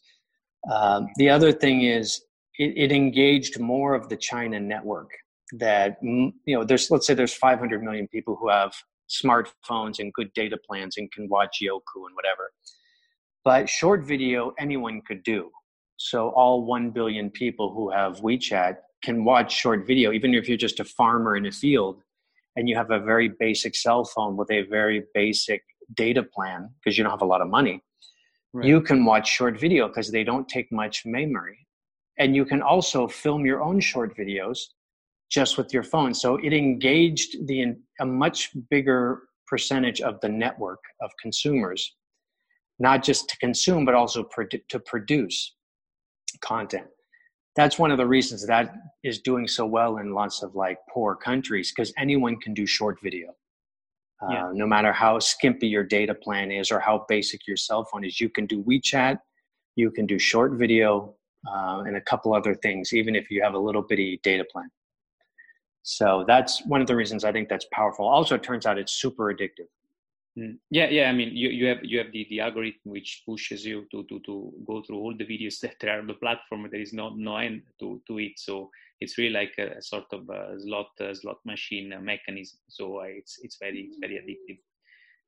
Um, 0.72 1.08
the 1.16 1.30
other 1.30 1.52
thing 1.52 1.82
is 1.82 2.22
it, 2.60 2.74
it, 2.78 2.92
engaged 2.92 3.60
more 3.60 3.96
of 3.96 4.10
the 4.10 4.16
China 4.16 4.60
network 4.60 5.10
that, 5.54 6.02
mm, 6.04 6.34
you 6.46 6.56
know, 6.58 6.64
there's, 6.64 6.90
let's 6.92 7.08
say 7.08 7.14
there's 7.14 7.34
500 7.34 7.84
million 7.84 8.08
people 8.08 8.36
who 8.40 8.50
have 8.50 8.74
smartphones 9.10 10.00
and 10.00 10.14
good 10.14 10.32
data 10.34 10.58
plans 10.58 10.98
and 10.98 11.12
can 11.12 11.28
watch 11.30 11.60
Youku 11.62 12.06
and 12.08 12.16
whatever. 12.16 12.52
But 13.44 13.70
short 13.70 14.06
video, 14.06 14.54
anyone 14.60 15.02
could 15.06 15.24
do. 15.24 15.50
So 15.98 16.30
all 16.30 16.66
1 16.66 16.92
billion 16.92 17.30
people 17.30 17.74
who 17.74 17.92
have 17.92 18.22
WeChat 18.22 18.78
can 19.04 19.24
watch 19.24 19.54
short 19.54 19.86
video, 19.86 20.12
even 20.12 20.34
if 20.34 20.48
you're 20.48 20.58
just 20.58 20.80
a 20.80 20.86
farmer 20.86 21.36
in 21.36 21.46
a 21.46 21.52
field 21.52 22.02
and 22.56 22.70
you 22.70 22.76
have 22.76 22.92
a 22.92 23.00
very 23.00 23.30
basic 23.40 23.76
cell 23.76 24.06
phone 24.06 24.38
with 24.38 24.52
a 24.52 24.64
very 24.64 25.04
basic 25.14 25.64
data 25.96 26.24
plan 26.24 26.70
because 26.76 26.98
you 26.98 27.04
don't 27.04 27.12
have 27.12 27.22
a 27.22 27.26
lot 27.26 27.42
of 27.42 27.50
money 27.50 27.84
Right. 28.54 28.68
You 28.68 28.82
can 28.82 29.06
watch 29.06 29.30
short 29.30 29.60
video 29.60 29.88
because 29.88 30.12
they 30.12 30.24
don't 30.24 30.48
take 30.48 30.72
much 30.72 31.06
memory. 31.06 31.68
And 32.18 32.36
you 32.36 32.46
can 32.46 32.62
also 32.62 33.08
film 33.08 33.46
your 33.46 33.62
own 33.62 33.80
short 33.80 34.16
videos 34.18 34.60
just 35.32 35.58
with 35.58 35.74
your 35.74 35.84
phone. 35.84 36.14
So 36.14 36.38
it 36.38 36.54
engaged 36.54 37.48
the 37.48 37.76
a 38.00 38.06
much 38.06 38.50
bigger 38.70 39.24
percentage 39.48 40.02
of 40.02 40.20
the 40.22 40.30
network 40.30 40.80
of 41.02 41.12
consumers, 41.22 41.96
not 42.80 43.04
just 43.04 43.30
to 43.30 43.38
consume, 43.38 43.86
but 43.86 43.96
also 43.96 44.28
to 44.70 44.80
produce 44.80 45.56
content. 46.42 46.88
That's 47.56 47.78
one 47.78 47.92
of 47.92 47.98
the 47.98 48.08
reasons 48.08 48.46
that 48.48 48.74
is 49.04 49.20
doing 49.20 49.48
so 49.48 49.66
well 49.66 49.98
in 49.98 50.14
lots 50.14 50.42
of 50.42 50.56
like 50.56 50.78
poor 50.94 51.16
countries 51.16 51.72
because 51.72 51.94
anyone 51.98 52.40
can 52.40 52.54
do 52.54 52.66
short 52.66 53.00
video 53.02 53.34
yeah. 54.30 54.48
Uh, 54.48 54.52
no 54.54 54.68
matter 54.68 54.94
how 54.94 55.18
skimpy 55.20 55.68
your 55.68 55.84
data 55.84 56.14
plan 56.14 56.52
is 56.52 56.72
or 56.72 56.80
how 56.80 57.06
basic 57.08 57.48
your 57.48 57.58
cell 57.58 57.84
phone 57.86 58.04
is, 58.04 58.20
you 58.20 58.30
can 58.30 58.46
do 58.46 58.64
WeChat, 58.64 59.18
you 59.76 59.90
can 59.90 60.06
do 60.06 60.20
short 60.20 60.54
video, 60.54 61.16
uh, 61.48 61.84
and 61.88 61.96
a 61.96 62.02
couple 62.02 62.34
other 62.34 62.54
things, 62.54 62.94
even 62.94 63.16
if 63.16 63.32
you 63.32 63.42
have 63.42 63.56
a 63.56 63.60
little 63.60 63.82
bitty 63.82 64.20
data 64.24 64.46
plan. 64.52 64.70
So 65.84 66.24
that's 66.28 66.64
one 66.66 66.82
of 66.82 66.88
the 66.88 66.96
reasons 66.96 67.24
I 67.24 67.32
think 67.32 67.50
that's 67.50 67.66
powerful. 67.72 68.08
Also, 68.08 68.36
it 68.36 68.44
turns 68.44 68.66
out 68.66 68.78
it's 68.78 68.94
super 68.94 69.34
addictive. 69.34 69.68
Mm. 70.38 70.58
Yeah, 70.70 70.88
yeah. 70.90 71.10
I 71.10 71.14
mean, 71.14 71.36
you, 71.36 71.50
you 71.50 71.66
have 71.68 71.80
you 71.84 71.98
have 71.98 72.12
the, 72.14 72.26
the 72.30 72.40
algorithm 72.40 72.80
which 72.86 73.24
pushes 73.26 73.66
you 73.66 73.86
to, 73.92 74.04
to 74.04 74.20
to 74.26 74.54
go 74.66 74.82
through 74.82 74.98
all 74.98 75.14
the 75.18 75.26
videos 75.26 75.60
that 75.62 75.84
are 75.84 76.00
on 76.00 76.08
the 76.08 76.14
platform. 76.14 76.68
There 76.72 76.80
is 76.80 76.94
no 76.94 77.10
no 77.10 77.38
end 77.38 77.64
to, 77.80 78.02
to 78.08 78.20
it, 78.20 78.34
so 78.38 78.70
it's 79.02 79.18
really 79.18 79.34
like 79.34 79.54
a, 79.58 79.82
sort 79.82 80.06
of 80.14 80.30
a 80.30 80.58
slot 80.60 80.92
a 81.02 81.14
slot 81.14 81.40
machine 81.46 81.94
mechanism. 82.02 82.60
So 82.70 83.02
uh, 83.02 83.06
it's 83.08 83.40
it's 83.42 83.58
very 83.60 83.90
it's 83.90 83.98
very 84.00 84.16
addictive. 84.16 84.60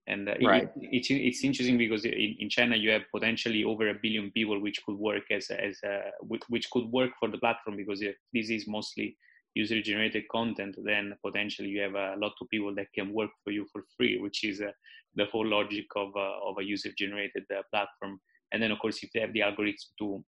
And 0.05 0.27
uh, 0.29 0.35
right. 0.45 0.63
it, 0.63 0.71
it's 0.75 1.07
it's 1.09 1.43
interesting 1.43 1.77
because 1.77 2.05
in, 2.05 2.37
in 2.39 2.49
China 2.49 2.77
you 2.77 2.91
have 2.91 3.03
potentially 3.13 3.65
over 3.65 3.89
a 3.89 3.99
billion 4.01 4.31
people 4.31 4.61
which 4.61 4.81
could 4.85 4.97
work 4.97 5.23
as 5.31 5.49
as 5.49 5.79
a, 5.83 6.11
which 6.47 6.69
could 6.71 6.85
work 6.85 7.11
for 7.19 7.29
the 7.29 7.39
platform 7.39 7.75
because 7.75 7.99
this 7.99 8.49
is 8.49 8.67
mostly 8.67 9.17
user 9.55 9.81
generated 9.81 10.27
content, 10.29 10.75
then 10.83 11.13
potentially 11.23 11.69
you 11.69 11.81
have 11.81 11.95
a 11.95 12.15
lot 12.17 12.33
of 12.41 12.49
people 12.49 12.73
that 12.75 12.87
can 12.93 13.13
work 13.13 13.29
for 13.43 13.51
you 13.51 13.65
for 13.71 13.83
free, 13.95 14.19
which 14.19 14.43
is 14.43 14.61
uh, 14.61 14.71
the 15.15 15.25
whole 15.25 15.45
logic 15.45 15.85
of, 15.95 16.09
uh, 16.15 16.39
of 16.43 16.57
a 16.59 16.63
user 16.63 16.89
generated 16.97 17.43
uh, 17.51 17.61
platform. 17.71 18.19
And 18.51 18.61
then, 18.61 18.71
of 18.71 18.79
course, 18.79 19.03
if 19.03 19.11
they 19.13 19.19
have 19.19 19.33
the 19.33 19.41
algorithms 19.41 19.85
to 19.99 20.23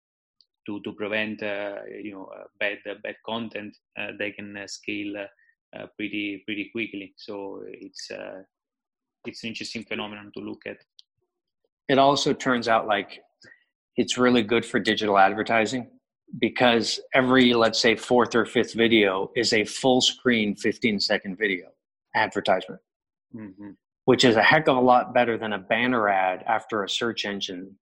to, 0.65 0.79
to 0.83 0.93
prevent 0.93 1.43
uh, 1.43 1.75
you 2.01 2.13
know 2.13 2.29
uh, 2.33 2.45
bad 2.57 2.77
uh, 2.89 2.93
bad 3.03 3.15
content, 3.25 3.75
they 4.17 4.31
can 4.31 4.57
scale 4.67 5.25
pretty 5.97 6.41
pretty 6.45 6.69
quickly. 6.71 7.13
So 7.17 7.63
it's 7.67 8.09
it's 9.25 9.43
an 9.43 9.49
interesting 9.49 9.83
phenomenon 9.83 10.31
to 10.35 10.39
look 10.39 10.61
at. 10.65 10.77
It 11.89 11.97
also 11.97 12.31
turns 12.31 12.69
out 12.69 12.87
like 12.87 13.19
it's 13.97 14.17
really 14.17 14.41
good 14.41 14.65
for 14.65 14.79
digital 14.79 15.17
advertising 15.17 15.89
because 16.39 16.99
every 17.13 17.53
let's 17.53 17.79
say 17.79 17.95
fourth 17.95 18.35
or 18.35 18.45
fifth 18.45 18.73
video 18.73 19.31
is 19.35 19.53
a 19.53 19.63
full 19.65 20.01
screen 20.01 20.55
15 20.55 20.99
second 20.99 21.37
video 21.37 21.67
advertisement. 22.15 22.81
Mm-hmm. 23.35 23.71
which 24.05 24.25
is 24.25 24.35
a 24.35 24.43
heck 24.43 24.67
of 24.67 24.77
a 24.77 24.79
lot 24.79 25.11
better 25.11 25.39
than 25.39 25.53
a 25.53 25.57
banner 25.57 26.07
ad 26.07 26.43
after 26.45 26.83
a 26.83 26.89
search 26.89 27.25
engine 27.25 27.75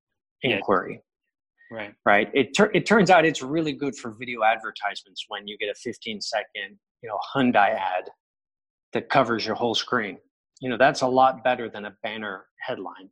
inquiry. 0.42 1.03
Right. 1.72 1.92
Right? 2.05 2.30
It, 2.34 2.55
tur- 2.57 2.70
it 2.72 2.86
turns 2.86 3.11
out 3.11 3.24
it's 3.24 3.42
really 3.42 3.72
good 3.72 3.96
for 3.96 4.12
video 4.12 4.44
advertisements 4.44 5.24
when 5.26 5.48
you 5.48 5.59
get 5.59 5.70
a 5.70 5.74
15 5.74 6.20
second 6.20 6.78
you 7.03 7.09
know 7.09 7.18
hyundai 7.34 7.74
ad 7.74 8.11
that 8.92 9.09
covers 9.09 9.46
your 9.46 9.55
whole 9.55 9.74
screen. 9.74 10.18
You 10.61 10.68
know 10.70 10.76
that's 10.76 11.01
a 11.01 11.07
lot 11.07 11.42
better 11.42 11.68
than 11.68 11.86
a 11.86 11.96
banner 12.03 12.46
headline. 12.61 13.11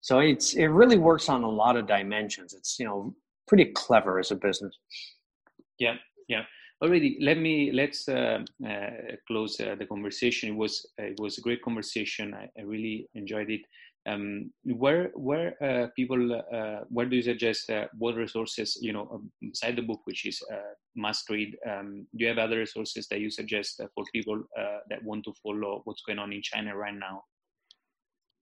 So 0.00 0.20
it's 0.20 0.54
it 0.54 0.66
really 0.66 0.98
works 0.98 1.28
on 1.28 1.42
a 1.42 1.50
lot 1.50 1.76
of 1.76 1.86
dimensions. 1.86 2.54
It's 2.54 2.78
you 2.78 2.86
know 2.86 3.14
pretty 3.46 3.72
clever 3.74 4.18
as 4.18 4.30
a 4.30 4.36
business. 4.36 4.78
Yeah, 5.78 5.96
yeah. 6.28 6.42
Already, 6.82 7.18
let 7.20 7.38
me 7.38 7.72
let's 7.72 8.08
uh, 8.08 8.40
uh, 8.68 8.90
close 9.26 9.58
uh, 9.60 9.74
the 9.78 9.86
conversation. 9.86 10.50
It 10.50 10.56
was 10.56 10.86
it 10.98 11.18
was 11.18 11.38
a 11.38 11.40
great 11.40 11.62
conversation. 11.62 12.34
I, 12.34 12.48
I 12.58 12.62
really 12.62 13.08
enjoyed 13.14 13.50
it. 13.50 13.62
Um, 14.06 14.52
where 14.64 15.10
where 15.14 15.54
uh, 15.62 15.86
people 15.96 16.42
uh, 16.52 16.80
where 16.90 17.06
do 17.06 17.16
you 17.16 17.22
suggest 17.22 17.70
uh, 17.70 17.86
what 17.96 18.16
resources 18.16 18.76
you 18.82 18.92
know 18.92 19.22
beside 19.40 19.76
the 19.76 19.82
book, 19.82 20.00
which 20.04 20.26
is 20.26 20.42
must 20.94 21.30
read? 21.30 21.56
Um, 21.68 22.06
do 22.14 22.24
you 22.24 22.28
have 22.28 22.38
other 22.38 22.58
resources 22.58 23.06
that 23.08 23.20
you 23.20 23.30
suggest 23.30 23.80
for 23.94 24.04
people 24.12 24.42
that 24.90 25.02
want 25.02 25.24
to 25.24 25.32
follow 25.42 25.80
what's 25.84 26.02
going 26.02 26.18
on 26.18 26.32
in 26.32 26.42
China 26.42 26.76
right 26.76 26.94
now? 26.94 27.22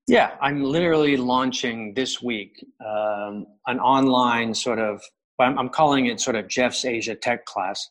Yeah, 0.09 0.33
I'm 0.41 0.65
literally 0.65 1.17
launching 1.17 1.95
this 1.95 2.21
week 2.21 2.65
um, 2.85 3.47
an 3.67 3.79
online 3.79 4.53
sort 4.53 4.81
of, 4.81 5.01
I'm, 5.39 5.57
I'm, 5.59 5.69
calling 5.69 6.07
it 6.07 6.21
sort 6.21 6.35
of 6.35 6.49
Jeff's 6.49 6.85
Asia 6.85 7.15
Tech 7.15 7.45
class, 7.47 7.89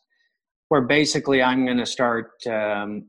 where 0.68 0.82
basically 0.82 1.42
I'm 1.42 1.64
going 1.64 1.78
to 1.78 1.86
start 1.86 2.32
um, 2.46 3.06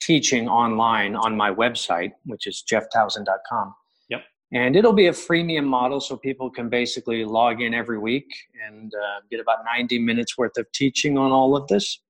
teaching 0.00 0.48
online 0.48 1.16
on 1.16 1.36
my 1.36 1.50
website, 1.50 2.12
which 2.24 2.46
is 2.46 2.64
jefftowson.com. 2.70 3.74
Yep. 4.08 4.22
And 4.52 4.74
it'll 4.74 4.94
be 4.94 5.08
a 5.08 5.12
freemium 5.12 5.64
model, 5.64 6.00
so 6.00 6.16
people 6.16 6.50
can 6.50 6.70
basically 6.70 7.26
log 7.26 7.60
in 7.60 7.74
every 7.74 7.98
week 7.98 8.26
and 8.66 8.90
uh, 8.94 9.20
get 9.30 9.38
about 9.38 9.58
90 9.66 9.98
minutes 9.98 10.38
worth 10.38 10.56
of 10.56 10.66
teaching 10.72 11.18
on 11.18 11.30
all 11.30 11.56
of 11.56 11.68
this. 11.68 12.00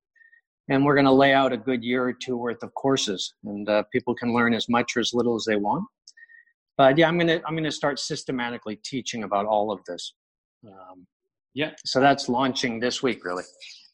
And 0.68 0.84
we're 0.84 0.94
going 0.94 1.06
to 1.06 1.12
lay 1.12 1.32
out 1.32 1.52
a 1.52 1.56
good 1.56 1.82
year 1.82 2.04
or 2.04 2.12
two 2.12 2.36
worth 2.36 2.62
of 2.62 2.72
courses, 2.74 3.34
and 3.44 3.68
uh, 3.68 3.82
people 3.92 4.14
can 4.14 4.32
learn 4.32 4.54
as 4.54 4.68
much 4.68 4.96
or 4.96 5.00
as 5.00 5.12
little 5.12 5.34
as 5.34 5.44
they 5.44 5.56
want 5.56 5.84
but 6.76 6.96
yeah 6.98 7.08
i'm 7.08 7.18
gonna 7.18 7.40
i'm 7.46 7.56
gonna 7.56 7.70
start 7.70 7.98
systematically 7.98 8.76
teaching 8.76 9.24
about 9.24 9.46
all 9.46 9.70
of 9.70 9.80
this. 9.84 10.14
Um, 10.66 11.06
yeah. 11.54 11.70
so 11.84 12.00
that's 12.00 12.28
launching 12.28 12.80
this 12.80 13.02
week 13.02 13.24
really. 13.24 13.44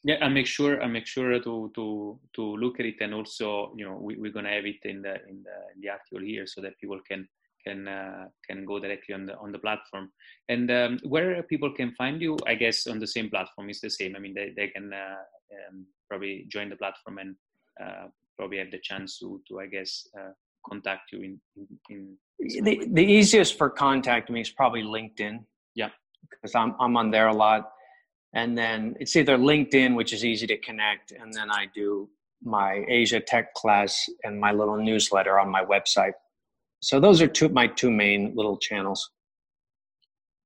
Yeah 0.03 0.17
i 0.21 0.27
make 0.27 0.47
sure 0.47 0.81
i 0.83 0.87
make 0.87 1.07
sure 1.07 1.39
to 1.39 1.71
to 1.75 2.19
to 2.35 2.41
look 2.57 2.79
at 2.79 2.85
it 2.85 2.95
and 3.01 3.13
also 3.13 3.73
you 3.77 3.85
know 3.85 3.97
we, 4.01 4.15
we're 4.17 4.31
gonna 4.31 4.53
have 4.57 4.65
it 4.65 4.83
in 4.83 5.01
the 5.01 5.15
in 5.29 5.43
the 5.47 5.57
in 5.73 5.81
the 5.81 5.89
article 5.89 6.19
here 6.19 6.45
so 6.45 6.61
that 6.61 6.79
people 6.79 6.99
can 7.09 7.27
can 7.65 7.87
uh, 7.87 8.27
can 8.47 8.65
go 8.65 8.79
directly 8.79 9.15
on 9.15 9.25
the 9.25 9.37
on 9.37 9.51
the 9.51 9.59
platform. 9.59 10.11
And 10.49 10.69
um, 10.69 10.99
where 11.03 11.41
people 11.43 11.71
can 11.73 11.93
find 11.93 12.21
you 12.21 12.37
i 12.45 12.55
guess 12.55 12.87
on 12.87 12.99
the 12.99 13.07
same 13.07 13.29
platform 13.29 13.69
is 13.69 13.79
the 13.79 13.89
same. 13.89 14.15
I 14.15 14.19
mean 14.19 14.33
they, 14.33 14.53
they 14.55 14.67
can 14.67 14.91
uh, 14.93 15.23
um, 15.69 15.85
probably 16.09 16.45
join 16.49 16.69
the 16.69 16.75
platform 16.75 17.17
and 17.19 17.35
uh, 17.81 18.07
probably 18.37 18.57
have 18.57 18.71
the 18.71 18.79
chance 18.79 19.19
to 19.19 19.41
to 19.47 19.59
i 19.59 19.67
guess 19.67 20.07
uh, 20.19 20.31
contact 20.69 21.11
you 21.11 21.21
in, 21.21 21.39
in, 21.55 21.67
in 21.89 22.17
the, 22.39 22.87
the 22.91 23.03
easiest 23.03 23.57
for 23.57 23.69
contact 23.69 24.29
me 24.29 24.41
is 24.41 24.49
probably 24.49 24.83
linkedin. 24.83 25.45
Yeah. 25.75 25.89
Because 26.29 26.55
I'm, 26.55 26.75
I'm 26.79 26.97
on 26.97 27.11
there 27.11 27.27
a 27.27 27.33
lot. 27.33 27.71
And 28.33 28.57
then 28.57 28.95
it's 28.99 29.15
either 29.15 29.37
linkedin 29.37 29.95
which 29.95 30.13
is 30.13 30.25
easy 30.25 30.47
to 30.47 30.57
connect 30.57 31.11
and 31.11 31.31
then 31.31 31.51
i 31.51 31.67
do 31.75 32.09
my 32.41 32.83
asia 32.89 33.19
tech 33.19 33.53
class 33.53 34.09
and 34.23 34.39
my 34.39 34.51
little 34.51 34.77
newsletter 34.77 35.39
on 35.39 35.49
my 35.49 35.63
website. 35.63 36.13
So 36.81 36.99
those 36.99 37.21
are 37.21 37.27
two 37.27 37.49
my 37.49 37.67
two 37.67 37.91
main 37.91 38.33
little 38.35 38.57
channels. 38.57 39.11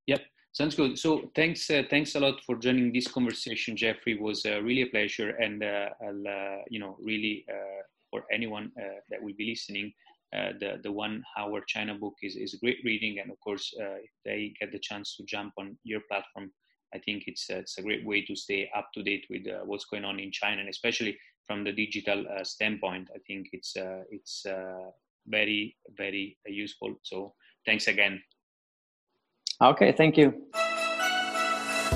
Yep. 0.06 0.22
Sounds 0.52 0.76
good. 0.76 1.00
So 1.00 1.32
thanks 1.36 1.70
uh, 1.70 1.84
thanks 1.90 2.14
a 2.16 2.20
lot 2.20 2.44
for 2.46 2.56
joining 2.58 2.94
this 2.94 3.08
conversation 3.08 3.76
jeffrey. 3.76 4.14
It 4.14 4.22
was 4.22 4.46
uh, 4.46 4.62
really 4.62 4.84
a 4.84 4.88
pleasure 4.88 5.30
and 5.30 5.64
uh, 5.64 5.90
i'll 6.06 6.28
uh, 6.28 6.58
you 6.70 6.80
know 6.80 6.98
really 7.02 7.46
uh, 7.50 7.82
for 8.12 8.26
anyone 8.32 8.72
uh, 8.80 9.00
that 9.10 9.22
will 9.22 9.34
be 9.38 9.50
listening 9.50 9.92
uh, 10.36 10.52
the 10.60 10.80
the 10.84 10.92
one 10.92 11.24
hour 11.38 11.62
China 11.68 11.96
book 11.96 12.16
is 12.22 12.36
is 12.36 12.56
great 12.62 12.80
reading, 12.84 13.20
and 13.20 13.32
of 13.32 13.40
course, 13.40 13.74
uh, 13.80 13.96
if 13.96 14.12
they 14.26 14.54
get 14.60 14.72
the 14.72 14.80
chance 14.80 15.16
to 15.16 15.24
jump 15.26 15.54
on 15.58 15.78
your 15.84 16.02
platform, 16.10 16.52
I 16.94 17.00
think 17.00 17.24
it's 17.28 17.50
uh, 17.50 17.58
it's 17.58 17.78
a 17.78 17.82
great 17.82 18.06
way 18.06 18.26
to 18.26 18.36
stay 18.36 18.70
up 18.76 18.90
to 18.94 19.04
date 19.04 19.26
with 19.30 19.48
uh, 19.48 19.64
what's 19.66 19.86
going 19.86 20.04
on 20.04 20.20
in 20.20 20.32
China, 20.32 20.60
and 20.60 20.70
especially 20.70 21.18
from 21.46 21.64
the 21.64 21.72
digital 21.72 22.26
uh, 22.28 22.44
standpoint. 22.44 23.10
I 23.16 23.20
think 23.26 23.48
it's 23.54 23.74
it's 24.12 24.46
very 25.28 25.78
very 25.98 26.38
useful. 26.46 26.96
So 27.04 27.34
thanks 27.66 27.88
again. 27.88 28.22
Okay, 29.62 29.94
thank 29.94 30.18
you. 30.18 30.34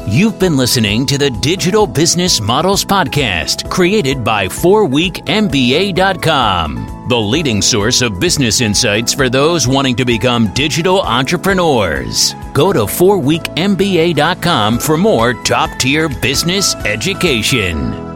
You've 0.07 0.39
been 0.39 0.57
listening 0.57 1.05
to 1.05 1.15
the 1.17 1.29
Digital 1.29 1.85
Business 1.85 2.41
Models 2.41 2.83
Podcast, 2.83 3.69
created 3.69 4.23
by 4.23 4.47
4weekmba.com, 4.47 7.05
the 7.07 7.17
leading 7.17 7.61
source 7.61 8.01
of 8.01 8.19
business 8.19 8.61
insights 8.61 9.13
for 9.13 9.29
those 9.29 9.67
wanting 9.67 9.95
to 9.97 10.03
become 10.03 10.51
digital 10.53 11.01
entrepreneurs. 11.01 12.33
Go 12.51 12.73
to 12.73 12.79
4weekmba.com 12.81 14.79
for 14.79 14.97
more 14.97 15.33
top 15.33 15.69
tier 15.79 16.09
business 16.09 16.73
education. 16.75 18.10